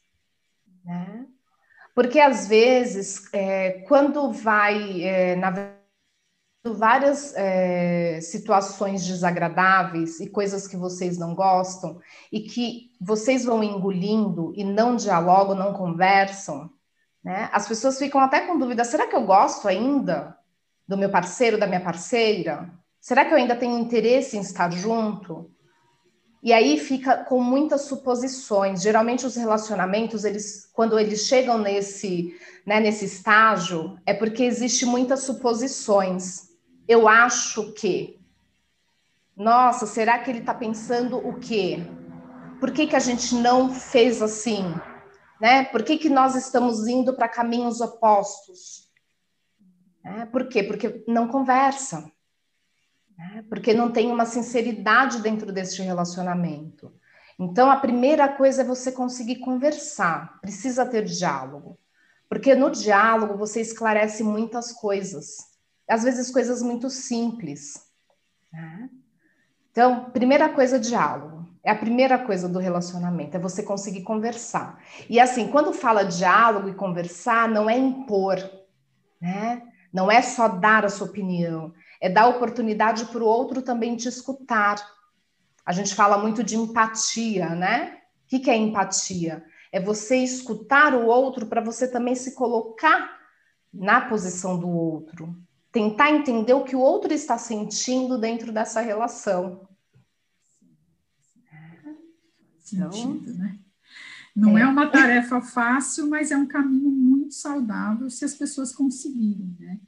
né? 0.84 1.26
Porque 1.96 2.20
às 2.20 2.50
vezes, 2.50 3.30
é, 3.32 3.84
quando 3.88 4.30
vai, 4.30 5.02
é, 5.04 5.38
na 5.38 5.75
várias 6.74 7.34
é, 7.36 8.20
situações 8.22 9.06
desagradáveis 9.06 10.20
e 10.20 10.28
coisas 10.28 10.68
que 10.68 10.76
vocês 10.76 11.18
não 11.18 11.36
gostam 11.36 12.00
e 12.32 12.42
que 12.42 12.92
vocês 13.00 13.46
vão 13.46 13.64
engolindo 13.64 14.52
e 14.56 14.64
não 14.64 14.96
dialogam, 14.96 15.56
não 15.56 15.74
conversam, 15.74 16.70
né? 17.24 17.50
As 17.52 17.68
pessoas 17.68 18.00
ficam 18.00 18.20
até 18.20 18.42
com 18.42 18.58
dúvida: 18.58 18.84
será 18.84 19.08
que 19.08 19.16
eu 19.16 19.26
gosto 19.26 19.68
ainda 19.68 20.38
do 20.88 20.98
meu 20.98 21.10
parceiro, 21.10 21.58
da 21.58 21.68
minha 21.68 21.82
parceira? 21.82 22.72
Será 23.00 23.26
que 23.26 23.34
eu 23.34 23.38
ainda 23.38 23.56
tenho 23.56 23.78
interesse 23.78 24.38
em 24.38 24.42
estar 24.42 24.72
junto? 24.72 25.52
E 26.42 26.54
aí 26.54 26.80
fica 26.80 27.18
com 27.24 27.42
muitas 27.42 27.82
suposições. 27.82 28.82
Geralmente 28.82 29.26
os 29.26 29.36
relacionamentos, 29.36 30.24
eles, 30.24 30.70
quando 30.74 30.98
eles 31.00 31.22
chegam 31.22 31.58
nesse, 31.58 32.36
né, 32.66 32.80
nesse 32.80 33.06
estágio, 33.06 33.98
é 34.06 34.14
porque 34.14 34.44
existe 34.44 34.86
muitas 34.86 35.22
suposições 35.22 36.55
eu 36.88 37.08
acho 37.08 37.74
que. 37.74 38.20
Nossa, 39.36 39.86
será 39.86 40.20
que 40.20 40.30
ele 40.30 40.40
está 40.40 40.54
pensando 40.54 41.18
o 41.18 41.40
quê? 41.40 41.80
Por 42.60 42.72
que, 42.72 42.88
que 42.88 42.96
a 42.96 43.00
gente 43.00 43.36
não 43.36 43.74
fez 43.74 44.22
assim? 44.22 44.64
Né? 45.42 45.66
Por 45.66 45.84
que, 45.84 45.98
que 45.98 46.10
nós 46.10 46.36
estamos 46.36 46.88
indo 46.88 47.14
para 47.14 47.28
caminhos 47.28 47.82
opostos? 47.82 48.90
É, 50.04 50.26
por 50.26 50.48
quê? 50.48 50.64
Porque 50.64 51.04
não 51.08 51.28
conversa. 51.28 52.10
Né? 53.18 53.44
Porque 53.50 53.74
não 53.74 53.92
tem 53.92 54.10
uma 54.10 54.26
sinceridade 54.26 55.22
dentro 55.22 55.52
deste 55.52 55.82
relacionamento. 55.82 56.94
Então, 57.38 57.70
a 57.70 57.76
primeira 57.76 58.30
coisa 58.30 58.62
é 58.62 58.66
você 58.66 58.92
conseguir 58.92 59.40
conversar, 59.40 60.40
precisa 60.40 60.86
ter 60.86 61.04
diálogo. 61.04 61.78
Porque 62.30 62.56
no 62.56 62.72
diálogo 62.72 63.38
você 63.38 63.60
esclarece 63.60 64.24
muitas 64.24 64.72
coisas 64.72 65.55
às 65.88 66.04
vezes 66.04 66.32
coisas 66.32 66.62
muito 66.62 66.90
simples. 66.90 67.86
Né? 68.52 68.90
Então, 69.72 70.06
primeira 70.06 70.50
coisa, 70.50 70.80
diálogo. 70.80 71.46
É 71.64 71.72
a 71.72 71.76
primeira 71.76 72.20
coisa 72.20 72.48
do 72.48 72.60
relacionamento, 72.60 73.36
é 73.36 73.40
você 73.40 73.64
conseguir 73.64 74.04
conversar. 74.04 74.80
E 75.10 75.20
assim, 75.20 75.48
quando 75.48 75.74
fala 75.74 76.04
diálogo 76.04 76.70
e 76.70 76.76
conversar, 76.76 77.50
não 77.50 77.68
é 77.68 77.76
impor, 77.76 78.38
né? 79.20 79.64
Não 79.92 80.12
é 80.12 80.22
só 80.22 80.48
dar 80.48 80.86
a 80.86 80.90
sua 80.90 81.08
opinião, 81.08 81.74
é 82.00 82.08
dar 82.08 82.28
oportunidade 82.28 83.06
para 83.06 83.24
o 83.24 83.28
outro 83.28 83.64
também 83.64 83.96
te 83.96 84.08
escutar. 84.08 84.76
A 85.66 85.72
gente 85.72 85.96
fala 85.96 86.20
muito 86.20 86.44
de 86.44 86.56
empatia, 86.56 87.50
né? 87.50 87.98
O 88.26 88.28
que, 88.28 88.40
que 88.40 88.52
é 88.52 88.56
empatia? 88.56 89.44
É 89.72 89.80
você 89.80 90.18
escutar 90.18 90.94
o 90.94 91.08
outro 91.08 91.48
para 91.48 91.62
você 91.62 91.88
também 91.88 92.14
se 92.14 92.36
colocar 92.36 93.20
na 93.74 94.02
posição 94.02 94.58
do 94.58 94.70
outro 94.70 95.36
tentar 95.76 96.10
entender 96.10 96.54
o 96.54 96.64
que 96.64 96.74
o 96.74 96.80
outro 96.80 97.12
está 97.12 97.38
sentindo 97.38 98.18
dentro 98.18 98.50
dessa 98.50 98.80
relação. 98.80 99.68
Sentido, 102.64 103.34
né? 103.34 103.60
Não 104.34 104.58
é. 104.58 104.62
é. 104.62 104.66
uma 104.66 104.88
tarefa 104.88 105.42
fácil, 105.42 106.10
mas 106.10 106.32
é 106.32 106.38
um 106.38 106.46
caminho 106.46 106.90
muito 106.90 107.34
saudável 107.34 108.10
se 108.10 108.24
as 108.24 108.34
pessoas 108.34 108.74
conseguirem, 108.74 109.54
né? 109.60 109.82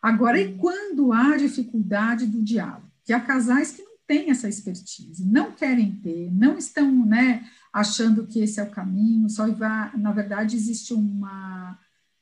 Agora, 0.00 0.40
e 0.40 0.56
quando 0.56 1.12
há 1.12 1.36
dificuldade 1.36 2.24
do 2.24 2.40
diálogo? 2.40 2.92
Que 3.04 3.12
há 3.12 3.18
casais 3.18 3.72
que 3.72 3.82
não 3.82 3.96
têm 4.06 4.30
essa 4.30 4.48
expertise, 4.48 5.24
não 5.24 5.50
querem 5.50 5.96
ter, 5.96 6.32
não 6.32 6.56
estão, 6.56 7.04
né, 7.04 7.44
achando 7.72 8.28
que 8.28 8.40
esse 8.40 8.60
é 8.60 8.62
o 8.62 8.70
caminho, 8.70 9.28
só 9.28 9.50
vai, 9.50 9.96
na 9.96 10.12
verdade 10.12 10.56
existe 10.56 10.94
uma 10.94 11.76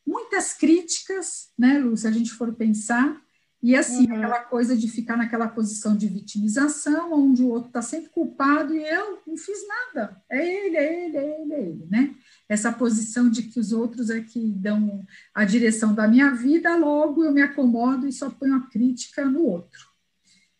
muitas 0.07 0.55
críticas, 0.55 1.51
né, 1.59 1.79
Lu, 1.79 1.97
se 1.97 2.07
a 2.07 2.11
gente 2.11 2.31
for 2.33 2.53
pensar, 2.55 3.21
e 3.63 3.77
assim, 3.77 4.11
uhum. 4.11 4.17
aquela 4.17 4.41
coisa 4.41 4.75
de 4.75 4.89
ficar 4.89 5.19
naquela 5.19 5.47
posição 5.47 5.95
de 5.95 6.09
vitimização, 6.09 7.13
onde 7.13 7.43
o 7.43 7.49
outro 7.49 7.69
está 7.69 7.83
sempre 7.83 8.09
culpado 8.09 8.75
e 8.75 8.83
eu 8.83 9.21
não 9.27 9.37
fiz 9.37 9.59
nada. 9.69 10.17
É 10.31 10.67
ele, 10.67 10.77
é 10.77 11.07
ele, 11.07 11.17
é 11.17 11.43
ele, 11.43 11.53
é 11.53 11.61
ele, 11.61 11.87
né? 11.91 12.15
Essa 12.49 12.73
posição 12.73 13.29
de 13.29 13.43
que 13.43 13.61
os 13.61 13.71
outros 13.71 14.09
é 14.09 14.23
que 14.23 14.51
dão 14.53 15.05
a 15.35 15.45
direção 15.45 15.95
da 15.95 16.09
minha 16.09 16.31
vida, 16.31 16.75
logo 16.75 17.23
eu 17.23 17.33
me 17.33 17.43
acomodo 17.43 18.07
e 18.07 18.13
só 18.13 18.31
ponho 18.31 18.55
a 18.55 18.67
crítica 18.67 19.27
no 19.27 19.43
outro. 19.43 19.91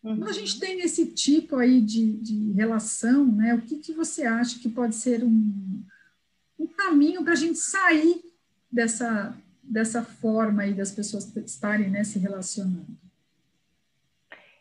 Uhum. 0.03 0.17
Quando 0.17 0.29
a 0.29 0.33
gente 0.33 0.59
tem 0.59 0.81
esse 0.81 1.07
tipo 1.07 1.55
aí 1.55 1.81
de, 1.81 2.13
de 2.17 2.51
relação, 2.51 3.25
né? 3.25 3.55
O 3.55 3.63
que, 3.63 3.79
que 3.79 3.93
você 3.93 4.25
acha 4.25 4.59
que 4.59 4.69
pode 4.69 4.95
ser 4.95 5.23
um, 5.23 5.83
um 6.59 6.67
caminho 6.67 7.23
para 7.23 7.33
a 7.33 7.37
gente 7.37 7.57
sair 7.57 8.30
dessa, 8.71 9.35
dessa 9.61 10.03
forma 10.03 10.63
aí 10.63 10.73
das 10.73 10.91
pessoas 10.91 11.35
estarem 11.35 11.89
né, 11.89 12.03
se 12.03 12.17
relacionando? 12.17 12.87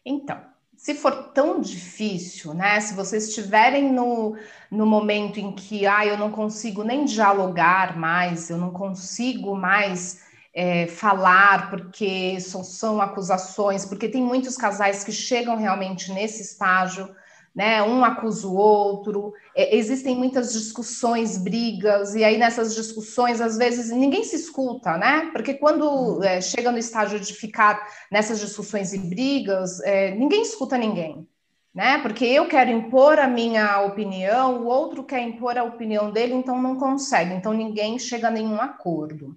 Então, 0.04 0.40
se 0.76 0.94
for 0.94 1.30
tão 1.34 1.60
difícil, 1.60 2.54
né? 2.54 2.80
Se 2.80 2.94
vocês 2.94 3.28
estiverem 3.28 3.92
no, 3.92 4.34
no 4.70 4.86
momento 4.86 5.38
em 5.38 5.52
que 5.52 5.86
ah, 5.86 6.06
eu 6.06 6.16
não 6.16 6.30
consigo 6.30 6.82
nem 6.82 7.04
dialogar 7.04 7.98
mais, 7.98 8.48
eu 8.48 8.56
não 8.56 8.70
consigo 8.70 9.54
mais 9.54 10.22
é, 10.54 10.86
falar 10.86 11.68
porque 11.68 12.40
são, 12.40 12.64
são 12.64 13.00
acusações, 13.00 13.84
porque 13.84 14.08
tem 14.08 14.22
muitos 14.22 14.56
casais 14.56 15.04
que 15.04 15.12
chegam 15.12 15.56
realmente 15.56 16.10
nesse 16.12 16.40
estágio 16.40 17.14
né? 17.54 17.82
Um 17.82 18.04
acusa 18.04 18.46
o 18.46 18.54
outro, 18.54 19.32
é, 19.54 19.76
existem 19.76 20.16
muitas 20.16 20.52
discussões, 20.52 21.36
brigas, 21.36 22.14
e 22.14 22.22
aí 22.22 22.38
nessas 22.38 22.74
discussões, 22.74 23.40
às 23.40 23.56
vezes, 23.56 23.90
ninguém 23.90 24.22
se 24.22 24.36
escuta, 24.36 24.96
né? 24.96 25.30
Porque 25.32 25.54
quando 25.54 25.84
uhum. 25.84 26.22
é, 26.22 26.40
chega 26.40 26.70
no 26.70 26.78
estágio 26.78 27.18
de 27.18 27.34
ficar 27.34 27.86
nessas 28.10 28.38
discussões 28.40 28.92
e 28.92 28.98
brigas, 28.98 29.80
é, 29.80 30.12
ninguém 30.12 30.42
escuta 30.42 30.78
ninguém, 30.78 31.26
né? 31.74 31.98
Porque 31.98 32.24
eu 32.24 32.46
quero 32.46 32.70
impor 32.70 33.18
a 33.18 33.26
minha 33.26 33.82
opinião, 33.82 34.62
o 34.62 34.66
outro 34.66 35.02
quer 35.02 35.22
impor 35.22 35.58
a 35.58 35.64
opinião 35.64 36.10
dele, 36.10 36.34
então 36.34 36.60
não 36.60 36.76
consegue, 36.76 37.34
então 37.34 37.52
ninguém 37.52 37.98
chega 37.98 38.28
a 38.28 38.32
nenhum 38.32 38.60
acordo, 38.60 39.36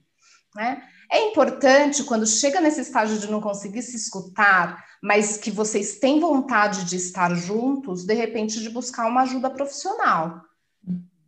né? 0.55 0.83
É 1.13 1.27
importante, 1.27 2.03
quando 2.05 2.25
chega 2.25 2.59
nesse 2.59 2.81
estágio 2.81 3.19
de 3.19 3.29
não 3.29 3.39
conseguir 3.39 3.83
se 3.83 3.95
escutar, 3.95 4.83
mas 4.99 5.37
que 5.37 5.51
vocês 5.51 5.99
têm 5.99 6.19
vontade 6.19 6.85
de 6.85 6.95
estar 6.95 7.35
juntos, 7.35 8.03
de 8.03 8.15
repente, 8.15 8.59
de 8.59 8.67
buscar 8.67 9.05
uma 9.05 9.21
ajuda 9.21 9.47
profissional. 9.47 10.41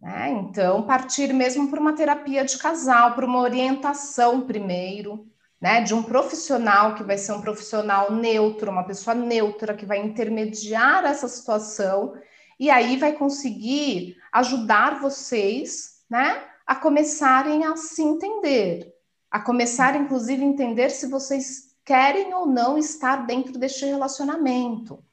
Né? 0.01 0.31
Então, 0.39 0.81
partir 0.87 1.31
mesmo 1.31 1.67
por 1.67 1.77
uma 1.77 1.93
terapia 1.93 2.43
de 2.43 2.57
casal, 2.57 3.13
por 3.13 3.25
uma 3.25 3.39
orientação 3.39 4.41
primeiro, 4.41 5.27
né? 5.61 5.81
De 5.81 5.93
um 5.93 6.01
profissional 6.01 6.95
que 6.95 7.03
vai 7.03 7.19
ser 7.19 7.33
um 7.33 7.41
profissional 7.41 8.11
neutro, 8.11 8.71
uma 8.71 8.87
pessoa 8.87 9.13
neutra 9.13 9.75
que 9.75 9.85
vai 9.85 9.99
intermediar 9.99 11.05
essa 11.05 11.27
situação 11.27 12.15
e 12.59 12.71
aí 12.71 12.97
vai 12.97 13.13
conseguir 13.13 14.17
ajudar 14.31 14.99
vocês, 14.99 16.03
né? 16.09 16.43
A 16.65 16.75
começarem 16.75 17.65
a 17.65 17.75
se 17.75 18.01
entender 18.01 18.94
a 19.35 19.39
começar, 19.41 19.97
inclusive, 19.97 20.41
a 20.41 20.47
entender 20.47 20.89
se 20.89 21.07
vocês 21.07 21.75
querem 21.83 22.33
ou 22.33 22.45
não 22.45 22.77
estar 22.77 23.25
dentro 23.27 23.59
deste 23.59 23.85
relacionamento. 23.85 25.03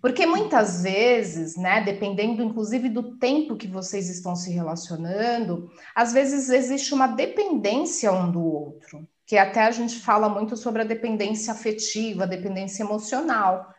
Porque 0.00 0.26
muitas 0.26 0.82
vezes, 0.82 1.54
né, 1.56 1.80
dependendo 1.80 2.42
inclusive 2.42 2.88
do 2.88 3.16
tempo 3.16 3.56
que 3.56 3.68
vocês 3.68 4.10
estão 4.10 4.34
se 4.34 4.50
relacionando, 4.50 5.70
às 5.94 6.12
vezes 6.12 6.48
existe 6.50 6.92
uma 6.92 7.06
dependência 7.06 8.10
um 8.12 8.28
do 8.28 8.42
outro, 8.42 9.08
que 9.24 9.38
até 9.38 9.62
a 9.62 9.70
gente 9.70 10.00
fala 10.00 10.28
muito 10.28 10.56
sobre 10.56 10.82
a 10.82 10.84
dependência 10.84 11.52
afetiva, 11.52 12.24
a 12.24 12.26
dependência 12.26 12.82
emocional, 12.82 13.72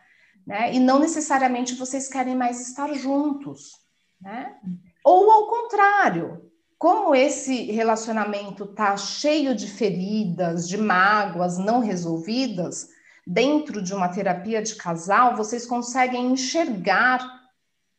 né? 0.46 0.72
E 0.72 0.80
não 0.80 0.98
necessariamente 0.98 1.74
vocês 1.74 2.08
querem 2.08 2.34
mais 2.34 2.66
estar 2.66 2.90
juntos, 2.94 3.72
né? 4.22 4.56
Ou 5.04 5.30
ao 5.30 5.46
contrário, 5.48 6.45
como 6.78 7.14
esse 7.14 7.70
relacionamento 7.72 8.64
está 8.64 8.96
cheio 8.96 9.54
de 9.54 9.66
feridas, 9.66 10.68
de 10.68 10.76
mágoas 10.76 11.56
não 11.58 11.80
resolvidas, 11.80 12.88
dentro 13.26 13.82
de 13.82 13.94
uma 13.94 14.08
terapia 14.08 14.62
de 14.62 14.74
casal, 14.76 15.36
vocês 15.36 15.66
conseguem 15.66 16.32
enxergar, 16.32 17.18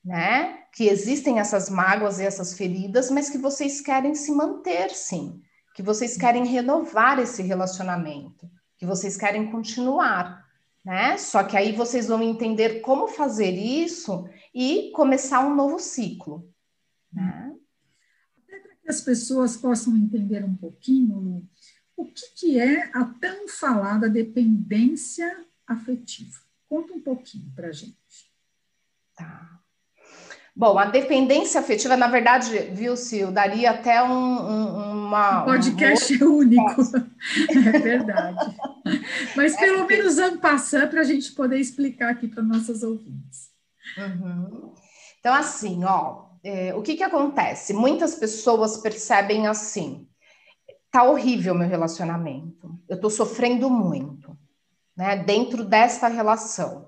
né, 0.06 0.60
que 0.72 0.88
existem 0.88 1.40
essas 1.40 1.70
mágoas 1.70 2.20
e 2.20 2.26
essas 2.26 2.54
feridas, 2.54 3.10
mas 3.10 3.30
que 3.30 3.38
vocês 3.38 3.82
querem 3.82 4.16
se 4.16 4.32
manter, 4.32 4.92
sim, 4.92 5.42
que 5.74 5.82
vocês 5.84 6.16
querem 6.16 6.46
renovar 6.46 7.20
esse 7.20 7.42
relacionamento, 7.42 8.50
que 8.78 8.86
vocês 8.86 9.18
querem 9.18 9.52
continuar, 9.52 10.46
né? 10.86 11.18
Só 11.18 11.44
que 11.44 11.58
aí 11.58 11.72
vocês 11.72 12.08
vão 12.08 12.22
entender 12.22 12.80
como 12.82 13.08
fazer 13.08 13.52
isso 13.52 14.30
e 14.54 14.92
começar 14.96 15.46
um 15.46 15.54
novo 15.54 15.80
ciclo, 15.80 16.48
né? 17.12 17.57
Que 18.88 18.92
as 18.92 19.02
pessoas 19.02 19.58
possam 19.58 19.98
entender 19.98 20.46
um 20.46 20.56
pouquinho 20.56 21.46
o 21.98 22.06
que, 22.06 22.32
que 22.36 22.60
é 22.60 22.90
a 22.94 23.04
tão 23.04 23.50
falada 23.50 24.10
dependência 24.10 25.46
afetiva. 25.68 26.40
Conta 26.70 26.94
um 26.94 27.02
pouquinho 27.02 27.52
para 27.54 27.68
a 27.68 27.72
gente. 27.74 28.32
Tá. 29.14 29.60
Bom, 30.56 30.80
a 30.80 30.86
dependência 30.86 31.60
afetiva, 31.60 31.98
na 31.98 32.08
verdade, 32.08 32.58
viu, 32.72 32.96
Sil, 32.96 33.30
daria 33.30 33.72
até 33.72 34.02
um, 34.02 34.10
um 34.10 35.08
uma. 35.08 35.42
Um 35.42 35.46
podcast 35.46 36.24
um... 36.24 36.38
único. 36.38 36.82
é 37.52 37.80
verdade. 37.80 38.56
Mas 39.36 39.54
é 39.54 39.60
pelo 39.60 39.80
porque... 39.80 39.98
menos 39.98 40.18
ano 40.18 40.40
passando 40.40 40.90
para 40.90 41.02
a 41.02 41.04
gente 41.04 41.34
poder 41.34 41.60
explicar 41.60 42.12
aqui 42.12 42.28
para 42.28 42.42
nossas 42.42 42.84
ouvintes. 42.84 43.50
Uhum. 43.98 44.74
Então, 45.20 45.34
assim, 45.34 45.84
ó, 45.84 46.27
é, 46.48 46.74
o 46.74 46.82
que, 46.82 46.95
que 46.95 47.04
acontece? 47.04 47.74
Muitas 47.74 48.16
pessoas 48.16 48.78
percebem 48.78 49.48
assim: 49.48 50.08
tá 50.89 51.04
horrível 51.04 51.54
meu 51.54 51.68
relacionamento, 51.68 52.80
eu 52.88 52.95
estou 52.95 53.10
sofrendo 53.10 53.70
muito, 53.70 54.38
né, 54.95 55.18
dentro 55.18 55.66
desta 55.66 56.08
relação, 56.08 56.88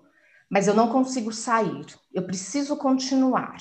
mas 0.49 0.65
eu 0.65 0.73
não 0.73 0.89
consigo 0.89 1.33
sair, 1.33 1.85
eu 2.13 2.23
preciso 2.25 2.77
continuar, 2.77 3.57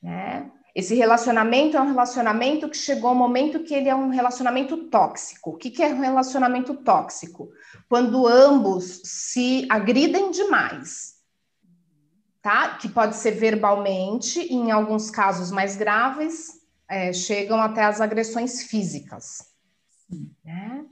né? 0.00 0.48
Esse 0.76 0.94
relacionamento 0.94 1.76
é 1.76 1.80
um 1.80 1.88
relacionamento 1.88 2.68
que 2.68 2.76
chegou 2.76 3.08
ao 3.08 3.16
momento 3.16 3.64
que 3.64 3.74
ele 3.74 3.88
é 3.88 3.94
um 3.94 4.10
relacionamento 4.10 4.76
tóxico. 4.90 5.52
O 5.52 5.56
que, 5.56 5.70
que 5.70 5.82
é 5.82 5.88
um 5.88 6.00
relacionamento 6.00 6.74
tóxico? 6.74 7.48
Quando 7.88 8.26
ambos 8.26 9.00
se 9.02 9.66
agridem 9.70 10.30
demais 10.30 11.15
tá? 12.46 12.76
Que 12.76 12.88
pode 12.88 13.16
ser 13.16 13.32
verbalmente, 13.32 14.38
e 14.38 14.54
em 14.54 14.70
alguns 14.70 15.10
casos 15.10 15.50
mais 15.50 15.74
graves, 15.74 16.60
é, 16.88 17.12
chegam 17.12 17.60
até 17.60 17.82
as 17.82 18.00
agressões 18.00 18.62
físicas. 18.62 19.44
Né? 20.44 20.84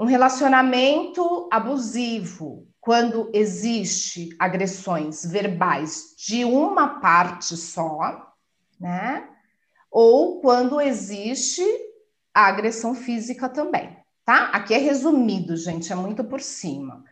Um 0.00 0.04
relacionamento 0.04 1.48
abusivo, 1.52 2.66
quando 2.80 3.30
existe 3.32 4.30
agressões 4.36 5.24
verbais 5.24 6.12
de 6.18 6.44
uma 6.44 6.98
parte 6.98 7.56
só, 7.56 8.32
né? 8.80 9.28
Ou 9.88 10.40
quando 10.40 10.80
existe 10.80 11.64
a 12.34 12.46
agressão 12.46 12.96
física 12.96 13.48
também, 13.48 13.96
tá? 14.24 14.46
Aqui 14.46 14.74
é 14.74 14.78
resumido, 14.78 15.56
gente, 15.56 15.92
é 15.92 15.96
muito 15.96 16.24
por 16.24 16.40
cima. 16.40 17.04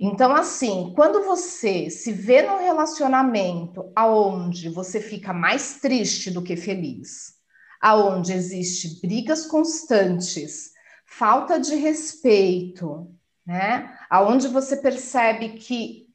Então, 0.00 0.34
assim, 0.34 0.92
quando 0.94 1.24
você 1.24 1.90
se 1.90 2.12
vê 2.12 2.42
num 2.42 2.58
relacionamento 2.58 3.90
aonde 3.96 4.68
você 4.68 5.00
fica 5.00 5.32
mais 5.32 5.80
triste 5.80 6.30
do 6.30 6.42
que 6.42 6.56
feliz, 6.56 7.34
aonde 7.80 8.32
existe 8.32 9.00
brigas 9.00 9.46
constantes, 9.46 10.72
falta 11.04 11.58
de 11.58 11.74
respeito, 11.74 13.10
né? 13.44 13.96
Aonde 14.08 14.46
você 14.46 14.76
percebe 14.76 15.50
que 15.54 16.06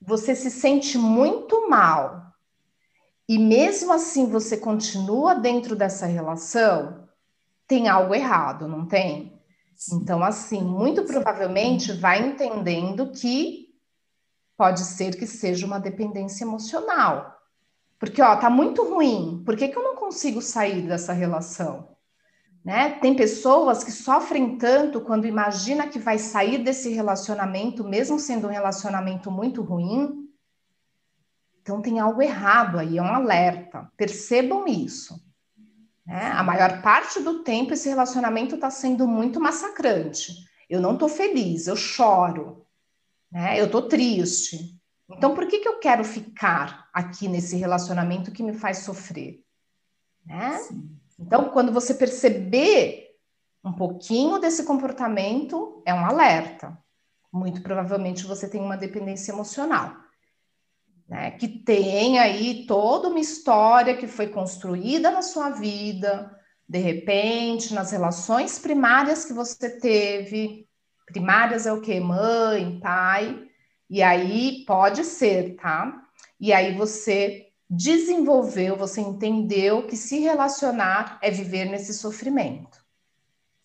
você 0.00 0.34
se 0.34 0.50
sente 0.50 0.96
muito 0.96 1.68
mal 1.68 2.24
e 3.28 3.38
mesmo 3.38 3.92
assim 3.92 4.26
você 4.26 4.56
continua 4.56 5.34
dentro 5.34 5.74
dessa 5.74 6.06
relação, 6.06 7.08
tem 7.66 7.88
algo 7.88 8.14
errado, 8.14 8.68
não 8.68 8.86
tem? 8.86 9.33
Então, 9.92 10.22
assim, 10.22 10.62
muito 10.62 11.04
provavelmente 11.04 11.92
vai 11.92 12.26
entendendo 12.26 13.10
que 13.10 13.74
pode 14.56 14.80
ser 14.80 15.16
que 15.16 15.26
seja 15.26 15.66
uma 15.66 15.80
dependência 15.80 16.44
emocional. 16.44 17.34
Porque, 17.98 18.22
ó, 18.22 18.36
tá 18.36 18.50
muito 18.50 18.84
ruim, 18.84 19.42
por 19.44 19.56
que, 19.56 19.68
que 19.68 19.76
eu 19.78 19.82
não 19.82 19.96
consigo 19.96 20.40
sair 20.40 20.86
dessa 20.86 21.12
relação? 21.12 21.96
Né? 22.64 22.90
Tem 22.98 23.14
pessoas 23.14 23.84
que 23.84 23.92
sofrem 23.92 24.56
tanto 24.56 25.00
quando 25.00 25.26
imagina 25.26 25.88
que 25.88 25.98
vai 25.98 26.18
sair 26.18 26.58
desse 26.58 26.90
relacionamento, 26.90 27.84
mesmo 27.84 28.18
sendo 28.18 28.46
um 28.46 28.50
relacionamento 28.50 29.30
muito 29.30 29.60
ruim. 29.60 30.28
Então 31.60 31.82
tem 31.82 31.98
algo 31.98 32.22
errado 32.22 32.78
aí, 32.78 32.96
é 32.96 33.02
um 33.02 33.14
alerta. 33.14 33.90
Percebam 33.96 34.66
isso. 34.66 35.22
Né? 36.06 36.26
A 36.26 36.42
maior 36.42 36.82
parte 36.82 37.20
do 37.20 37.42
tempo 37.42 37.72
esse 37.72 37.88
relacionamento 37.88 38.54
está 38.54 38.70
sendo 38.70 39.06
muito 39.08 39.40
massacrante. 39.40 40.34
Eu 40.68 40.80
não 40.80 40.94
estou 40.94 41.08
feliz, 41.08 41.66
eu 41.66 41.76
choro, 41.76 42.66
né? 43.30 43.60
eu 43.60 43.66
estou 43.66 43.82
triste. 43.82 44.78
Então, 45.08 45.34
por 45.34 45.46
que, 45.46 45.58
que 45.58 45.68
eu 45.68 45.78
quero 45.78 46.04
ficar 46.04 46.88
aqui 46.92 47.28
nesse 47.28 47.56
relacionamento 47.56 48.32
que 48.32 48.42
me 48.42 48.54
faz 48.54 48.78
sofrer? 48.78 49.42
Né? 50.24 50.58
Então, 51.18 51.50
quando 51.50 51.72
você 51.72 51.94
perceber 51.94 53.14
um 53.62 53.72
pouquinho 53.72 54.38
desse 54.38 54.64
comportamento, 54.64 55.82
é 55.86 55.94
um 55.94 56.04
alerta. 56.04 56.76
Muito 57.32 57.62
provavelmente 57.62 58.26
você 58.26 58.48
tem 58.48 58.60
uma 58.60 58.76
dependência 58.76 59.32
emocional. 59.32 60.03
Né? 61.08 61.32
Que 61.32 61.48
tem 61.48 62.18
aí 62.18 62.64
toda 62.66 63.08
uma 63.08 63.20
história 63.20 63.96
que 63.96 64.06
foi 64.06 64.28
construída 64.28 65.10
na 65.10 65.22
sua 65.22 65.50
vida, 65.50 66.34
de 66.68 66.78
repente, 66.78 67.74
nas 67.74 67.92
relações 67.92 68.58
primárias 68.58 69.24
que 69.24 69.32
você 69.32 69.78
teve. 69.78 70.66
Primárias 71.06 71.66
é 71.66 71.72
o 71.72 71.80
que? 71.80 71.98
Mãe, 72.00 72.80
pai. 72.80 73.48
E 73.88 74.02
aí 74.02 74.64
pode 74.66 75.04
ser, 75.04 75.56
tá? 75.56 76.02
E 76.40 76.52
aí 76.52 76.74
você 76.74 77.48
desenvolveu, 77.68 78.76
você 78.76 79.00
entendeu 79.00 79.86
que 79.86 79.96
se 79.96 80.18
relacionar 80.18 81.18
é 81.22 81.30
viver 81.30 81.66
nesse 81.66 81.92
sofrimento. 81.94 82.84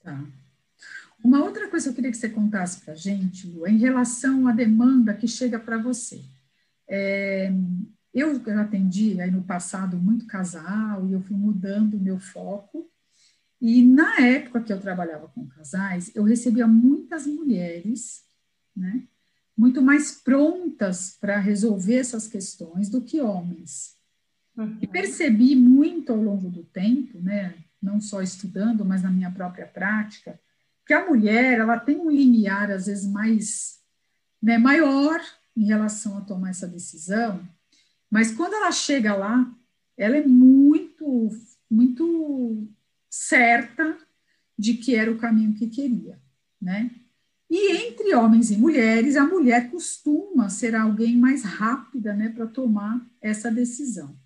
Tá. 0.03 0.23
Uma 1.23 1.43
outra 1.43 1.67
coisa 1.69 1.85
que 1.85 1.89
eu 1.89 1.95
queria 1.95 2.11
que 2.11 2.17
você 2.17 2.29
contasse 2.29 2.79
para 2.81 2.95
gente, 2.95 3.47
Lu, 3.47 3.67
é 3.67 3.71
em 3.71 3.77
relação 3.77 4.47
à 4.47 4.51
demanda 4.51 5.13
que 5.13 5.27
chega 5.27 5.59
para 5.59 5.77
você. 5.77 6.21
É, 6.89 7.51
eu 8.13 8.41
atendi 8.59 9.21
aí 9.21 9.29
no 9.29 9.43
passado 9.43 9.97
muito 9.97 10.25
casal 10.25 11.07
e 11.07 11.13
eu 11.13 11.21
fui 11.21 11.37
mudando 11.37 11.93
o 11.93 11.99
meu 11.99 12.19
foco. 12.19 12.89
E 13.61 13.85
na 13.85 14.21
época 14.21 14.61
que 14.61 14.73
eu 14.73 14.79
trabalhava 14.79 15.27
com 15.27 15.47
casais, 15.47 16.11
eu 16.15 16.23
recebia 16.23 16.65
muitas 16.65 17.27
mulheres, 17.27 18.23
né, 18.75 19.03
muito 19.55 19.81
mais 19.81 20.11
prontas 20.11 21.17
para 21.19 21.37
resolver 21.37 21.95
essas 21.95 22.27
questões 22.27 22.89
do 22.89 23.01
que 23.01 23.21
homens. 23.21 23.97
Uhum. 24.57 24.77
E 24.81 24.87
percebi 24.87 25.55
muito 25.55 26.13
ao 26.13 26.21
longo 26.21 26.49
do 26.49 26.63
tempo, 26.63 27.19
né, 27.19 27.53
não 27.81 27.99
só 27.99 28.21
estudando, 28.21 28.85
mas 28.85 29.03
na 29.03 29.11
minha 29.11 29.29
própria 29.29 29.67
prática, 29.67 30.39
que 30.87 30.93
a 30.93 31.05
mulher 31.05 31.59
ela 31.59 31.77
tem 31.77 31.97
um 31.97 32.09
limiar 32.09 32.71
às 32.71 32.87
vezes 32.87 33.05
mais 33.05 33.79
né, 34.41 34.57
maior 34.57 35.19
em 35.59 35.65
relação 35.65 36.17
a 36.17 36.21
tomar 36.21 36.51
essa 36.51 36.65
decisão, 36.65 37.45
mas 38.09 38.31
quando 38.31 38.53
ela 38.53 38.71
chega 38.71 39.13
lá, 39.13 39.53
ela 39.97 40.15
é 40.15 40.25
muito 40.25 41.29
muito 41.69 42.67
certa 43.09 43.97
de 44.57 44.75
que 44.75 44.95
era 44.95 45.11
o 45.11 45.17
caminho 45.17 45.53
que 45.53 45.67
queria, 45.67 46.19
né? 46.61 46.89
E 47.49 47.71
entre 47.87 48.15
homens 48.15 48.51
e 48.51 48.57
mulheres, 48.57 49.17
a 49.17 49.25
mulher 49.25 49.69
costuma 49.69 50.49
ser 50.49 50.75
alguém 50.75 51.17
mais 51.17 51.43
rápida, 51.43 52.13
né, 52.13 52.29
para 52.29 52.45
tomar 52.47 53.05
essa 53.19 53.51
decisão. 53.51 54.17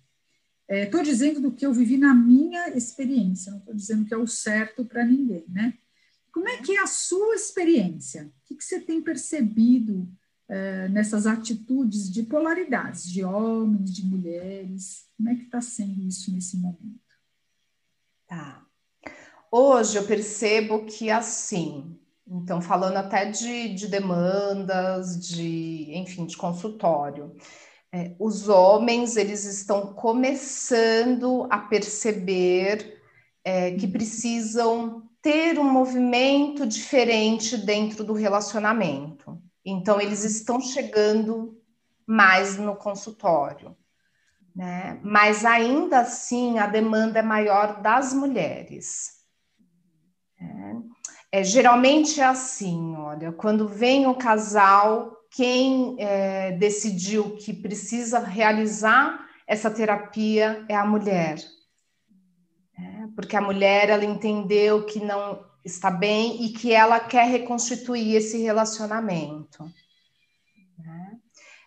Estou 0.68 1.00
é, 1.00 1.02
dizendo 1.02 1.40
do 1.40 1.52
que 1.52 1.66
eu 1.66 1.72
vivi 1.72 1.96
na 1.96 2.14
minha 2.14 2.68
experiência, 2.76 3.50
não 3.50 3.58
estou 3.58 3.74
dizendo 3.74 4.04
que 4.04 4.14
é 4.14 4.16
o 4.16 4.26
certo 4.26 4.84
para 4.84 5.04
ninguém, 5.04 5.44
né? 5.48 5.74
Como 6.32 6.48
é 6.48 6.58
que 6.58 6.72
é 6.72 6.80
a 6.80 6.86
sua 6.86 7.34
experiência? 7.34 8.24
O 8.24 8.46
que, 8.46 8.54
que 8.56 8.64
você 8.64 8.80
tem 8.80 9.00
percebido 9.00 10.08
é, 10.48 10.88
nessas 10.88 11.26
atitudes 11.26 12.10
de 12.10 12.22
polaridades, 12.22 13.10
de 13.10 13.24
homens, 13.24 13.92
de 13.92 14.04
mulheres? 14.04 15.06
Como 15.16 15.28
é 15.28 15.34
que 15.34 15.44
está 15.44 15.60
sendo 15.60 16.02
isso 16.02 16.32
nesse 16.32 16.56
momento? 16.56 17.00
Tá. 18.26 18.64
Hoje 19.50 19.96
eu 19.96 20.04
percebo 20.04 20.84
que 20.84 21.10
assim, 21.10 21.96
então 22.26 22.60
falando 22.60 22.96
até 22.96 23.26
de, 23.26 23.74
de 23.74 23.86
demandas, 23.86 25.18
de 25.28 25.92
enfim, 25.94 26.26
de 26.26 26.36
consultório, 26.36 27.34
é, 27.92 28.16
os 28.18 28.48
homens 28.48 29.16
eles 29.16 29.44
estão 29.44 29.94
começando 29.94 31.46
a 31.48 31.58
perceber 31.58 33.00
é, 33.44 33.70
que 33.72 33.86
precisam 33.86 35.08
ter 35.22 35.58
um 35.58 35.70
movimento 35.70 36.66
diferente 36.66 37.56
dentro 37.56 38.02
do 38.02 38.12
relacionamento. 38.12 39.40
Então, 39.64 40.00
eles 40.00 40.24
estão 40.24 40.60
chegando 40.60 41.60
mais 42.06 42.56
no 42.56 42.76
consultório. 42.76 43.76
Né? 44.54 45.00
Mas 45.02 45.44
ainda 45.44 46.00
assim, 46.00 46.58
a 46.58 46.66
demanda 46.66 47.18
é 47.18 47.22
maior 47.22 47.80
das 47.80 48.12
mulheres. 48.12 49.24
É, 50.40 51.40
é 51.40 51.44
geralmente 51.44 52.20
é 52.20 52.24
assim: 52.24 52.94
olha, 52.96 53.32
quando 53.32 53.66
vem 53.66 54.06
o 54.06 54.14
casal 54.14 55.14
quem 55.34 55.96
é, 55.98 56.52
decidiu 56.52 57.36
que 57.36 57.52
precisa 57.52 58.20
realizar 58.20 59.28
essa 59.46 59.68
terapia 59.68 60.64
é 60.68 60.76
a 60.76 60.86
mulher. 60.86 61.38
É, 62.78 63.06
porque 63.16 63.36
a 63.36 63.40
mulher 63.40 63.90
ela 63.90 64.04
entendeu 64.04 64.86
que 64.86 65.00
não 65.00 65.44
está 65.64 65.90
bem 65.90 66.44
e 66.44 66.50
que 66.50 66.72
ela 66.72 67.00
quer 67.00 67.26
reconstituir 67.26 68.16
esse 68.16 68.38
relacionamento. 68.38 69.64
Né? 70.78 71.18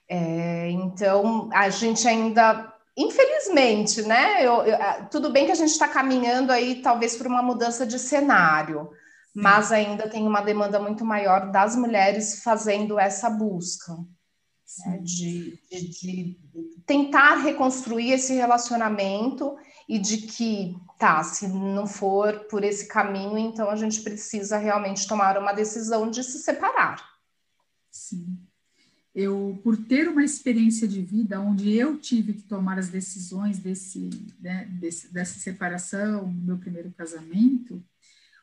É, 0.08 0.70
então, 0.70 1.50
a 1.52 1.70
gente 1.70 2.08
ainda, 2.08 2.74
infelizmente, 2.96 4.04
né? 4.04 4.46
Eu, 4.46 4.64
eu, 4.64 4.78
tudo 5.10 5.32
bem 5.32 5.46
que 5.46 5.52
a 5.52 5.56
gente 5.56 5.72
está 5.72 5.88
caminhando 5.88 6.52
aí, 6.52 6.82
talvez, 6.82 7.18
para 7.18 7.28
uma 7.28 7.42
mudança 7.42 7.86
de 7.86 7.98
cenário, 7.98 8.90
mas 9.34 9.72
ainda 9.72 10.08
tem 10.08 10.26
uma 10.28 10.42
demanda 10.42 10.80
muito 10.80 11.04
maior 11.04 11.52
das 11.52 11.76
mulheres 11.76 12.44
fazendo 12.44 13.00
essa 13.00 13.30
busca. 13.30 13.94
Né, 14.86 15.00
de, 15.02 15.58
de, 15.72 15.90
de, 15.90 16.38
tentar 16.86 17.36
reconstruir 17.36 18.12
esse 18.12 18.34
relacionamento 18.34 19.56
e 19.88 19.98
de 19.98 20.18
que, 20.18 20.76
tá, 21.00 21.24
se 21.24 21.48
não 21.48 21.88
for 21.88 22.42
por 22.50 22.64
esse 22.64 22.88
caminho, 22.88 23.38
então 23.38 23.70
a 23.70 23.76
gente 23.76 24.02
precisa 24.02 24.58
realmente 24.58 25.08
tomar 25.08 25.38
uma 25.38 25.54
decisão 25.54 26.12
de 26.12 26.24
se 26.24 26.40
separar. 26.40 27.02
Sim. 27.90 28.38
Eu, 29.16 29.60
por 29.64 29.78
ter 29.78 30.08
uma 30.08 30.24
experiência 30.24 30.88
de 30.88 31.02
vida 31.02 31.40
onde 31.40 31.74
eu 31.74 31.98
tive 31.98 32.34
que 32.34 32.44
tomar 32.44 32.78
as 32.78 32.90
decisões 32.90 33.58
desse, 33.58 34.10
né, 34.40 34.66
desse 34.80 35.12
dessa 35.12 35.40
separação 35.40 36.32
meu 36.32 36.58
primeiro 36.58 36.92
casamento, 36.92 37.84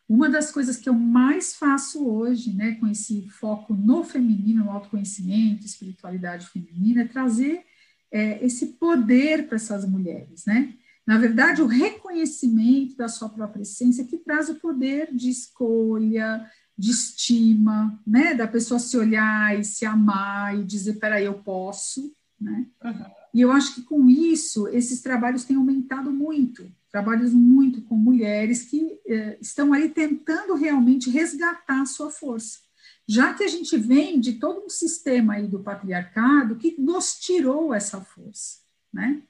uma 0.08 0.28
das 0.28 0.50
coisas 0.50 0.76
que 0.76 0.88
eu 0.88 0.94
mais 0.94 1.54
faço 1.54 2.06
hoje, 2.06 2.52
né, 2.52 2.72
com 2.80 2.88
esse 2.88 3.28
foco 3.28 3.72
no 3.72 4.02
feminino, 4.02 4.64
no 4.64 4.70
autoconhecimento, 4.70 5.64
espiritualidade 5.64 6.46
feminina, 6.48 7.02
é 7.02 7.08
trazer 7.08 7.64
é, 8.10 8.44
esse 8.44 8.66
poder 8.74 9.46
para 9.46 9.56
essas 9.56 9.88
mulheres, 9.88 10.44
né? 10.44 10.74
Na 11.06 11.18
verdade, 11.18 11.60
o 11.60 11.66
reconhecimento 11.66 12.96
da 12.96 13.08
sua 13.08 13.28
própria 13.28 13.62
essência 13.62 14.06
que 14.06 14.16
traz 14.16 14.48
o 14.48 14.54
poder 14.54 15.14
de 15.14 15.28
escolha, 15.28 16.50
de 16.76 16.90
estima, 16.90 18.00
né? 18.06 18.34
Da 18.34 18.48
pessoa 18.48 18.80
se 18.80 18.96
olhar 18.96 19.58
e 19.58 19.64
se 19.64 19.84
amar 19.84 20.58
e 20.58 20.64
dizer, 20.64 20.94
peraí, 20.94 21.24
eu 21.24 21.34
posso, 21.34 22.12
né? 22.40 22.66
Uhum. 22.82 23.04
E 23.34 23.40
eu 23.40 23.50
acho 23.50 23.74
que 23.74 23.82
com 23.82 24.08
isso, 24.08 24.68
esses 24.68 25.02
trabalhos 25.02 25.44
têm 25.44 25.56
aumentado 25.56 26.10
muito, 26.12 26.70
trabalhos 26.90 27.32
muito 27.32 27.82
com 27.82 27.96
mulheres 27.96 28.62
que 28.62 28.98
eh, 29.06 29.36
estão 29.40 29.72
aí 29.72 29.88
tentando 29.88 30.54
realmente 30.54 31.10
resgatar 31.10 31.82
a 31.82 31.86
sua 31.86 32.10
força. 32.10 32.60
Já 33.06 33.34
que 33.34 33.42
a 33.42 33.48
gente 33.48 33.76
vem 33.76 34.20
de 34.20 34.34
todo 34.34 34.64
um 34.64 34.70
sistema 34.70 35.34
aí 35.34 35.46
do 35.46 35.62
patriarcado 35.62 36.56
que 36.56 36.80
nos 36.80 37.18
tirou 37.18 37.74
essa 37.74 38.00
força, 38.00 38.60
né? 38.92 39.22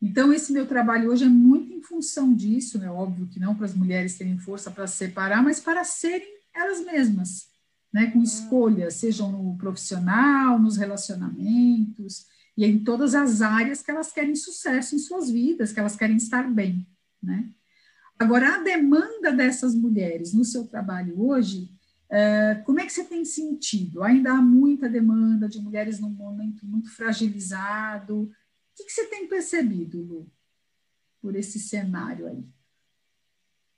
Então, 0.00 0.32
esse 0.32 0.52
meu 0.52 0.66
trabalho 0.66 1.10
hoje 1.10 1.24
é 1.24 1.28
muito 1.28 1.72
em 1.72 1.82
função 1.82 2.34
disso, 2.34 2.82
é 2.82 2.90
óbvio 2.90 3.26
que 3.26 3.40
não 3.40 3.54
para 3.54 3.64
as 3.64 3.74
mulheres 3.74 4.16
terem 4.16 4.38
força 4.38 4.70
para 4.70 4.86
se 4.86 4.96
separar, 4.96 5.42
mas 5.42 5.58
para 5.58 5.84
serem 5.84 6.36
elas 6.54 6.84
mesmas, 6.84 7.48
né? 7.92 8.10
Com 8.10 8.22
escolhas, 8.22 8.94
sejam 8.94 9.32
no 9.32 9.56
profissional, 9.56 10.58
nos 10.58 10.76
relacionamentos, 10.76 12.26
e 12.56 12.64
em 12.64 12.78
todas 12.82 13.14
as 13.14 13.42
áreas 13.42 13.82
que 13.82 13.90
elas 13.90 14.12
querem 14.12 14.34
sucesso 14.34 14.94
em 14.94 14.98
suas 14.98 15.30
vidas, 15.30 15.72
que 15.72 15.80
elas 15.80 15.96
querem 15.96 16.16
estar 16.16 16.50
bem, 16.50 16.86
né? 17.22 17.50
Agora, 18.18 18.54
a 18.54 18.62
demanda 18.62 19.30
dessas 19.30 19.74
mulheres 19.74 20.32
no 20.32 20.44
seu 20.44 20.66
trabalho 20.66 21.20
hoje, 21.20 21.70
é, 22.08 22.62
como 22.64 22.80
é 22.80 22.86
que 22.86 22.92
você 22.92 23.04
tem 23.04 23.24
sentido? 23.24 24.02
Ainda 24.02 24.32
há 24.32 24.40
muita 24.40 24.88
demanda 24.88 25.48
de 25.48 25.60
mulheres 25.60 26.00
num 26.00 26.10
momento 26.10 26.64
muito 26.64 26.90
fragilizado. 26.90 28.30
O 28.76 28.78
que, 28.78 28.84
que 28.84 28.92
você 28.92 29.06
tem 29.06 29.26
percebido, 29.26 30.02
Lu, 30.02 30.30
por 31.22 31.34
esse 31.34 31.58
cenário 31.58 32.26
aí? 32.26 32.44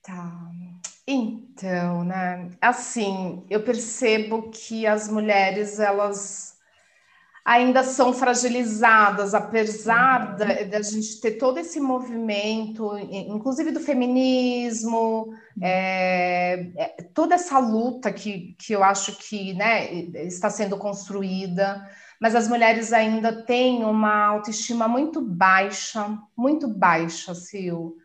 Tá. 0.03 0.51
Então, 1.07 2.03
né? 2.03 2.51
Assim, 2.61 3.47
eu 3.49 3.63
percebo 3.63 4.51
que 4.51 4.89
as 4.89 5.09
mulheres, 5.09 5.79
elas 5.79 6.59
ainda 7.45 7.85
são 7.85 8.13
fragilizadas, 8.13 9.35
apesar 9.35 10.33
uhum. 10.33 10.69
da, 10.69 10.83
gente 10.83 11.21
ter 11.21 11.39
todo 11.39 11.59
esse 11.59 11.79
movimento, 11.79 12.99
inclusive 12.99 13.71
do 13.71 13.81
feminismo, 13.81 15.33
é, 15.63 16.73
é, 16.77 17.03
toda 17.15 17.37
essa 17.37 17.61
luta 17.61 18.13
que, 18.13 18.57
que 18.59 18.73
eu 18.75 18.83
acho 18.83 19.17
que 19.17 19.55
né, 19.55 19.95
está 20.27 20.51
sendo 20.51 20.77
construída, 20.77 21.89
mas 22.21 22.35
as 22.35 22.49
mulheres 22.49 22.93
ainda 22.93 23.45
têm 23.45 23.85
uma 23.85 24.27
autoestima 24.27 24.89
muito 24.89 25.21
baixa, 25.21 26.19
muito 26.37 26.67
baixa, 26.69 27.35
Sil. 27.35 27.97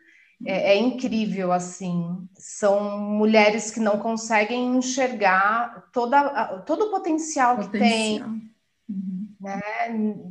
É, 0.46 0.72
é, 0.72 0.76
incrível, 0.76 1.52
assim. 1.52 2.28
São 2.34 2.98
mulheres 2.98 3.70
que 3.70 3.80
não 3.80 3.98
conseguem 3.98 4.76
enxergar 4.76 5.88
toda, 5.92 6.58
todo 6.66 6.86
o 6.86 6.90
potencial, 6.90 7.56
potencial. 7.56 7.70
que 7.70 7.78
tem 7.78 8.54
Uhum. 8.88 9.34
Né? 9.40 9.60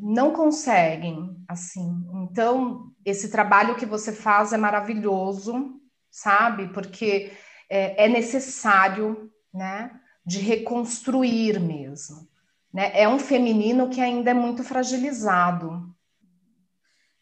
Não 0.02 0.32
conseguem, 0.32 1.36
assim. 1.48 2.06
Então, 2.30 2.92
esse 3.04 3.30
trabalho 3.30 3.76
que 3.76 3.86
você 3.86 4.12
faz 4.12 4.54
é 4.54 4.58
maravilhoso, 4.58 5.80
sabe? 6.10 6.68
Porque 6.70 7.32
é, 7.70 8.06
é 8.06 8.08
necessário, 8.08 9.32
né? 9.54 10.00
De 10.26 10.40
reconstruir 10.40 11.60
mesmo. 11.60 12.28
Né? 12.74 12.92
É 12.94 13.08
um 13.08 13.20
feminino 13.20 13.90
que 13.90 14.02
ainda 14.02 14.32
é 14.32 14.34
muito 14.34 14.64
fragilizado. 14.64 15.94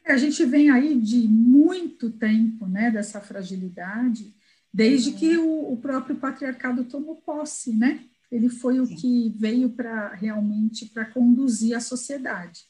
A 0.05 0.17
gente 0.17 0.43
vem 0.45 0.69
aí 0.71 0.99
de 0.99 1.27
muito 1.27 2.09
tempo, 2.09 2.65
né? 2.65 2.89
Dessa 2.89 3.21
fragilidade, 3.21 4.33
desde 4.73 5.11
uhum. 5.11 5.15
que 5.17 5.37
o, 5.37 5.73
o 5.73 5.77
próprio 5.77 6.15
patriarcado 6.15 6.85
tomou 6.85 7.15
posse, 7.17 7.71
né? 7.73 8.05
ele 8.31 8.47
foi 8.47 8.79
o 8.79 8.87
que 8.87 9.33
veio 9.37 9.69
para 9.69 10.13
realmente 10.15 10.85
para 10.85 11.05
conduzir 11.05 11.75
a 11.75 11.81
sociedade. 11.81 12.61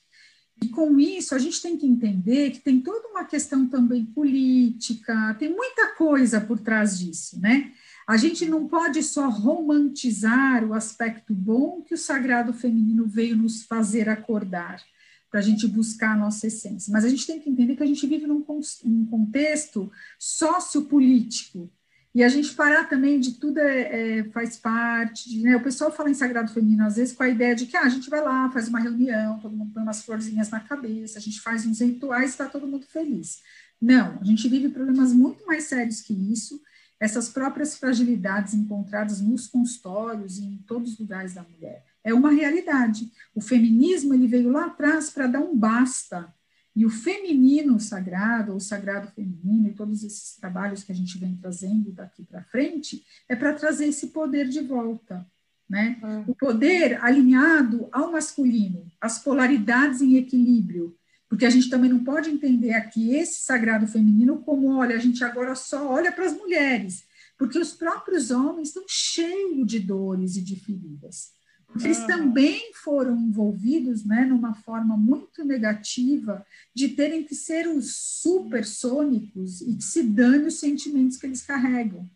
E 0.62 0.68
com 0.68 1.00
isso, 1.00 1.36
a 1.36 1.40
gente 1.40 1.62
tem 1.62 1.78
que 1.78 1.86
entender 1.86 2.52
que 2.52 2.60
tem 2.60 2.82
toda 2.82 3.08
uma 3.10 3.24
questão 3.26 3.68
também 3.68 4.06
política, 4.06 5.36
tem 5.36 5.50
muita 5.50 5.96
coisa 5.96 6.42
por 6.42 6.60
trás 6.60 7.00
disso, 7.00 7.40
né? 7.40 7.72
A 8.12 8.18
gente 8.18 8.46
não 8.46 8.68
pode 8.68 9.02
só 9.04 9.30
romantizar 9.30 10.66
o 10.66 10.74
aspecto 10.74 11.34
bom 11.34 11.82
que 11.82 11.94
o 11.94 11.98
sagrado 11.98 12.52
feminino 12.52 13.08
veio 13.08 13.38
nos 13.38 13.64
fazer 13.64 14.10
acordar, 14.10 14.84
para 15.30 15.40
a 15.40 15.42
gente 15.42 15.66
buscar 15.66 16.12
a 16.12 16.18
nossa 16.18 16.48
essência. 16.48 16.92
Mas 16.92 17.06
a 17.06 17.08
gente 17.08 17.26
tem 17.26 17.40
que 17.40 17.50
entender 17.50 17.78
que 17.78 17.84
a 17.84 17.86
gente 17.86 18.06
vive 18.06 18.28
num, 18.28 18.46
num 18.84 19.06
contexto 19.06 19.90
sociopolítico, 20.20 21.72
e 22.14 22.22
a 22.22 22.28
gente 22.28 22.54
parar 22.54 22.90
também 22.90 23.18
de 23.18 23.36
tudo 23.36 23.60
é, 23.60 24.18
é, 24.20 24.24
faz 24.32 24.58
parte, 24.58 25.30
de, 25.30 25.44
né? 25.44 25.56
O 25.56 25.64
pessoal 25.64 25.90
fala 25.90 26.10
em 26.10 26.14
sagrado 26.14 26.52
feminino, 26.52 26.86
às 26.86 26.98
vezes, 26.98 27.16
com 27.16 27.24
a 27.24 27.30
ideia 27.30 27.56
de 27.56 27.66
que 27.66 27.78
ah, 27.78 27.84
a 27.84 27.90
gente 27.90 28.10
vai 28.10 28.22
lá, 28.22 28.52
faz 28.52 28.68
uma 28.68 28.82
reunião, 28.82 29.40
todo 29.40 29.56
mundo 29.56 29.72
põe 29.74 29.84
umas 29.84 30.04
florzinhas 30.04 30.50
na 30.50 30.60
cabeça, 30.60 31.18
a 31.18 31.22
gente 31.22 31.40
faz 31.40 31.66
uns 31.66 31.80
rituais 31.80 32.32
e 32.32 32.34
está 32.34 32.46
todo 32.48 32.68
mundo 32.68 32.86
feliz. 32.86 33.40
Não, 33.82 34.20
a 34.20 34.26
gente 34.26 34.50
vive 34.50 34.68
problemas 34.68 35.14
muito 35.14 35.46
mais 35.46 35.64
sérios 35.64 36.02
que 36.02 36.14
isso, 36.14 36.62
essas 37.02 37.30
próprias 37.30 37.76
fragilidades 37.76 38.54
encontradas 38.54 39.20
nos 39.20 39.48
consultórios 39.48 40.38
e 40.38 40.46
em 40.46 40.58
todos 40.60 40.94
os 40.94 41.00
lugares 41.00 41.34
da 41.34 41.42
mulher. 41.42 41.84
É 42.04 42.14
uma 42.14 42.32
realidade. 42.32 43.12
O 43.34 43.42
feminismo 43.42 44.14
ele 44.14 44.28
veio 44.28 44.52
lá 44.52 44.68
atrás 44.68 45.10
para 45.10 45.26
dar 45.26 45.40
um 45.40 45.58
basta 45.58 46.32
e 46.76 46.86
o 46.86 46.90
feminino 46.90 47.80
sagrado, 47.80 48.54
ou 48.54 48.60
sagrado 48.60 49.10
feminino, 49.10 49.68
e 49.68 49.74
todos 49.74 50.04
esses 50.04 50.38
trabalhos 50.38 50.84
que 50.84 50.92
a 50.92 50.96
gente 50.96 51.18
vem 51.18 51.36
trazendo 51.36 51.92
daqui 51.92 52.24
para 52.24 52.44
frente, 52.44 53.04
é 53.28 53.36
para 53.36 53.54
trazer 53.54 53.88
esse 53.88 54.08
poder 54.08 54.48
de 54.48 54.62
volta. 54.62 55.26
Né? 55.70 56.00
Uhum. 56.02 56.26
O 56.28 56.36
poder 56.36 57.04
alinhado 57.04 57.90
ao 57.92 58.12
masculino, 58.12 58.86
as 59.02 59.20
polaridades 59.20 60.02
em 60.02 60.16
equilíbrio, 60.16 60.96
porque 61.32 61.46
a 61.46 61.50
gente 61.50 61.70
também 61.70 61.90
não 61.90 62.04
pode 62.04 62.30
entender 62.30 62.74
aqui 62.74 63.16
esse 63.16 63.44
sagrado 63.44 63.88
feminino 63.88 64.42
como, 64.42 64.68
olha, 64.76 64.98
a 64.98 65.00
gente 65.00 65.24
agora 65.24 65.56
só 65.56 65.90
olha 65.90 66.12
para 66.12 66.26
as 66.26 66.36
mulheres, 66.36 67.06
porque 67.38 67.58
os 67.58 67.72
próprios 67.72 68.32
homens 68.32 68.68
estão 68.68 68.84
cheios 68.86 69.66
de 69.66 69.80
dores 69.80 70.36
e 70.36 70.42
de 70.42 70.58
feridas. 70.58 71.32
Porque 71.66 71.88
eles 71.88 72.06
também 72.06 72.74
foram 72.74 73.18
envolvidos 73.18 74.04
né, 74.04 74.26
numa 74.26 74.54
forma 74.54 74.98
muito 74.98 75.46
negativa 75.46 76.46
de 76.76 76.90
terem 76.90 77.24
que 77.24 77.34
ser 77.34 77.66
os 77.66 77.96
supersônicos 77.96 79.62
e 79.62 79.78
que 79.78 79.86
se 79.86 80.04
dane 80.04 80.48
os 80.48 80.60
sentimentos 80.60 81.16
que 81.16 81.28
eles 81.28 81.44
carregam. 81.44 82.12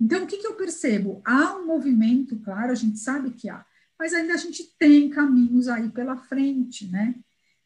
Então, 0.00 0.24
o 0.24 0.26
que, 0.26 0.38
que 0.38 0.46
eu 0.46 0.54
percebo? 0.54 1.22
Há 1.24 1.56
um 1.56 1.66
movimento, 1.66 2.36
claro, 2.40 2.72
a 2.72 2.74
gente 2.74 2.98
sabe 2.98 3.30
que 3.30 3.48
há, 3.48 3.64
mas 3.96 4.12
ainda 4.12 4.34
a 4.34 4.36
gente 4.36 4.74
tem 4.76 5.08
caminhos 5.08 5.68
aí 5.68 5.88
pela 5.88 6.16
frente, 6.16 6.88
né? 6.88 7.14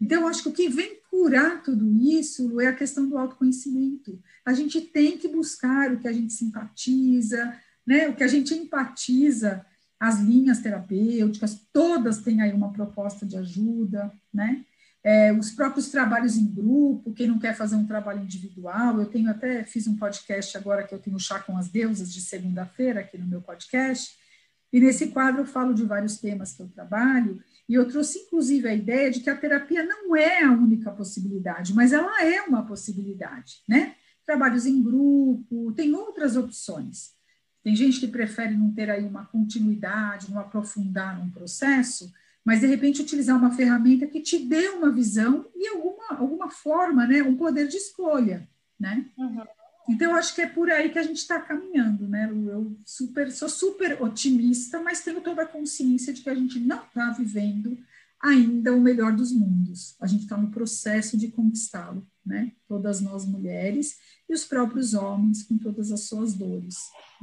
Então, 0.00 0.26
acho 0.26 0.42
que 0.42 0.48
o 0.48 0.52
que 0.52 0.68
vem 0.68 1.00
curar 1.10 1.62
tudo 1.62 1.92
isso 1.92 2.60
é 2.60 2.68
a 2.68 2.74
questão 2.74 3.08
do 3.08 3.18
autoconhecimento. 3.18 4.18
A 4.44 4.52
gente 4.52 4.80
tem 4.80 5.18
que 5.18 5.28
buscar 5.28 5.92
o 5.92 5.98
que 5.98 6.08
a 6.08 6.12
gente 6.12 6.32
simpatiza, 6.32 7.54
né? 7.86 8.08
o 8.08 8.14
que 8.14 8.22
a 8.22 8.28
gente 8.28 8.54
empatiza, 8.54 9.64
as 9.98 10.20
linhas 10.20 10.60
terapêuticas, 10.60 11.60
todas 11.72 12.18
têm 12.18 12.40
aí 12.40 12.52
uma 12.52 12.72
proposta 12.72 13.26
de 13.26 13.36
ajuda, 13.36 14.10
né? 14.32 14.64
É, 15.02 15.32
os 15.32 15.50
próprios 15.50 15.88
trabalhos 15.88 16.36
em 16.36 16.46
grupo, 16.46 17.14
quem 17.14 17.26
não 17.26 17.38
quer 17.38 17.54
fazer 17.56 17.74
um 17.74 17.86
trabalho 17.86 18.22
individual, 18.22 19.00
eu 19.00 19.06
tenho 19.06 19.30
até, 19.30 19.64
fiz 19.64 19.86
um 19.86 19.96
podcast 19.96 20.56
agora 20.58 20.86
que 20.86 20.94
eu 20.94 20.98
tenho 20.98 21.18
chá 21.18 21.38
com 21.40 21.56
as 21.56 21.68
deusas 21.68 22.12
de 22.12 22.20
segunda-feira 22.20 23.00
aqui 23.00 23.16
no 23.16 23.26
meu 23.26 23.40
podcast, 23.40 24.14
e 24.70 24.78
nesse 24.78 25.08
quadro 25.08 25.40
eu 25.40 25.46
falo 25.46 25.72
de 25.72 25.84
vários 25.84 26.18
temas 26.18 26.52
que 26.52 26.62
eu 26.62 26.68
trabalho, 26.68 27.42
e 27.70 27.74
eu 27.74 27.86
trouxe 27.86 28.18
inclusive 28.18 28.68
a 28.68 28.74
ideia 28.74 29.12
de 29.12 29.20
que 29.20 29.30
a 29.30 29.36
terapia 29.36 29.84
não 29.84 30.16
é 30.16 30.42
a 30.42 30.50
única 30.50 30.90
possibilidade, 30.90 31.72
mas 31.72 31.92
ela 31.92 32.20
é 32.20 32.42
uma 32.42 32.66
possibilidade, 32.66 33.62
né? 33.68 33.94
Trabalhos 34.26 34.66
em 34.66 34.82
grupo, 34.82 35.72
tem 35.76 35.94
outras 35.94 36.36
opções. 36.36 37.12
Tem 37.62 37.76
gente 37.76 38.00
que 38.00 38.08
prefere 38.08 38.56
não 38.56 38.72
ter 38.72 38.90
aí 38.90 39.04
uma 39.04 39.24
continuidade, 39.24 40.32
não 40.32 40.40
aprofundar 40.40 41.16
num 41.16 41.30
processo, 41.30 42.12
mas 42.44 42.58
de 42.58 42.66
repente 42.66 43.02
utilizar 43.02 43.38
uma 43.38 43.52
ferramenta 43.52 44.04
que 44.04 44.20
te 44.20 44.40
dê 44.40 44.70
uma 44.70 44.90
visão 44.90 45.46
e 45.54 45.68
alguma, 45.68 46.18
alguma 46.18 46.50
forma, 46.50 47.06
né, 47.06 47.22
um 47.22 47.36
poder 47.36 47.68
de 47.68 47.76
escolha, 47.76 48.48
né? 48.80 49.06
Uhum. 49.16 49.44
Então, 49.88 50.10
eu 50.10 50.16
acho 50.16 50.34
que 50.34 50.42
é 50.42 50.46
por 50.46 50.70
aí 50.70 50.90
que 50.90 50.98
a 50.98 51.02
gente 51.02 51.18
está 51.18 51.40
caminhando, 51.40 52.06
né? 52.06 52.30
Eu 52.30 52.76
super, 52.84 53.30
sou 53.32 53.48
super 53.48 54.00
otimista, 54.02 54.80
mas 54.80 55.02
tenho 55.02 55.20
toda 55.20 55.42
a 55.42 55.48
consciência 55.48 56.12
de 56.12 56.22
que 56.22 56.30
a 56.30 56.34
gente 56.34 56.60
não 56.60 56.82
está 56.82 57.10
vivendo 57.10 57.76
ainda 58.20 58.74
o 58.74 58.80
melhor 58.80 59.12
dos 59.12 59.32
mundos. 59.32 59.96
A 60.00 60.06
gente 60.06 60.24
está 60.24 60.36
no 60.36 60.50
processo 60.50 61.16
de 61.16 61.28
conquistá-lo, 61.28 62.06
né? 62.24 62.52
Todas 62.68 63.00
nós 63.00 63.24
mulheres 63.24 63.98
e 64.28 64.34
os 64.34 64.44
próprios 64.44 64.94
homens 64.94 65.42
com 65.42 65.56
todas 65.56 65.90
as 65.90 66.02
suas 66.02 66.34
dores. 66.34 66.76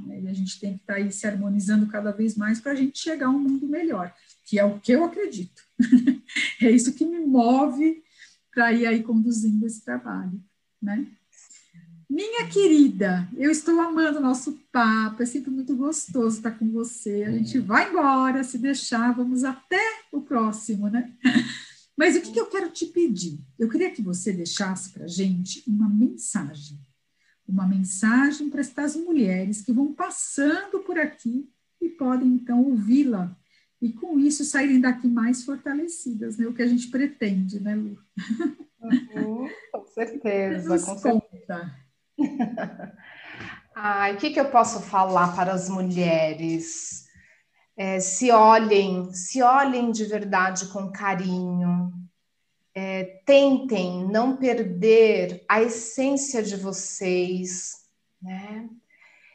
Né? 0.05 0.22
E 0.24 0.28
a 0.28 0.34
gente 0.34 0.60
tem 0.60 0.74
que 0.74 0.82
estar 0.82 0.95
tá 0.95 0.99
aí 0.99 1.12
se 1.12 1.26
harmonizando 1.28 1.88
cada 1.88 2.12
vez 2.12 2.36
mais 2.36 2.60
para 2.60 2.72
a 2.72 2.76
gente 2.76 2.99
chegar 2.99 3.28
a 3.28 3.30
um 3.30 3.39
mundo 3.39 3.68
melhor, 3.68 4.14
que 4.45 4.60
é 4.60 4.66
o 4.66 4.80
que 4.80 4.91
eu 4.91 5.05
acredito. 5.05 5.62
é 6.62 6.72
isso 6.72 6.93
que 6.93 7.05
me 7.05 7.20
move 7.20 8.03
para 8.51 8.74
ir 8.74 8.88
aí 8.88 9.03
conduzindo 9.03 9.66
esse 9.68 9.86
trabalho, 9.86 10.43
né? 10.82 11.08
Minha 12.18 12.47
querida, 12.47 13.30
eu 13.38 13.51
estou 13.51 13.80
amando 13.80 14.18
o 14.18 14.22
nosso 14.24 14.53
papo, 14.72 15.22
é 15.22 15.26
sempre 15.28 15.51
muito 15.51 15.76
gostoso 15.76 16.38
estar 16.38 16.49
com 16.49 16.68
você. 16.72 17.24
A 17.24 17.32
gente 17.32 17.59
vai 17.59 17.91
embora, 17.91 18.43
se 18.43 18.57
deixar, 18.57 19.15
vamos 19.15 19.43
até 19.43 19.80
o 20.11 20.22
próximo, 20.22 20.89
né? 20.89 21.13
Mas 21.95 22.15
o 22.15 22.22
que, 22.22 22.32
que 22.32 22.39
eu 22.39 22.47
quero 22.47 22.72
te 22.72 22.88
pedir? 22.88 23.39
Eu 23.59 23.70
queria 23.70 23.91
que 23.91 24.01
você 24.01 24.34
deixasse 24.34 24.93
para 24.93 25.05
a 25.05 25.07
gente 25.07 25.63
uma 25.68 25.88
mensagem 25.88 26.80
uma 27.47 27.68
mensagem 27.68 28.49
para 28.49 28.61
estas 28.61 28.95
mulheres 28.95 29.61
que 29.61 29.72
vão 29.72 29.93
passando 29.93 30.80
por 30.80 30.97
aqui 30.97 31.47
e 31.80 31.88
podem 31.88 32.30
então 32.30 32.63
ouvi-la 32.63 33.38
e 33.80 33.93
com 33.93 34.20
isso 34.20 34.43
saírem 34.43 34.82
daqui 34.82 35.07
mais 35.07 35.45
fortalecidas, 35.45 36.36
né? 36.36 36.47
O 36.47 36.53
que 36.53 36.63
a 36.63 36.68
gente 36.68 36.88
pretende, 36.88 37.59
né, 37.59 37.76
Lu? 37.76 37.95
Uhum, 38.82 39.47
com 39.72 39.86
certeza, 39.86 40.80
com 40.84 40.97
certeza. 40.97 41.86
Ai, 43.76 44.13
o 44.15 44.18
que, 44.18 44.32
que 44.32 44.39
eu 44.39 44.49
posso 44.49 44.82
falar 44.82 45.36
para 45.36 45.53
as 45.53 45.70
mulheres? 45.70 47.05
É, 47.78 47.99
se 47.99 48.32
olhem, 48.32 49.13
se 49.13 49.41
olhem 49.41 49.91
de 49.91 50.05
verdade 50.05 50.68
com 50.68 50.91
carinho, 50.91 51.93
é, 52.74 53.22
tentem 53.26 54.07
não 54.07 54.38
perder 54.38 55.43
a 55.47 55.61
essência 55.61 56.41
de 56.41 56.55
vocês, 56.55 57.74
né? 58.22 58.68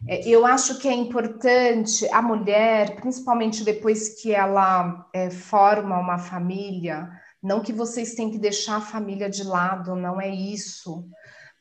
É, 0.08 0.28
eu 0.28 0.44
acho 0.44 0.78
que 0.78 0.88
é 0.88 0.92
importante 0.92 2.08
a 2.10 2.20
mulher, 2.20 2.96
principalmente 2.96 3.62
depois 3.62 4.20
que 4.20 4.32
ela 4.32 5.08
é, 5.12 5.30
forma 5.30 5.98
uma 5.98 6.18
família, 6.18 7.08
não 7.42 7.60
que 7.60 7.72
vocês 7.72 8.14
têm 8.14 8.30
que 8.30 8.38
deixar 8.38 8.76
a 8.76 8.80
família 8.80 9.30
de 9.30 9.44
lado, 9.44 9.94
não 9.94 10.20
é 10.20 10.28
isso, 10.28 11.08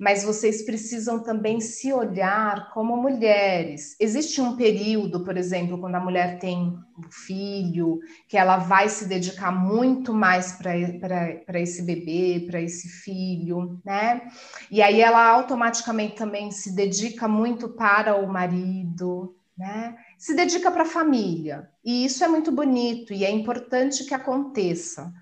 mas 0.01 0.23
vocês 0.23 0.63
precisam 0.63 1.19
também 1.19 1.61
se 1.61 1.93
olhar 1.93 2.71
como 2.73 2.97
mulheres. 2.97 3.95
Existe 3.99 4.41
um 4.41 4.55
período, 4.55 5.23
por 5.23 5.37
exemplo, 5.37 5.77
quando 5.77 5.93
a 5.93 5.99
mulher 5.99 6.39
tem 6.39 6.75
um 6.97 7.11
filho, 7.11 7.99
que 8.27 8.35
ela 8.35 8.57
vai 8.57 8.89
se 8.89 9.07
dedicar 9.07 9.51
muito 9.51 10.11
mais 10.11 10.53
para 10.53 11.61
esse 11.61 11.83
bebê, 11.83 12.43
para 12.49 12.59
esse 12.59 12.89
filho, 12.89 13.79
né? 13.85 14.23
E 14.71 14.81
aí 14.81 14.99
ela 15.01 15.23
automaticamente 15.23 16.15
também 16.15 16.49
se 16.49 16.75
dedica 16.75 17.27
muito 17.27 17.69
para 17.69 18.15
o 18.15 18.27
marido, 18.27 19.35
né? 19.55 19.95
Se 20.17 20.33
dedica 20.33 20.71
para 20.71 20.81
a 20.81 20.87
família. 20.87 21.69
E 21.85 22.05
isso 22.05 22.23
é 22.23 22.27
muito 22.27 22.51
bonito 22.51 23.13
e 23.13 23.23
é 23.23 23.29
importante 23.29 24.03
que 24.03 24.15
aconteça 24.15 25.13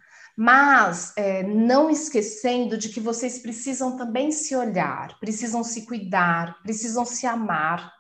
mas 0.42 1.12
é, 1.18 1.44
não 1.44 1.90
esquecendo 1.90 2.78
de 2.78 2.88
que 2.88 3.02
vocês 3.02 3.40
precisam 3.40 3.98
também 3.98 4.32
se 4.32 4.56
olhar, 4.56 5.20
precisam 5.20 5.66
se 5.66 5.86
cuidar, 5.86 6.64
precisam 6.64 7.04
se 7.04 7.28
amar, 7.28 7.92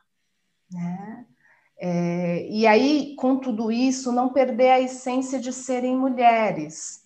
né? 0.71 1.25
É, 1.77 2.47
e 2.49 2.65
aí, 2.65 3.13
com 3.17 3.35
tudo 3.35 3.69
isso, 3.69 4.13
não 4.13 4.29
perder 4.29 4.71
a 4.71 4.79
essência 4.79 5.37
de 5.37 5.51
serem 5.51 5.97
mulheres, 5.97 7.05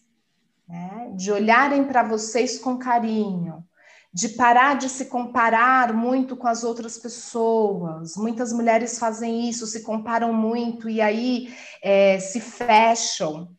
né? 0.69 1.11
de 1.15 1.31
olharem 1.31 1.83
para 1.85 2.03
vocês 2.03 2.59
com 2.59 2.77
carinho, 2.77 3.65
de 4.13 4.29
parar 4.29 4.75
de 4.75 4.87
se 4.87 5.05
comparar 5.05 5.93
muito 5.93 6.37
com 6.37 6.47
as 6.47 6.63
outras 6.63 6.99
pessoas. 6.99 8.15
Muitas 8.17 8.53
mulheres 8.53 8.99
fazem 8.99 9.49
isso, 9.49 9.65
se 9.65 9.81
comparam 9.81 10.31
muito 10.31 10.87
e 10.87 11.01
aí 11.01 11.51
é, 11.81 12.19
se 12.19 12.39
fecham 12.39 13.51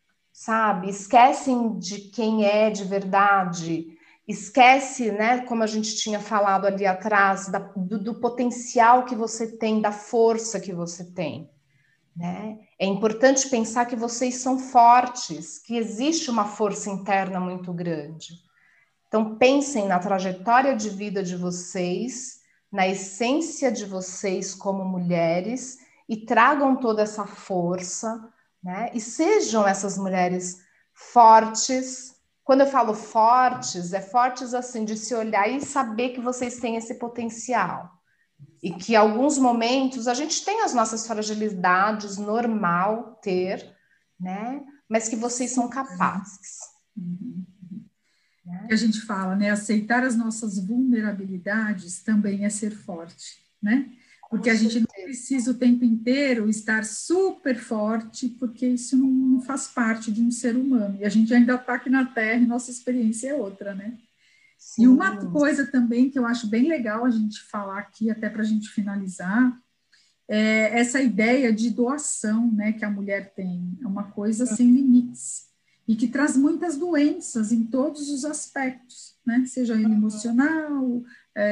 sabe? 0.45 0.91
Esquecem 0.91 1.79
de 1.79 2.01
quem 2.11 2.45
é 2.45 2.69
de 2.69 2.85
verdade, 2.85 3.97
esquece, 4.29 5.11
né, 5.11 5.41
como 5.47 5.63
a 5.63 5.67
gente 5.67 5.97
tinha 5.97 6.21
falado 6.21 6.67
ali 6.67 6.85
atrás, 6.85 7.49
da, 7.49 7.59
do, 7.59 7.99
do, 7.99 8.21
potencial 8.21 9.07
que 9.07 9.15
você 9.15 9.57
tem, 9.57 9.81
da 9.81 9.91
força 9.91 10.61
que 10.61 10.71
você 10.71 11.03
tem. 11.13 11.51
Né? 12.15 12.59
É 12.79 12.85
importante 12.85 13.49
pensar 13.49 13.87
que 13.87 13.97
vocês 13.97 14.37
são 14.37 14.59
fortes, 14.59 15.59
que 15.59 15.79
existe 15.79 16.31
uma 16.31 16.45
força 16.45 16.91
interna 16.91 17.41
muito 17.41 17.73
grande. 17.73 18.35
Então, 19.09 19.37
pensem 19.37 19.89
na 19.89 19.99
trajetória 19.99 20.77
de 20.77 20.91
vida 20.91 21.23
de 21.23 21.37
vocês, 21.37 22.41
na 22.71 22.87
essência 22.87 23.73
de 23.73 23.87
vocês 23.87 24.55
como 24.55 24.85
mulheres 24.85 25.79
e 26.07 26.19
tragam 26.19 26.77
toda 26.77 27.01
essa 27.01 27.25
força 27.25 28.31
né? 28.65 28.91
E 28.95 29.01
sejam 29.01 29.69
essas 29.69 29.99
mulheres 29.99 30.65
fortes. 30.95 32.15
Quando 32.43 32.63
eu 32.63 32.67
falo 32.67 32.95
fortes, 32.95 33.93
é 33.93 34.01
fortes 34.01 34.55
assim 34.55 34.85
de 34.85 34.97
se 34.97 35.15
olhar 35.15 35.49
e 35.49 35.61
saber 35.61 36.11
que 36.11 36.21
vocês 36.21 36.59
têm 36.59 36.77
esse 36.77 36.95
potencial. 36.95 37.91
E 38.63 38.73
que 38.73 38.97
alguns 38.97 39.39
momentos 39.39 40.09
a 40.09 40.15
gente 40.15 40.45
tem 40.45 40.63
as 40.63 40.73
nossas 40.73 41.07
fragilidades, 41.07 42.17
normal 42.17 43.19
ter, 43.23 43.77
né? 44.19 44.63
Mas 44.89 45.09
que 45.09 45.17
vocês 45.17 45.51
são 45.51 45.69
capazes. 45.69 46.61
Uhum. 46.97 47.45
Né? 48.45 48.69
A 48.71 48.77
gente 48.77 49.01
fala, 49.03 49.37
né? 49.37 49.51
Aceitar 49.51 50.03
as 50.03 50.17
nossas 50.17 50.59
vulnerabilidades 50.59 52.03
também 52.03 52.45
é 52.45 52.51
ser 52.51 52.71
forte, 52.71 53.43
né? 53.63 53.91
Porque 54.35 54.51
a 54.51 54.55
gente 54.57 54.81
não 54.81 54.87
precisa 55.05 55.53
o 55.53 55.55
tempo 55.55 55.85
inteiro 55.85 56.51
estar 56.51 56.85
super 56.85 57.57
forte, 57.57 58.29
porque 58.29 58.67
isso 58.67 58.97
não 58.97 59.41
faz 59.41 59.69
parte 59.69 60.11
de 60.11 60.21
um 60.21 60.31
ser 60.33 60.57
humano. 60.57 60.97
E 60.99 61.05
a 61.05 61.09
gente 61.09 61.33
ainda 61.33 61.55
está 61.55 61.75
aqui 61.75 61.89
na 61.89 62.05
Terra 62.05 62.43
e 62.43 62.47
nossa 62.47 62.69
experiência 62.69 63.29
é 63.29 63.35
outra, 63.35 63.77
né? 63.77 63.97
Sim. 64.59 64.83
E 64.83 64.89
uma 64.89 65.31
coisa 65.31 65.65
também 65.71 66.11
que 66.11 66.19
eu 66.19 66.27
acho 66.27 66.49
bem 66.49 66.69
legal 66.69 67.05
a 67.05 67.11
gente 67.11 67.41
falar 67.45 67.79
aqui, 67.79 68.11
até 68.11 68.29
para 68.29 68.43
a 68.43 68.45
gente 68.45 68.69
finalizar, 68.71 69.57
é 70.27 70.81
essa 70.81 71.01
ideia 71.01 71.53
de 71.53 71.71
doação, 71.71 72.51
né, 72.51 72.73
que 72.73 72.85
a 72.85 72.91
mulher 72.91 73.33
tem. 73.37 73.79
É 73.85 73.87
uma 73.87 74.11
coisa 74.11 74.47
sem 74.47 74.69
limites 74.69 75.45
e 75.87 75.95
que 75.95 76.09
traz 76.09 76.37
muitas 76.37 76.77
doenças 76.77 77.53
em 77.53 77.63
todos 77.63 78.11
os 78.11 78.25
aspectos, 78.25 79.15
né? 79.25 79.45
Seja 79.47 79.75
ele 79.75 79.85
emocional, 79.85 81.05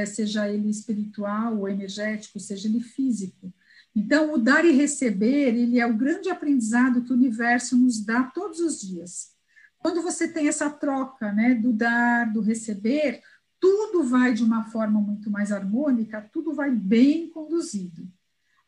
seja 0.07 0.49
ele 0.49 0.71
espiritual 0.71 1.59
ou 1.59 1.69
energético, 1.69 2.39
seja 2.39 2.69
ele 2.69 2.81
físico. 2.81 3.53
Então, 3.95 4.33
o 4.33 4.39
dar 4.39 4.65
e 4.65 4.73
receber, 4.73 5.55
ele 5.55 5.79
é 5.79 5.87
o 5.87 5.97
grande 5.97 6.31
aprendizado 6.31 7.03
que 7.03 7.13
o 7.13 7.17
universo 7.17 7.77
nos 7.77 8.05
dá 8.05 8.23
todos 8.23 8.61
os 8.61 8.81
dias. 8.81 9.33
Quando 9.79 10.01
você 10.01 10.29
tem 10.29 10.49
essa 10.49 10.71
troca, 10.71 11.33
né, 11.33 11.55
do 11.55 11.73
dar, 11.73 12.33
do 12.33 12.41
receber, 12.41 13.21
tudo 13.61 14.05
vai 14.05 14.33
de 14.33 14.43
uma 14.43 14.65
forma 14.65 15.01
muito 15.01 15.31
mais 15.31 15.53
harmônica, 15.53 16.29
tudo 16.33 16.55
vai 16.55 16.71
bem 16.71 17.29
conduzido. 17.31 18.09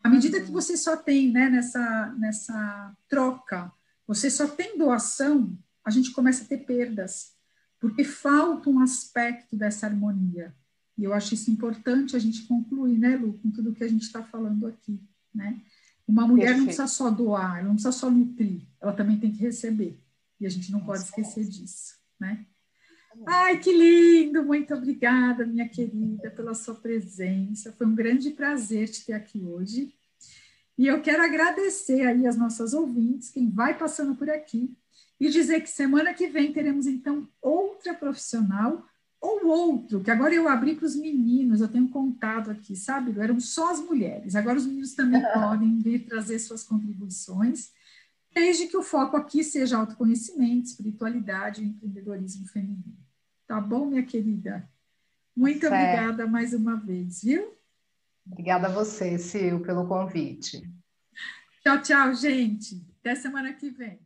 À 0.03 0.09
medida 0.09 0.41
que 0.41 0.51
você 0.51 0.77
só 0.77 0.97
tem, 0.97 1.33
né, 1.33 1.49
nessa, 1.49 2.15
nessa 2.19 2.95
troca, 3.09 3.73
você 4.07 4.29
só 4.29 4.47
tem 4.47 4.77
doação, 4.77 5.57
a 5.83 5.91
gente 5.91 6.13
começa 6.13 6.45
a 6.45 6.47
ter 6.47 6.59
perdas, 6.59 7.33
porque 7.81 8.05
falta 8.05 8.69
um 8.69 8.81
aspecto 8.81 9.57
dessa 9.57 9.87
harmonia. 9.87 10.55
E 10.97 11.05
eu 11.05 11.13
acho 11.13 11.35
isso 11.35 11.51
importante 11.51 12.15
a 12.15 12.19
gente 12.19 12.43
concluir, 12.47 12.99
né, 12.99 13.17
Lu, 13.17 13.35
com 13.43 13.51
tudo 13.51 13.73
que 13.73 13.83
a 13.83 13.89
gente 13.89 14.03
está 14.03 14.23
falando 14.23 14.67
aqui, 14.67 15.01
né? 15.35 15.61
Uma 16.07 16.27
mulher 16.27 16.47
Perfeito. 16.47 16.59
não 16.59 16.67
precisa 16.67 16.87
só 16.87 17.11
doar, 17.11 17.59
ela 17.59 17.69
não 17.69 17.75
precisa 17.75 17.93
só 17.93 18.11
nutrir, 18.11 18.63
ela 18.81 18.93
também 18.93 19.19
tem 19.19 19.33
que 19.33 19.41
receber. 19.41 19.99
E 20.41 20.47
a 20.47 20.51
gente 20.51 20.71
não 20.71 20.81
pode 20.81 21.03
esquecer 21.03 21.45
disso, 21.45 21.95
né? 22.21 22.47
Ai, 23.27 23.59
que 23.59 23.73
lindo! 23.73 24.45
Muito 24.45 24.75
obrigada, 24.75 25.47
minha 25.47 25.69
querida, 25.69 26.31
pela 26.31 26.53
sua 26.53 26.75
presença. 26.75 27.73
Foi 27.73 27.87
um 27.87 27.95
grande 27.95 28.31
prazer 28.31 28.89
te 28.89 29.07
ter 29.07 29.13
aqui 29.13 29.43
hoje. 29.43 29.95
E 30.77 30.87
eu 30.87 31.01
quero 31.01 31.23
agradecer 31.23 32.03
aí 32.07 32.27
as 32.27 32.37
nossas 32.37 32.75
ouvintes, 32.75 33.31
quem 33.31 33.49
vai 33.49 33.79
passando 33.79 34.17
por 34.17 34.29
aqui, 34.29 34.77
e 35.21 35.31
dizer 35.31 35.61
que 35.61 35.71
semana 35.71 36.13
que 36.13 36.27
vem 36.27 36.53
teremos 36.53 36.87
então 36.87 37.29
outra 37.41 37.95
profissional 37.95 38.85
ou 39.25 39.47
outro, 39.47 40.03
que 40.03 40.11
agora 40.11 40.35
eu 40.35 40.47
abri 40.47 40.75
para 40.75 40.85
os 40.85 40.95
meninos, 40.95 41.61
eu 41.61 41.69
tenho 41.69 41.89
contado 41.89 42.51
aqui, 42.51 42.77
sabe? 42.77 43.19
Eram 43.19 43.41
só 43.41 43.73
as 43.73 43.81
mulheres, 43.81 44.37
agora 44.37 44.59
os 44.59 44.67
meninos 44.67 44.95
também 44.95 45.23
podem 45.33 45.79
vir 45.79 46.05
trazer 46.05 46.39
suas 46.39 46.63
contribuições, 46.63 47.73
desde 48.35 48.67
que 48.67 48.77
o 48.77 48.83
foco 48.83 49.17
aqui 49.17 49.43
seja 49.43 49.79
autoconhecimento, 49.79 50.67
espiritualidade 50.67 51.63
e 51.63 51.67
empreendedorismo 51.67 52.47
feminino. 52.49 52.99
Tá 53.47 53.61
bom, 53.61 53.87
minha 53.87 54.03
querida? 54.03 54.69
Muito 55.35 55.69
certo. 55.69 55.75
obrigada 55.75 56.27
mais 56.27 56.53
uma 56.53 56.77
vez, 56.77 57.23
viu? 57.23 57.55
Obrigada 58.27 58.67
a 58.67 58.71
você, 58.71 59.19
Sil, 59.19 59.61
pelo 59.61 59.87
convite. 59.87 60.71
Tchau, 61.63 61.81
tchau, 61.81 62.15
gente. 62.15 62.87
Até 63.01 63.15
semana 63.15 63.53
que 63.55 63.71
vem. 63.71 64.04